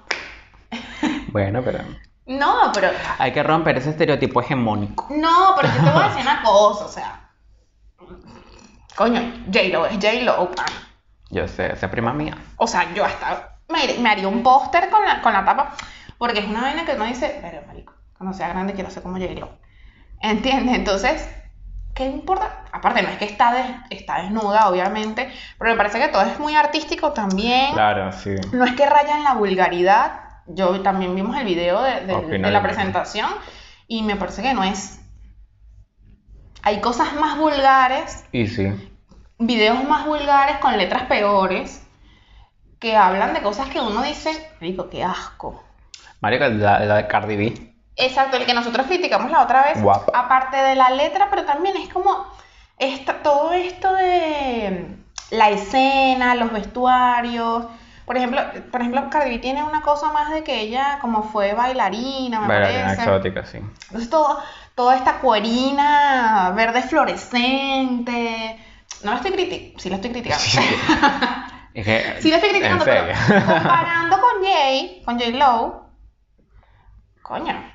Bueno, 1.30 1.62
pero 1.64 1.80
No, 2.26 2.72
pero 2.74 2.90
hay 3.18 3.32
que 3.34 3.44
romper 3.44 3.78
ese 3.78 3.90
estereotipo 3.90 4.42
hegemónico. 4.42 5.08
no, 5.10 5.54
pero 5.56 5.68
yo 5.74 5.84
te 5.84 5.90
voy 5.92 6.04
a 6.04 6.08
decir 6.10 6.22
una 6.22 6.42
cosa, 6.44 6.86
o 6.86 6.90
sea, 6.90 7.30
coño, 8.96 9.22
J-Lo 9.48 9.86
es 9.88 9.94
J-Lo. 9.96 10.52
Yo 11.30 11.48
sé, 11.48 11.74
esa 11.74 11.90
prima 11.90 12.14
mía. 12.14 12.38
O 12.58 12.68
sea, 12.68 12.94
yo 12.94 13.06
hasta 13.06 13.58
me, 13.70 13.98
me 14.00 14.10
haría 14.10 14.28
un 14.28 14.44
póster 14.44 14.90
con 14.90 15.04
la, 15.06 15.22
con 15.22 15.34
la 15.34 15.46
tapa, 15.46 15.76
porque 16.18 16.40
es 16.40 16.46
una 16.46 16.62
vaina 16.62 16.86
que 16.86 16.94
uno 16.94 17.06
dice, 17.06 17.40
pero 17.42 17.62
marico, 17.68 17.94
cuando 18.18 18.36
sea 18.38 18.50
grande 18.50 18.74
quiero 18.74 18.90
ser 18.90 19.02
como 19.04 19.18
J-Lo. 19.18 19.50
¿Entiendes? 20.22 20.76
Entonces, 20.76 21.28
¿qué 21.94 22.06
importa? 22.06 22.64
Aparte, 22.72 23.02
no 23.02 23.10
es 23.10 23.18
que 23.18 23.26
está, 23.26 23.54
des- 23.54 23.76
está 23.90 24.22
desnuda, 24.22 24.70
obviamente, 24.70 25.32
pero 25.58 25.72
me 25.72 25.78
parece 25.78 26.00
que 26.00 26.08
todo 26.08 26.22
es 26.24 26.40
muy 26.40 26.56
artístico 26.56 27.12
también. 27.12 27.74
Claro, 27.74 28.12
sí. 28.12 28.36
No 28.54 28.66
es 28.66 28.74
que 28.76 28.86
raya 28.86 29.18
en 29.18 29.24
la 29.24 29.34
vulgaridad. 29.34 30.20
Yo 30.48 30.82
también 30.82 31.16
vimos 31.16 31.38
el 31.38 31.46
video 31.46 31.82
de, 31.82 32.02
de- 32.06 32.40
la 32.40 32.62
presentación 32.62 33.30
y 33.88 34.04
me 34.04 34.16
parece 34.16 34.42
que 34.42 34.54
no 34.54 34.64
es. 34.64 35.00
Hay 36.64 36.80
cosas 36.82 37.14
más 37.16 37.38
vulgares 37.38 38.24
Y 38.32 38.48
sí. 38.48 38.68
videos 39.40 39.84
más 39.84 40.06
vulgares 40.06 40.58
con 40.58 40.78
letras 40.78 41.04
peores 41.04 41.84
que 42.80 42.96
hablan 42.96 43.34
de 43.34 43.42
cosas 43.42 43.70
que 43.70 43.80
uno 43.80 44.02
dice, 44.04 44.32
rico, 44.60 44.90
qué 44.90 45.04
asco. 45.04 45.64
Marica, 46.20 46.50
la, 46.50 46.80
la 46.80 46.96
de 46.98 47.08
Cardi 47.08 47.36
B. 47.36 47.71
Exacto, 47.96 48.38
el 48.38 48.46
que 48.46 48.54
nosotros 48.54 48.88
criticamos 48.88 49.32
la 49.32 49.42
otra 49.44 49.64
vez, 49.64 49.82
Guapa. 49.82 50.12
aparte 50.18 50.58
de 50.58 50.76
la 50.76 50.90
letra, 50.92 51.28
pero 51.30 51.46
también 51.46 51.76
es 51.78 51.90
como 51.90 52.26
esta, 52.78 53.22
todo 53.22 53.52
esto 53.54 53.94
de 53.94 54.96
la 55.32 55.50
escena, 55.50 56.36
los 56.36 56.52
vestuarios. 56.52 57.66
Por 58.06 58.18
ejemplo, 58.18 58.42
por 58.72 58.82
ejemplo, 58.82 59.10
Cardi 59.10 59.30
B 59.32 59.40
tiene 59.40 59.64
una 59.64 59.82
cosa 59.82 60.12
más 60.12 60.32
de 60.32 60.44
que 60.44 60.60
ella 60.62 60.98
como 61.00 61.24
fue 61.24 61.54
bailarina, 61.54 62.42
me 62.42 62.48
Bailarina 62.48 62.84
parece. 62.86 63.04
exótica, 63.04 63.46
sí. 63.46 63.58
Entonces 63.58 64.10
todo, 64.10 64.40
toda 64.76 64.96
esta 64.96 65.20
cuerina 65.20 66.52
verde 66.56 66.82
fluorescente. 66.82 68.58
No 69.04 69.12
la 69.12 69.18
estoy 69.18 69.32
criticando, 69.32 69.80
sí 69.80 69.90
la 69.90 69.96
estoy 69.96 70.12
criticando. 70.12 70.44
Es 71.74 71.86
que, 71.86 72.18
Sí 72.22 72.30
la 72.30 72.36
estoy 72.36 72.50
criticando, 72.50 72.84
pero 72.84 73.06
comparando 73.46 74.20
con 74.20 74.44
Jay, 74.44 75.02
con 75.06 75.18
J. 75.18 75.30
Lowe, 75.32 75.84
coño, 77.22 77.71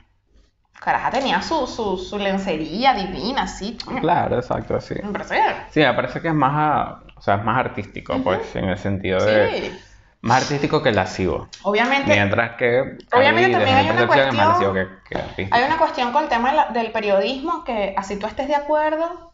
caraja 0.86 1.10
tenía 1.10 1.42
su, 1.42 1.66
su, 1.66 1.98
su 1.98 2.16
lencería 2.16 2.94
divina, 2.94 3.42
así. 3.42 3.76
Claro, 4.00 4.36
exacto, 4.38 4.80
sí. 4.80 4.94
Me 5.02 5.10
parece. 5.10 5.42
Sí, 5.70 5.80
me 5.80 5.92
parece 5.94 6.20
que 6.22 6.28
es 6.28 6.34
más, 6.34 6.52
a- 6.54 7.02
o 7.16 7.20
sea, 7.20 7.34
es 7.34 7.44
más 7.44 7.58
artístico, 7.58 8.22
pues, 8.22 8.54
en 8.54 8.66
el 8.66 8.78
sentido 8.78 9.22
de... 9.24 9.50
Sí. 9.60 9.80
Más 10.20 10.42
artístico 10.44 10.82
que 10.82 10.92
lascivo. 10.92 11.48
Obviamente, 11.64 12.10
Mientras 12.12 12.56
que... 12.56 12.98
Obviamente 13.12 13.52
también 13.52 13.76
hay 13.76 13.90
una 13.90 14.06
cuestión- 14.06 14.74
que, 15.08 15.46
hay 15.50 15.62
una 15.64 15.76
cuestión 15.76 16.12
con 16.12 16.22
el 16.24 16.28
tema 16.28 16.66
del 16.72 16.92
periodismo 16.92 17.64
que 17.64 17.94
así 17.96 18.16
tú 18.16 18.26
estés 18.26 18.46
de 18.48 18.54
acuerdo. 18.54 19.32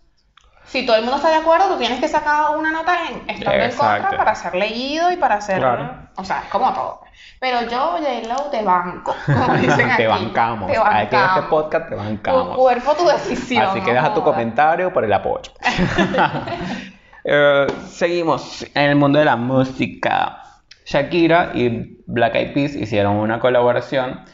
Si 0.65 0.87
todo 0.87 0.97
el 0.97 1.03
mundo 1.03 1.17
está 1.17 1.29
de 1.29 1.37
acuerdo, 1.37 1.69
tú 1.69 1.77
tienes 1.79 2.01
que 2.01 2.09
sacar 2.09 2.57
una 2.57 2.71
nota 2.71 2.95
en 3.09 3.29
estando 3.29 3.65
en 3.65 3.71
contra 3.77 4.17
para 4.17 4.35
ser 4.35 4.55
leído 4.55 5.11
y 5.13 5.17
para 5.17 5.41
ser. 5.41 5.59
Claro. 5.59 6.09
O 6.17 6.25
sea, 6.25 6.45
como 6.51 6.73
todo. 6.73 7.01
Pero 7.41 7.63
yo, 7.63 7.99
J. 7.99 8.29
Lowe, 8.29 8.51
te 8.51 8.63
banco. 8.63 9.15
Como 9.27 9.55
dicen 9.61 9.91
aquí. 9.91 10.03
te 10.03 10.07
bancamos. 10.09 10.71
Te 10.71 10.79
Aquí 10.79 10.89
en 10.89 11.01
este 11.03 11.17
bancamos. 11.17 11.45
podcast 11.51 11.89
te 11.89 11.95
Tu 11.97 12.01
bancamos. 12.01 12.57
cuerpo, 12.57 12.95
tu 12.95 13.07
decisión. 13.07 13.63
Así 13.65 13.81
que 13.81 13.89
no 13.89 13.95
deja 13.95 14.15
tu 14.15 14.23
comentario 14.23 14.93
por 14.93 15.05
el 15.05 15.13
apoyo. 15.13 15.53
Eh, 17.25 17.67
seguimos 17.89 18.67
en 18.75 18.83
el 18.91 18.97
mundo 18.97 19.21
de 19.21 19.25
la 19.25 19.37
música. 19.37 20.43
Shakira 20.85 21.53
y 21.55 22.03
Black 22.07 22.35
Eyed 22.35 22.53
Peas 22.53 22.75
hicieron 22.75 23.15
una 23.15 23.39
colaboración. 23.39 24.25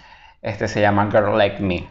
Este 0.41 0.69
se 0.69 0.81
llama 0.81 1.09
Girl 1.11 1.37
Like 1.37 1.61
Me. 1.63 1.87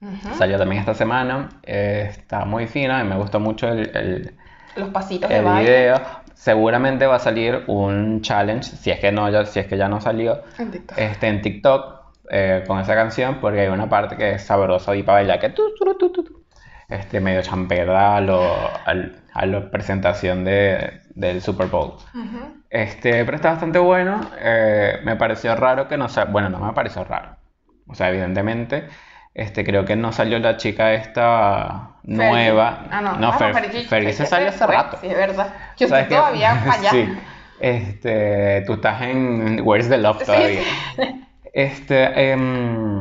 Ujú. 0.00 0.34
Salió 0.34 0.58
también 0.58 0.80
esta 0.80 0.94
semana. 0.94 1.48
eh, 1.62 2.06
está 2.10 2.44
muy 2.44 2.66
fina 2.66 3.00
y 3.02 3.04
me 3.04 3.16
gustó 3.16 3.38
mucho 3.40 3.68
el, 3.68 3.94
el- 3.96 4.34
Los 4.76 4.88
pasitos 4.90 5.28
de 5.28 5.38
el 5.38 5.44
baile. 5.44 5.70
video. 5.70 6.00
Seguramente 6.34 7.06
va 7.06 7.16
a 7.16 7.18
salir 7.18 7.64
un 7.66 8.22
challenge, 8.22 8.64
si 8.76 8.90
es 8.90 8.98
que 8.98 9.12
no, 9.12 9.28
ya, 9.28 9.44
si 9.44 9.60
es 9.60 9.66
que 9.66 9.76
ya 9.76 9.88
no 9.88 10.00
salió, 10.00 10.42
En 10.58 10.70
TikTok. 10.70 10.98
este, 10.98 11.28
en 11.28 11.42
TikTok 11.42 12.00
eh, 12.30 12.64
con 12.66 12.80
esa 12.80 12.94
canción, 12.94 13.38
porque 13.42 13.60
hay 13.60 13.68
una 13.68 13.88
parte 13.90 14.16
que 14.16 14.32
es 14.32 14.42
sabrosa 14.42 14.96
y 14.96 15.02
para 15.02 15.18
bailar, 15.18 15.38
que 15.38 15.50
tu, 15.50 15.74
tu, 15.74 15.94
tu, 16.12 16.42
este, 16.88 17.20
medio 17.20 17.42
champera 17.42 18.16
a 18.16 18.20
lo, 18.22 18.40
al- 18.86 19.16
a 19.34 19.44
la 19.46 19.70
presentación 19.70 20.44
de, 20.44 21.00
del 21.14 21.42
Super 21.42 21.66
Bowl. 21.66 21.96
Ujú. 22.14 22.54
Este, 22.70 23.22
pero 23.26 23.36
está 23.36 23.50
bastante 23.50 23.78
bueno. 23.78 24.20
eh, 24.38 24.98
me 25.04 25.16
pareció 25.16 25.54
raro 25.56 25.88
que 25.88 25.98
no 25.98 26.08
sa- 26.08 26.24
Bueno, 26.24 26.48
no 26.48 26.58
me 26.58 26.72
pareció 26.72 27.04
raro. 27.04 27.36
O 27.86 27.94
sea, 27.94 28.08
evidentemente, 28.08 28.88
este, 29.34 29.64
creo 29.64 29.84
que 29.84 29.96
no 29.96 30.12
salió 30.12 30.38
la 30.38 30.56
chica 30.56 30.92
esta 30.94 31.92
nueva. 32.02 32.86
Ah, 32.90 33.00
no. 33.00 33.16
no 33.16 33.28
Ah, 33.28 33.38
Fer- 33.38 33.52
Fergie- 33.54 33.84
Fergie 33.86 34.12
se 34.12 34.24
Fergie 34.24 34.26
salió 34.26 34.48
hace 34.48 34.66
rato. 34.66 34.98
Sí, 35.00 35.06
es 35.08 35.16
verdad. 35.16 35.54
Yo 35.76 35.88
¿Sabes 35.88 36.02
estoy 36.04 36.16
todavía 36.18 36.60
para 36.64 36.72
allá. 36.80 36.90
Sí. 36.90 37.08
Este, 37.60 38.62
tú 38.66 38.74
estás 38.74 39.02
en 39.02 39.60
Where's 39.62 39.88
the 39.88 39.98
Love 39.98 40.24
todavía. 40.24 40.62
sí. 40.96 41.02
Este, 41.52 42.30
em, 42.32 42.98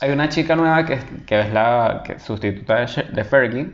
hay 0.00 0.10
una 0.10 0.28
chica 0.28 0.54
nueva 0.56 0.84
que, 0.84 0.98
que 1.26 1.40
es 1.40 1.52
la 1.52 2.02
que, 2.04 2.18
sustituta 2.18 2.76
de, 2.76 3.02
de 3.12 3.24
Fergie, 3.24 3.70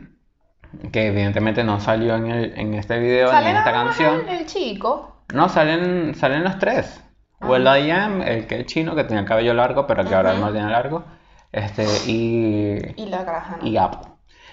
que 0.91 1.07
evidentemente 1.07 1.63
no 1.63 1.79
salió 1.79 2.15
en, 2.15 2.27
el, 2.31 2.53
en 2.57 2.73
este 2.73 2.97
video 2.99 3.27
ni 3.27 3.31
Sale 3.31 3.49
en 3.51 3.55
esta 3.57 3.71
canción. 3.71 4.21
el, 4.27 4.35
el 4.39 4.45
chico. 4.45 5.23
No, 5.33 5.49
salen, 5.49 6.15
salen 6.15 6.43
los 6.43 6.57
tres. 6.57 7.03
Will 7.41 7.63
I 7.67 7.91
Am, 7.91 8.21
el 8.21 8.47
que 8.47 8.61
es 8.61 8.65
chino, 8.65 8.95
que 8.95 9.03
tenía 9.03 9.21
el 9.21 9.27
cabello 9.27 9.53
largo, 9.53 9.85
pero 9.85 10.03
que 10.05 10.15
ahora 10.15 10.33
Ujú. 10.33 10.41
no 10.45 10.51
tiene 10.51 10.69
largo. 10.71 11.03
Este, 11.51 11.85
y, 12.07 13.01
Y 13.01 13.05
la 13.07 13.25
caraja, 13.25 13.57
¿no? 13.57 13.67
y 13.67 13.77
Apple. 13.77 14.09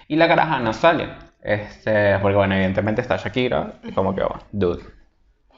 Y 0.08 0.16
la 0.16 0.28
caraja 0.28 0.58
no 0.60 0.72
sale. 0.72 1.08
Este, 1.42 2.18
porque 2.20 2.36
bueno, 2.36 2.54
evidentemente 2.54 3.00
está 3.02 3.16
Shakira. 3.16 3.74
Y 3.82 3.92
como 3.92 4.14
que, 4.14 4.22
oh, 4.22 4.38
dude, 4.52 4.82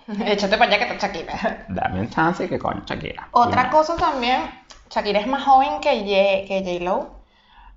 Échate 0.27 0.57
para 0.57 0.71
allá 0.75 0.87
que 0.87 0.93
está 0.95 1.07
Shakira. 1.09 1.67
dame 1.69 2.01
un 2.01 2.11
chance 2.11 2.49
que 2.49 2.59
coño 2.59 2.83
Shakira. 2.87 3.29
Otra 3.33 3.71
cosa 3.71 3.97
también, 3.97 4.43
Shakira 4.91 5.21
es 5.21 5.27
más 5.27 5.45
joven 5.45 5.81
que, 5.81 6.05
Ye- 6.05 6.45
que 6.47 6.63
J-Lo, 6.65 7.17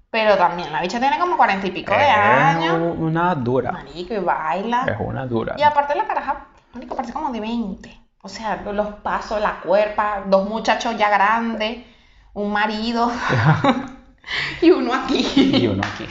pero 0.09 0.37
también 0.37 0.71
la 0.71 0.81
bicha 0.81 0.99
tiene 0.99 1.19
como 1.19 1.37
cuarenta 1.37 1.67
y 1.67 1.71
pico 1.71 1.91
de 1.91 2.03
Es 2.03 2.09
años. 2.17 2.95
una 2.97 3.35
dura. 3.35 3.71
Marico, 3.71 4.13
y 4.13 4.19
baila. 4.19 4.85
Es 4.87 4.97
una 4.99 5.25
dura. 5.27 5.55
Y 5.57 5.61
aparte 5.63 5.95
la 5.95 6.05
caraja, 6.05 6.47
marico, 6.73 6.95
parece 6.95 7.13
como 7.13 7.31
de 7.31 7.39
20. 7.39 7.99
O 8.21 8.27
sea, 8.29 8.57
los 8.63 8.87
pasos, 8.95 9.39
la 9.41 9.59
cuerpa, 9.61 10.23
dos 10.25 10.47
muchachos 10.49 10.97
ya 10.97 11.09
grandes, 11.09 11.85
un 12.33 12.51
marido 12.51 13.11
y 14.61 14.71
uno 14.71 14.93
aquí. 14.93 15.25
Y 15.57 15.67
uno 15.67 15.81
aquí. 15.93 16.05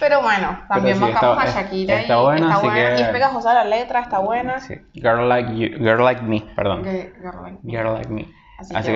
Pero 0.00 0.22
bueno, 0.22 0.58
también 0.68 0.96
sí, 0.96 1.02
bancamos 1.02 1.44
está- 1.44 1.58
a 1.58 1.62
Shakira 1.62 2.00
está 2.00 2.16
y 2.18 2.20
buena, 2.22 2.46
está 2.48 2.58
buena. 2.60 2.94
que- 2.96 3.00
Y 3.00 3.02
es 3.04 3.08
pegajosa 3.08 3.54
la 3.54 3.64
letra, 3.64 4.00
está 4.00 4.18
buena. 4.18 4.60
Sí. 4.60 4.74
Girl 4.94 5.28
like 5.28 5.50
you, 5.56 5.78
girl 5.78 6.02
like 6.04 6.20
me, 6.22 6.40
perdón. 6.56 6.82
Que- 6.82 7.12
que- 7.12 7.70
Girl 7.70 7.92
Like 7.94 8.08
Me. 8.10 8.26
Así 8.58 8.74
Así, 8.74 8.88
que 8.88 8.92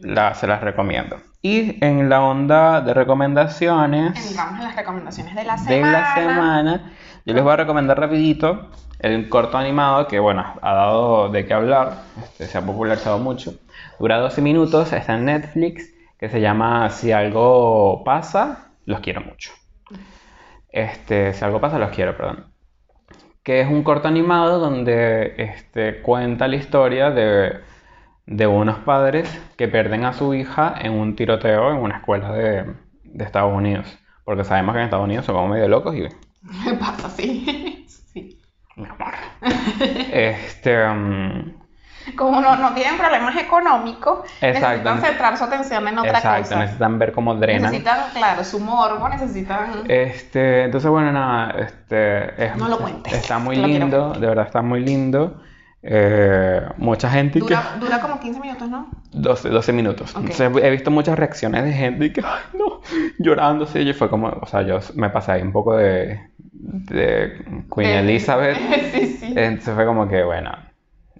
que, 0.00 0.08
la- 0.08 0.34
se 0.34 0.46
las 0.46 0.60
recomiendo. 0.62 1.18
Y 1.42 1.84
en 1.84 2.08
la 2.08 2.22
onda 2.22 2.80
de 2.80 2.94
recomendaciones 2.94 4.26
Entramos 4.28 4.58
en 4.60 4.64
las 4.64 4.76
recomendaciones 4.76 5.34
de 5.34 5.44
la 5.44 5.56
de 5.56 5.62
semana. 5.64 5.92
la 6.00 6.14
semana, 6.14 6.92
yo 7.26 7.34
les 7.34 7.42
voy 7.42 7.52
a 7.52 7.56
recomendar 7.56 7.98
rapidito 7.98 8.70
el 9.00 9.28
corto 9.28 9.58
animado 9.58 10.06
que, 10.06 10.18
bueno, 10.20 10.44
ha 10.62 10.72
dado 10.74 11.28
de 11.30 11.44
qué 11.44 11.52
hablar, 11.54 11.94
este, 12.22 12.46
se 12.46 12.58
ha 12.58 12.62
popularizado 12.62 13.18
mucho. 13.18 13.54
Dura 14.02 14.18
12 14.18 14.42
minutos, 14.42 14.92
está 14.92 15.14
en 15.14 15.26
Netflix, 15.26 15.94
que 16.18 16.28
se 16.28 16.40
llama 16.40 16.90
Si 16.90 17.12
algo 17.12 18.02
pasa, 18.04 18.72
los 18.84 18.98
quiero 18.98 19.20
mucho. 19.20 19.52
Este, 20.70 21.32
si 21.32 21.44
algo 21.44 21.60
pasa, 21.60 21.78
los 21.78 21.90
quiero, 21.90 22.16
perdón. 22.16 22.46
Que 23.44 23.60
es 23.60 23.68
un 23.68 23.84
corto 23.84 24.08
animado 24.08 24.58
donde 24.58 25.34
este, 25.38 26.02
cuenta 26.02 26.48
la 26.48 26.56
historia 26.56 27.12
de, 27.12 27.60
de 28.26 28.46
unos 28.48 28.78
padres 28.80 29.40
que 29.56 29.68
pierden 29.68 30.04
a 30.04 30.14
su 30.14 30.34
hija 30.34 30.74
en 30.80 30.94
un 30.94 31.14
tiroteo 31.14 31.70
en 31.70 31.76
una 31.76 31.98
escuela 31.98 32.32
de, 32.32 32.74
de 33.04 33.24
Estados 33.24 33.54
Unidos. 33.56 33.86
Porque 34.24 34.42
sabemos 34.42 34.72
que 34.72 34.80
en 34.80 34.84
Estados 34.86 35.04
Unidos 35.04 35.26
como 35.26 35.46
medio 35.46 35.68
locos 35.68 35.94
y 35.94 36.00
Me 36.00 36.74
pasa 36.76 37.06
así. 37.06 37.86
sí. 37.86 38.36
mi 38.74 38.84
amor. 38.84 39.14
Este, 40.12 40.88
mm, 40.88 41.61
Como 42.16 42.40
no, 42.40 42.56
no 42.56 42.72
tienen 42.74 42.96
problemas 42.98 43.36
económicos, 43.36 44.20
Exacto. 44.40 44.68
necesitan 44.68 45.00
centrar 45.00 45.36
su 45.38 45.44
atención 45.44 45.88
en 45.88 45.98
otra 45.98 46.10
exacto, 46.18 46.42
cosa. 46.42 46.58
necesitan 46.60 46.98
ver 46.98 47.12
cómo 47.12 47.34
drenan. 47.34 47.62
Necesitan, 47.62 47.98
claro, 48.12 48.44
su 48.44 48.60
morbo, 48.60 49.08
necesitan... 49.08 49.84
Este, 49.88 50.64
entonces 50.64 50.90
bueno, 50.90 51.12
nada, 51.12 51.54
este, 51.60 52.44
es- 52.46 52.56
No 52.56 52.68
lo 52.68 52.78
cuentes, 52.78 53.12
está 53.12 53.38
muy 53.38 53.56
quiero 53.56 53.68
lindo, 53.68 54.12
de 54.14 54.26
verdad 54.26 54.46
está 54.46 54.62
muy 54.62 54.80
lindo. 54.80 55.40
eh, 55.84 56.62
mucha 56.76 57.10
gente 57.10 57.38
y 57.38 57.42
que 57.42 57.54
Dura, 57.54 57.76
dura 57.80 58.00
como 58.00 58.20
15 58.20 58.38
minutos, 58.40 58.68
¿no? 58.68 58.86
12, 59.12 59.48
12 59.48 59.72
minutos. 59.72 60.14
Entonces 60.16 60.50
he 60.62 60.70
visto 60.70 60.90
muchas 60.92 61.18
reacciones 61.18 61.64
de 61.64 61.72
gente 61.72 62.12
que, 62.12 62.20
ay, 62.24 62.40
no, 62.58 62.80
llorando, 63.18 63.66
sí, 63.66 63.80
y 63.80 63.92
fue 63.92 64.08
como, 64.08 64.28
o 64.28 64.46
sea, 64.46 64.62
yo 64.62 64.78
me 64.94 65.10
pasé 65.10 65.32
ahí 65.32 65.42
un 65.42 65.50
poco 65.52 65.76
de, 65.76 66.20
de 66.52 67.44
Queen 67.74 67.90
Elizabeth. 67.90 68.56
sí, 68.92 69.16
sí. 69.20 69.34
Entonces 69.36 69.74
fue 69.74 69.84
como 69.86 70.08
que, 70.08 70.22
bueno, 70.22 70.52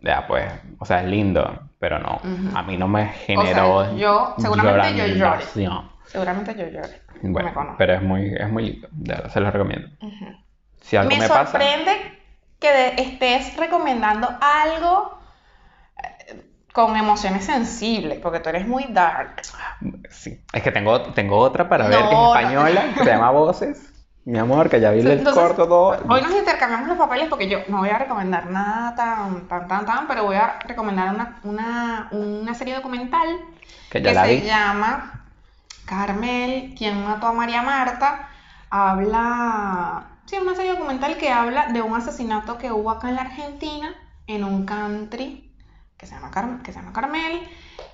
ya 0.02 0.26
pues, 0.26 0.44
o 0.78 0.84
sea, 0.84 1.00
es 1.02 1.08
lindo, 1.08 1.68
pero 1.78 1.98
no, 1.98 2.20
a 2.56 2.62
mí 2.62 2.76
no 2.76 2.88
me 2.88 3.06
generó 3.06 3.96
yo- 3.96 4.34
seguramente 4.38 4.96
yo 4.96 5.06
lloré. 5.06 5.44
Seguramente 6.06 6.54
yo 6.54 6.66
lloré. 6.66 7.02
Bueno, 7.22 7.74
pero 7.78 7.94
es 7.94 8.02
muy, 8.02 8.34
es 8.34 8.50
muy 8.50 8.64
lindo, 8.64 8.88
de 8.90 9.14
verdad, 9.14 9.30
se 9.30 9.40
lo 9.40 9.50
recomiendo. 9.50 9.88
Ujú. 10.00 10.26
Si 10.82 10.96
algo 10.96 11.10
me, 11.10 11.20
me, 11.20 11.28
pasa, 11.28 11.52
sorprende 11.52 11.92
que 12.58 12.94
estés 12.98 13.56
recomendando 13.56 14.28
algo 14.40 15.18
eh, 16.28 16.42
con 16.72 16.96
emociones 16.96 17.44
sensibles, 17.44 18.18
porque 18.20 18.40
tú 18.40 18.48
eres 18.48 18.66
muy 18.66 18.84
dark. 18.90 19.42
sí, 20.10 20.40
es 20.52 20.62
que 20.62 20.72
tengo, 20.72 21.00
tengo 21.12 21.38
otra 21.38 21.68
para 21.68 21.86
ver 21.88 22.08
que 22.08 22.14
es 22.14 22.20
no. 22.20 22.34
española, 22.34 22.84
que 22.96 23.04
se 23.04 23.10
llama 23.10 23.30
Voces. 23.32 23.91
Mi 24.24 24.38
amor, 24.38 24.70
que 24.70 24.80
ya 24.80 24.92
vi 24.92 25.00
el 25.00 25.24
corto 25.24 25.66
todo. 25.66 25.96
Hoy 26.08 26.22
nos 26.22 26.30
intercambiamos 26.32 26.86
los 26.88 26.96
papeles 26.98 27.28
porque 27.28 27.48
yo 27.48 27.58
no 27.68 27.78
voy 27.78 27.88
a 27.88 27.98
recomendar 27.98 28.46
nada 28.46 28.94
tan, 28.94 29.48
tan, 29.48 29.66
tan, 29.66 29.84
tan, 29.84 30.06
pero 30.06 30.24
voy 30.24 30.36
a 30.36 30.60
recomendar 30.60 31.12
una, 31.12 31.40
una, 31.42 32.08
una 32.12 32.54
serie 32.54 32.74
documental 32.74 33.28
Que 33.90 34.00
ya 34.00 34.10
que 34.10 34.14
la 34.14 34.24
se 34.26 34.34
vi. 34.36 34.40
llama 34.42 35.24
Carmel, 35.86 36.74
quien 36.78 37.02
mató 37.04 37.26
a 37.26 37.32
María 37.32 37.62
Marta. 37.62 38.28
Habla, 38.70 40.04
sí, 40.26 40.36
una 40.40 40.54
serie 40.54 40.72
documental 40.72 41.16
que 41.16 41.30
habla 41.30 41.66
de 41.66 41.82
un 41.82 41.94
asesinato 41.96 42.58
que 42.58 42.70
hubo 42.70 42.90
acá 42.92 43.08
en 43.08 43.16
la 43.16 43.22
Argentina, 43.22 43.92
en 44.28 44.44
un 44.44 44.64
country 44.64 45.52
que 45.98 46.06
se 46.06 46.14
llama, 46.14 46.30
Car- 46.30 46.62
que 46.62 46.72
se 46.72 46.78
llama 46.78 46.92
Carmel. 46.92 47.40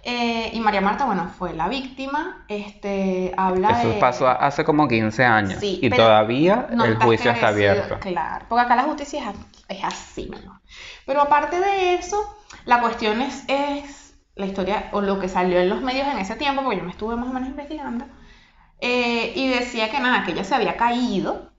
Eh, 0.05 0.51
y 0.53 0.61
María 0.61 0.81
Marta, 0.81 1.05
bueno, 1.05 1.31
fue 1.39 1.53
la 1.55 1.69
víctima. 1.69 2.45
Este, 2.49 3.33
habla 3.37 3.71
Eso 3.71 3.89
de... 3.89 4.01
pasó 4.01 4.29
hace 4.29 4.65
como 4.65 4.89
15 4.89 5.25
años. 5.25 5.61
Sí, 5.61 5.79
y 5.83 5.91
todavía 5.91 6.69
no 6.73 6.85
el 6.85 6.93
está 6.93 7.05
juicio 7.05 7.31
está 7.31 7.49
abierto. 7.49 7.99
Claro, 8.01 8.47
porque 8.49 8.65
acá 8.65 8.77
la 8.77 8.85
justicia 8.85 9.33
es, 9.69 9.85
así, 9.85 10.31
¿no? 10.45 10.61
Pero 11.07 11.23
aparte 11.23 11.61
de 11.61 11.95
eso, 11.95 12.37
la 12.65 12.81
cuestión 12.81 13.21
es, 13.23 13.45
es 13.49 14.15
la 14.35 14.47
historia 14.47 14.89
o 14.93 15.01
lo 15.01 15.19
que 15.19 15.29
salió 15.29 15.59
en 15.59 15.69
los 15.69 15.83
medios 15.83 16.07
en 16.07 16.19
ese 16.19 16.37
tiempo, 16.37 16.63
porque 16.63 16.79
yo 16.79 16.85
me 16.85 16.93
estuve 16.93 17.17
más 17.17 17.29
o 17.29 17.33
menos 17.33 17.49
investigando, 17.49 18.07
eh, 18.81 19.33
y 19.35 19.49
decía 19.49 19.91
que 19.91 19.99
nada, 19.99 20.25
que 20.25 20.33
ella 20.33 20.45
se 20.45 20.55
había 20.55 20.77
caído 20.77 21.51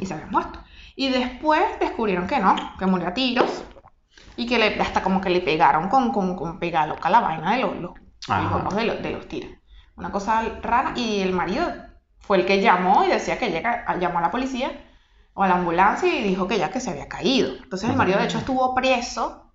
y 0.00 0.06
se 0.06 0.14
había 0.14 0.26
muerto. 0.26 0.58
Y 0.96 1.10
después 1.10 1.62
descubrieron 1.78 2.26
que 2.26 2.38
no, 2.38 2.56
que 2.78 2.86
murió 2.86 3.08
a 3.08 3.14
tiros 3.14 3.64
y 4.42 4.46
que 4.46 4.58
le, 4.58 4.80
hasta 4.80 5.02
como 5.02 5.20
que 5.20 5.30
le 5.30 5.40
pegaron 5.40 5.88
con, 5.88 6.12
con, 6.12 6.36
con 6.36 6.58
pega 6.58 6.86
loca 6.86 7.10
la 7.10 7.20
vaina 7.20 7.52
de 7.56 7.62
los, 7.62 7.76
los, 7.76 7.92
los- 8.28 8.74
de, 8.76 8.84
los, 8.84 9.02
de 9.02 9.10
los 9.10 9.28
tiros. 9.28 9.50
Una 9.96 10.10
cosa 10.10 10.42
rara. 10.62 10.92
Y 10.96 11.20
el 11.20 11.32
marido 11.32 11.66
fue 12.20 12.38
el 12.38 12.46
que 12.46 12.60
llamó 12.60 13.04
y 13.04 13.08
decía 13.08 13.38
que 13.38 13.50
llega, 13.50 13.84
llamó 13.98 14.18
a 14.18 14.22
la 14.22 14.30
policía 14.30 14.70
o 15.34 15.42
a 15.42 15.48
la 15.48 15.54
ambulancia 15.56 16.08
y 16.12 16.22
dijo 16.22 16.48
que 16.48 16.58
ya 16.58 16.70
que 16.70 16.80
se 16.80 16.90
había 16.90 17.08
caído. 17.08 17.50
Entonces 17.62 17.90
el 17.90 17.96
marido 17.96 18.18
de 18.18 18.24
hecho 18.24 18.38
estuvo 18.38 18.74
preso 18.74 19.52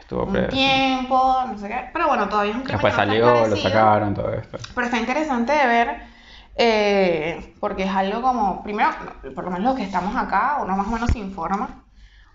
Estuvo 0.00 0.24
un 0.24 0.32
preso. 0.32 0.48
tiempo, 0.48 1.34
no 1.46 1.58
sé 1.58 1.68
qué. 1.68 1.90
Pero 1.92 2.08
bueno, 2.08 2.28
todavía 2.28 2.52
es 2.52 2.56
un 2.56 2.62
crimen 2.64 2.80
Después 2.82 2.94
no 2.94 3.04
salió, 3.04 3.46
lo 3.46 3.56
sacaron, 3.56 4.14
todo 4.14 4.32
esto. 4.32 4.58
Pero 4.74 4.86
está 4.86 4.98
interesante 4.98 5.52
de 5.52 5.66
ver, 5.66 6.02
eh, 6.56 7.54
porque 7.60 7.84
es 7.84 7.90
algo 7.90 8.22
como, 8.22 8.62
primero, 8.62 8.90
por 9.34 9.44
lo 9.44 9.50
menos 9.50 9.64
los 9.64 9.76
que 9.76 9.84
estamos 9.84 10.16
acá, 10.16 10.58
uno 10.62 10.76
más 10.76 10.86
o 10.86 10.90
menos 10.90 11.10
se 11.10 11.18
informa, 11.18 11.84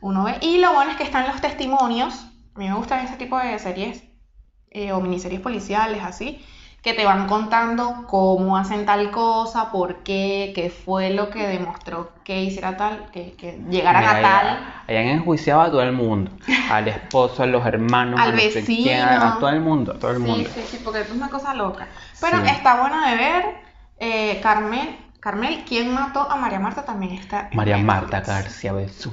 uno 0.03 0.23
ve, 0.25 0.37
y 0.41 0.57
lo 0.59 0.73
bueno 0.73 0.91
es 0.91 0.97
que 0.97 1.03
están 1.03 1.25
los 1.27 1.39
testimonios, 1.41 2.13
a 2.55 2.59
mí 2.59 2.67
me 2.69 2.75
gustan 2.75 3.05
ese 3.05 3.15
tipo 3.15 3.37
de 3.39 3.57
series, 3.57 4.03
eh, 4.69 4.91
o 4.91 4.99
miniseries 5.01 5.39
policiales, 5.41 6.03
así, 6.03 6.43
que 6.81 6.93
te 6.93 7.05
van 7.05 7.27
contando 7.27 8.05
cómo 8.07 8.57
hacen 8.57 8.85
tal 8.85 9.09
cosa, 9.11 9.71
por 9.71 10.03
qué, 10.03 10.51
qué 10.53 10.69
fue 10.69 11.11
lo 11.11 11.29
que 11.29 11.47
demostró 11.47 12.11
que 12.25 12.43
hiciera 12.43 12.75
tal, 12.75 13.09
que, 13.11 13.33
que 13.37 13.57
llegaran 13.69 14.01
Mira, 14.01 14.17
a 14.17 14.21
tal. 14.21 14.47
allá- 14.47 14.83
allá 14.87 14.99
han 14.99 15.07
enjuiciado 15.07 15.61
a 15.61 15.71
todo 15.71 15.81
el 15.81 15.93
mundo. 15.93 16.31
Al 16.69 16.87
esposo, 16.89 17.43
a 17.43 17.45
los 17.45 17.65
hermanos, 17.65 18.19
Al 18.19 18.33
a 18.33 18.35
vecino. 18.35 19.25
a 19.25 19.39
todo 19.39 19.49
el 19.49 19.61
mundo, 19.61 19.93
a 19.93 19.99
todo 19.99 20.11
el 20.11 20.17
Sí, 20.17 20.23
mundo. 20.23 20.49
sí, 20.53 20.61
sí, 20.69 20.81
porque 20.83 20.99
es 21.01 21.11
una 21.11 21.29
cosa 21.29 21.53
loca. 21.53 21.87
Pero 22.19 22.37
Sí. 22.39 22.49
está 22.51 22.81
buena 22.81 23.09
de 23.11 23.15
ver. 23.15 23.45
eh, 23.99 24.39
Carmel, 24.43 24.89
Carmel, 25.23 25.63
¿quién 25.65 25.91
mató 25.91 26.19
a 26.29 26.35
María 26.35 26.59
Marta? 26.59 26.85
También 26.85 27.13
está 27.13 27.49
en 27.51 27.57
María 27.57 27.77
Netflix. 27.81 27.87
Marta 27.87 28.19
García 28.19 28.73
Besú. 28.73 29.11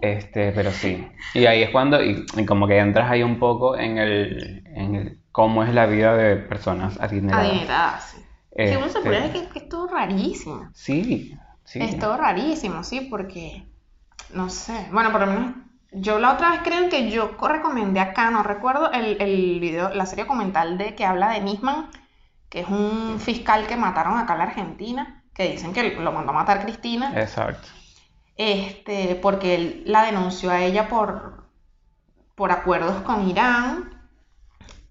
Este, 0.00 0.52
pero 0.52 0.72
sí. 0.72 1.08
Y 1.34 1.46
ahí 1.46 1.62
es 1.62 1.70
cuando, 1.70 2.02
y, 2.02 2.26
y 2.36 2.46
como 2.46 2.66
que 2.66 2.78
entras 2.78 3.10
ahí 3.10 3.22
un 3.22 3.38
poco 3.38 3.76
en 3.76 3.98
el, 3.98 4.62
en 4.66 4.94
el 4.94 5.20
cómo 5.32 5.64
es 5.64 5.72
la 5.74 5.86
vida 5.86 6.16
de 6.16 6.36
personas 6.36 6.98
adineradas. 7.00 7.48
Adineradas, 7.50 8.04
sí. 8.10 8.26
Sí, 8.64 8.74
uno 8.76 8.88
se 8.88 8.98
Este, 8.98 9.08
puede 9.08 9.30
que, 9.30 9.48
que 9.48 9.58
es 9.60 9.68
todo 9.68 9.86
rarísimo. 9.86 10.72
Sí, 10.72 11.36
sí. 11.64 11.80
Es 11.80 11.98
todo 11.98 12.16
rarísimo, 12.16 12.82
sí, 12.84 13.02
porque, 13.02 13.66
no 14.34 14.48
sé, 14.50 14.88
bueno, 14.92 15.12
por 15.12 15.20
lo 15.22 15.26
menos, 15.28 15.54
yo 15.92 16.18
la 16.18 16.32
otra 16.34 16.50
vez 16.52 16.60
creo 16.64 16.88
que 16.88 17.10
yo 17.10 17.36
co- 17.36 17.48
recomendé 17.48 18.00
acá, 18.00 18.30
no 18.30 18.42
recuerdo, 18.42 18.92
el, 18.92 19.20
el 19.22 19.60
video, 19.60 19.90
la 19.94 20.06
serie 20.06 20.24
documental 20.24 20.78
de 20.78 20.94
que 20.94 21.04
habla 21.06 21.30
de 21.30 21.40
Nisman, 21.42 21.90
que 22.48 22.60
es 22.60 22.68
un 22.68 23.18
fiscal 23.20 23.66
que 23.66 23.76
mataron 23.76 24.18
acá 24.18 24.34
en 24.34 24.38
la 24.38 24.44
Argentina, 24.44 25.24
que 25.34 25.50
dicen 25.52 25.72
que 25.72 25.90
lo 25.90 26.12
mandó 26.12 26.30
a 26.30 26.34
matar 26.34 26.62
Cristina. 26.62 27.12
Exacto. 27.14 27.68
este, 28.36 29.16
porque 29.16 29.54
él 29.54 29.82
la 29.86 30.04
denunció 30.04 30.50
a 30.50 30.60
ella 30.60 30.88
por, 30.88 31.44
por 32.34 32.52
acuerdos 32.52 33.02
con 33.02 33.28
Irán. 33.28 33.92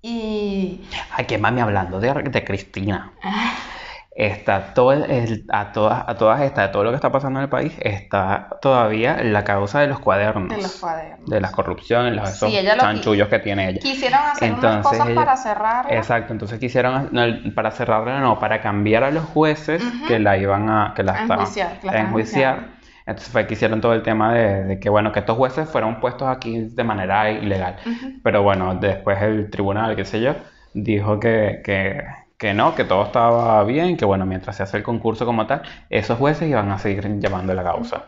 Y 0.02 0.82
Ay, 1.12 1.26
qué 1.26 1.38
mami 1.38 1.62
hablando 1.62 2.00
de, 2.00 2.14
de 2.14 2.46
Cristina. 2.46 3.14
Está 4.18 4.74
todo 4.74 4.94
el, 4.94 5.44
a 5.52 5.74
todas, 5.74 6.06
a 6.08 6.16
todas 6.16 6.40
estas, 6.42 6.72
todo 6.72 6.86
lo 6.86 6.92
que 6.92 6.96
está 6.96 7.12
pasando 7.12 7.40
en 7.40 7.44
el 7.44 7.50
país, 7.50 7.74
está 7.82 8.48
todavía 8.62 9.22
la 9.22 9.44
causa 9.44 9.82
de 9.82 9.88
los 9.88 10.00
cuadernos. 10.00 10.48
de 10.56 10.62
los 10.62 10.78
cuadernos. 10.80 11.30
de 11.30 11.42
las 11.42 11.52
corrupciones, 11.52 12.16
los 12.16 12.30
esos 12.30 12.50
lo 12.50 12.78
chanchullos 12.78 13.28
que 13.28 13.40
tiene 13.40 13.68
ella. 13.72 13.80
Quisieron 13.82 14.18
hacer 14.22 14.54
unas 14.54 14.64
Entonces 14.64 14.92
cosas 14.94 15.08
ella- 15.10 15.16
para 15.16 15.36
cerrarla. 15.36 15.94
Exacto, 15.98 16.32
entonces 16.32 16.60
quisieron, 16.60 17.10
no, 17.12 17.24
para 17.54 17.72
cerrarla, 17.72 18.22
no, 18.22 18.40
para 18.40 18.62
cambiar 18.62 19.04
a 19.04 19.12
los 19.12 19.26
jueces 19.26 19.84
Ujú. 19.84 20.08
que 20.08 20.18
la 20.20 20.38
iban 20.38 20.70
a, 20.70 20.94
que 20.96 21.04
la 21.04 21.12
A 21.12 21.22
estaban- 21.24 21.40
enjuiciar, 21.42 21.68
que 21.82 21.88
la 21.88 21.92
a 21.92 21.96
estaban 21.96 22.08
enjuiciar. 22.08 22.54
enjuiciando. 22.54 22.76
Entonces 23.08 23.32
fue 23.34 23.48
que 23.48 23.54
hicieron 23.56 23.82
todo 23.82 23.94
el 23.94 24.02
tema 24.02 24.34
de, 24.34 24.64
de 24.64 24.80
que, 24.80 24.90
bueno, 24.90 25.12
que 25.12 25.20
estos 25.20 25.36
jueces 25.36 25.70
fueron 25.70 26.00
puestos 26.00 26.30
aquí 26.30 26.58
de 26.70 26.84
manera 26.86 27.30
ilegal. 27.32 27.76
Ujú. 27.86 28.14
Pero 28.24 28.44
bueno, 28.44 28.76
después 28.76 29.22
el 29.22 29.50
tribunal, 29.50 29.94
qué 29.98 30.06
sé 30.06 30.22
yo, 30.22 30.36
dijo 30.74 31.20
que, 31.20 31.62
que, 31.66 32.02
que 32.38 32.54
no, 32.54 32.76
que 32.76 32.84
todo 32.84 33.04
estaba 33.06 33.64
bien, 33.64 33.98
que 33.98 34.06
bueno, 34.06 34.26
mientras 34.26 34.58
se 34.58 34.64
hace 34.64 34.78
el 34.78 34.84
concurso 34.84 35.26
como 35.26 35.48
tal, 35.48 35.62
esos 35.90 36.18
jueces 36.18 36.50
iban 36.50 36.72
a 36.72 36.80
seguir 36.80 37.08
llevando 37.20 37.54
la 37.54 37.64
causa. 37.64 38.06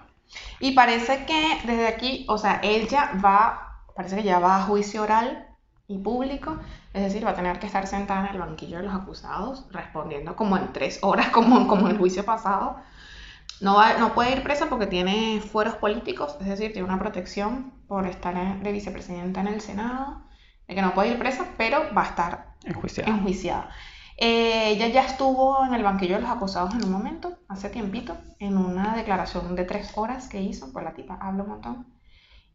Y 0.59 0.71
parece 0.73 1.25
que 1.25 1.59
desde 1.65 1.87
aquí, 1.87 2.25
o 2.29 2.37
sea, 2.37 2.59
ella 2.63 3.11
va, 3.23 3.83
parece 3.95 4.17
que 4.17 4.23
ya 4.23 4.39
va 4.39 4.57
a 4.57 4.63
juicio 4.63 5.03
oral 5.03 5.47
y 5.87 5.97
público, 5.99 6.57
es 6.93 7.03
decir, 7.03 7.25
va 7.25 7.31
a 7.31 7.35
tener 7.35 7.59
que 7.59 7.67
estar 7.67 7.87
sentada 7.87 8.27
en 8.27 8.33
el 8.35 8.39
banquillo 8.41 8.77
de 8.77 8.83
los 8.83 8.93
acusados, 8.95 9.65
respondiendo 9.71 10.35
como 10.35 10.57
en 10.57 10.73
tres 10.73 10.99
horas, 11.01 11.29
como, 11.31 11.67
como 11.67 11.87
en 11.87 11.93
el 11.93 11.97
juicio 11.97 12.25
pasado. 12.25 12.77
No, 13.61 13.75
va- 13.75 13.97
no 13.97 14.13
puede 14.13 14.31
ir 14.33 14.43
presa 14.43 14.67
porque 14.69 14.87
tiene 14.87 15.41
fueros 15.41 15.75
políticos, 15.75 16.37
es 16.41 16.47
decir, 16.47 16.73
tiene 16.73 16.87
una 16.87 16.99
protección 16.99 17.71
por 17.87 18.05
estar 18.07 18.35
en- 18.35 18.63
de 18.63 18.71
vicepresidenta 18.71 19.41
en 19.41 19.47
el 19.47 19.61
Senado, 19.61 20.21
de 20.67 20.75
que 20.75 20.81
no 20.81 20.93
puede 20.93 21.09
ir 21.09 21.19
presa, 21.19 21.45
pero 21.57 21.83
va 21.95 22.03
a 22.03 22.05
estar 22.07 22.47
Enjuiciada. 22.65 23.11
enjuiciada. 23.11 23.69
Eh, 24.17 24.71
ella 24.71 24.87
ya 24.87 25.05
estuvo 25.05 25.63
en 25.65 25.73
el 25.75 25.83
banquillo 25.83 26.15
de 26.15 26.21
los 26.21 26.31
acusados 26.31 26.73
en 26.73 26.83
un 26.83 26.91
momento, 26.91 27.37
hace 27.47 27.69
tiempito, 27.69 28.17
en 28.39 28.57
una 28.57 28.95
declaración 28.95 29.55
de 29.55 29.63
tres 29.65 29.91
horas 29.95 30.27
que 30.27 30.41
hizo, 30.41 30.71
pues 30.73 30.83
la 30.85 30.93
tipa 30.93 31.17
habla 31.21 31.43
un 31.43 31.49
montón. 31.49 31.87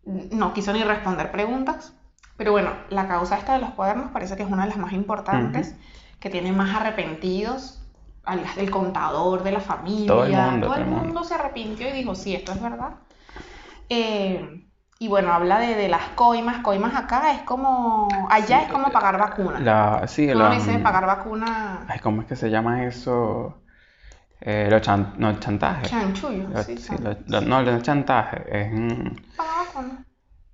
No 0.05 0.53
quiso 0.53 0.73
ni 0.73 0.83
responder 0.83 1.31
preguntas, 1.31 1.95
pero 2.37 2.53
bueno, 2.53 2.71
la 2.91 3.07
causa 3.07 3.39
esta 3.39 3.55
de 3.55 3.61
los 3.61 3.71
cuadernos 3.71 4.11
parece 4.11 4.37
que 4.37 4.43
es 4.43 4.51
una 4.51 4.63
de 4.65 4.71
las 4.71 4.79
más 4.79 4.93
importantes, 4.93 5.77
que 6.19 6.31
tiene 6.31 6.53
más 6.53 6.75
arrepentidos, 6.75 7.81
al- 8.25 8.45
el 8.57 8.71
contador 8.71 9.43
de 9.45 9.53
la 9.53 9.61
familia, 9.61 10.07
Todo 10.09 10.25
el 10.25 10.33
mundo, 10.33 10.67
todo 10.67 10.77
el 10.77 10.83
todo 10.83 10.85
el 10.85 10.87
mundo. 10.91 11.05
mundo 11.07 11.25
se 11.25 11.35
arrepintió 11.35 11.89
y 11.89 11.93
dijo, 11.93 12.15
sí, 12.17 12.35
esto 12.35 12.53
es 12.53 12.61
verdad. 12.61 12.95
Eh, 13.89 14.67
y 15.03 15.09
bueno, 15.09 15.33
habla 15.33 15.59
de, 15.59 15.75
de 15.75 15.89
las 15.89 16.11
coimas. 16.15 16.59
Coimas 16.59 16.95
acá 16.95 17.33
es 17.33 17.43
como. 17.43 18.09
Allá 18.31 18.59
Sí, 18.61 18.65
es 18.67 18.71
como 18.73 18.91
pagar 18.93 19.19
vacuna. 19.19 19.59
La, 19.59 20.07
sí, 20.07 20.31
Uno 20.31 20.45
la- 20.49 20.55
dice 20.55 20.79
pagar 20.79 21.07
vacuna. 21.07 21.81
Ay, 21.89 21.99
¿cómo 21.99 22.23
es 22.23 22.29
que 22.29 22.37
se 22.37 22.49
llama 22.51 22.85
eso? 22.85 23.59
Eh, 24.41 24.69
lo 24.71 24.79
chan- 24.79 25.15
no, 25.19 25.39
chantaje. 25.41 25.87
Chanchullo, 25.87 26.49
Lo- 26.51 26.63
sí, 26.63 26.77
sí, 26.79 26.87
chanchullo. 26.89 27.17
lo- 27.27 27.41
lo- 27.41 27.47
no, 27.49 27.63
no 27.63 27.71
es 27.77 27.83
chantaje. 27.83 28.45
Es, 28.49 28.73
mm, 28.73 29.37
Pagar 29.37 29.55
vacuna. 29.67 30.05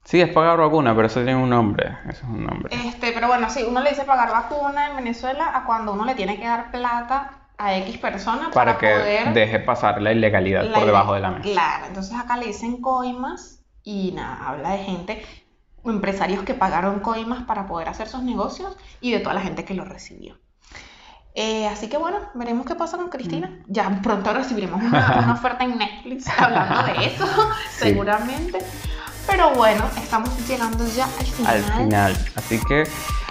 sí, 0.05 0.21
es 0.23 0.31
pagar 0.31 0.59
vacuna, 0.59 0.95
pero 0.95 1.07
eso 1.09 1.23
tiene 1.23 1.37
un 1.43 1.51
nombre. 1.51 1.99
Eso 2.09 2.25
es 2.25 2.31
un 2.31 2.45
nombre. 2.47 2.75
Este, 2.75 3.13
pero 3.13 3.29
bueno, 3.29 3.51
sí, 3.51 3.67
uno 3.69 3.81
le 3.83 3.91
dice 3.91 4.05
pagar 4.05 4.31
vacuna 4.31 4.89
en 4.89 4.97
Venezuela 4.97 5.53
a 5.55 5.65
cuando 5.67 5.93
uno 5.93 6.07
le 6.07 6.15
tiene 6.15 6.39
que 6.41 6.47
dar 6.47 6.71
plata 6.71 7.33
a 7.59 7.75
X 7.77 7.99
persona 7.99 8.51
para 8.53 8.77
para, 8.77 8.79
que 8.79 8.95
poder. 8.99 9.33
deje 9.35 9.59
pasar 9.59 10.01
la 10.01 10.13
ilegalidad 10.13 10.65
la 10.65 10.79
por 10.79 10.87
debajo 10.87 11.13
de 11.13 11.21
la 11.21 11.31
mesa. 11.33 11.43
Claro, 11.51 11.87
entonces 11.89 12.17
acá 12.19 12.39
le 12.39 12.47
dicen 12.47 12.81
coimas 12.81 13.58
Y 13.89 14.13
nada, 14.13 14.47
habla 14.47 14.73
de 14.73 14.85
gente, 14.85 15.23
empresarios 15.83 16.43
que 16.43 16.53
pagaron 16.53 17.01
coimas 17.01 17.45
para 17.45 17.67
poder 17.67 17.89
hacer 17.89 18.07
sus 18.07 18.23
negocios 18.23 18.77
y 19.01 19.13
de 19.13 19.21
toda 19.21 19.33
la 19.35 19.41
gente 19.41 19.65
que 19.65 19.73
lo 19.73 19.87
recibió. 19.87 20.37
Eh, 21.35 21.67
así 21.67 21.89
que 21.89 21.97
bueno, 21.97 22.19
veremos 22.35 22.67
qué 22.67 22.75
pasa 22.75 22.99
con 22.99 23.09
Cristina. 23.09 23.49
Mm. 23.49 23.73
Ya 23.73 24.01
pronto 24.03 24.35
recibiremos 24.35 24.83
una, 24.83 25.21
una 25.23 25.33
oferta 25.33 25.65
en 25.65 25.79
Netflix 25.79 26.29
hablando 26.29 26.83
de 26.83 27.07
eso, 27.07 27.27
seguramente. 27.79 28.59
Pero 29.27 29.55
bueno, 29.55 29.83
estamos 29.97 30.29
llegando 30.47 30.87
ya 30.95 31.07
al 31.07 31.27
final. 31.27 31.57
al 31.57 31.73
final. 31.73 32.19
Así 32.37 32.61
que 32.69 32.87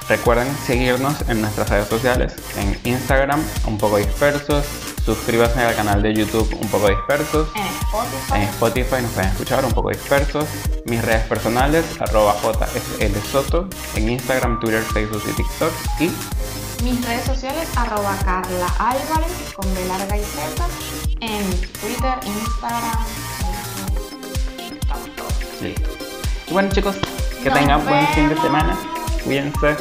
recuerden 0.09 0.51
seguirnos 0.65 1.21
en 1.29 1.41
nuestras 1.41 1.69
redes 1.69 1.87
sociales, 1.87 2.35
en 2.57 2.79
Instagram, 2.83 3.43
un 3.67 3.77
poco 3.77 3.97
dispersos. 3.97 4.96
Suscríbanse 5.07 5.61
al 5.61 5.73
canal 5.73 6.01
de 6.01 6.13
YouTube, 6.13 6.53
un 6.61 6.67
poco 6.67 6.89
dispersos. 6.89 7.47
En 7.55 7.65
Spotify. 7.65 8.33
En 8.35 8.41
Spotify 8.43 9.01
nos 9.01 9.11
pueden 9.11 9.29
escuchar 9.29 9.63
un 9.63 9.71
poco 9.71 9.89
dispersos. 9.89 10.43
Mis 10.85 11.01
redes 11.01 11.23
personales, 11.27 11.85
arroba 12.01 12.35
JSL 12.43 13.15
Soto, 13.31 13.69
en 13.95 14.09
Instagram, 14.09 14.59
Twitter, 14.59 14.83
Facebook 14.83 15.23
y 15.29 15.31
TikTok. 15.31 15.71
Y 16.01 16.11
Mis 16.83 17.05
redes 17.05 17.23
sociales, 17.23 17.69
arroba 17.77 18.17
Carla 18.25 18.67
Álvarez, 18.79 19.31
con 19.55 19.73
B 19.73 19.85
larga 19.87 20.17
y 20.17 20.23
Z, 20.25 20.67
en 21.21 21.51
Twitter, 21.51 22.19
Instagram, 22.25 23.05
listo. 24.59 25.85
Y 26.49 26.51
bueno 26.53 26.69
chicos, 26.73 26.97
que 27.41 27.49
Nos 27.49 27.59
tengan 27.59 27.85
buen 27.87 28.05
fin 28.09 28.23
de 28.27 28.35
vemos. 28.35 28.43
semana. 28.43 28.77
Cuídense. 29.23 29.77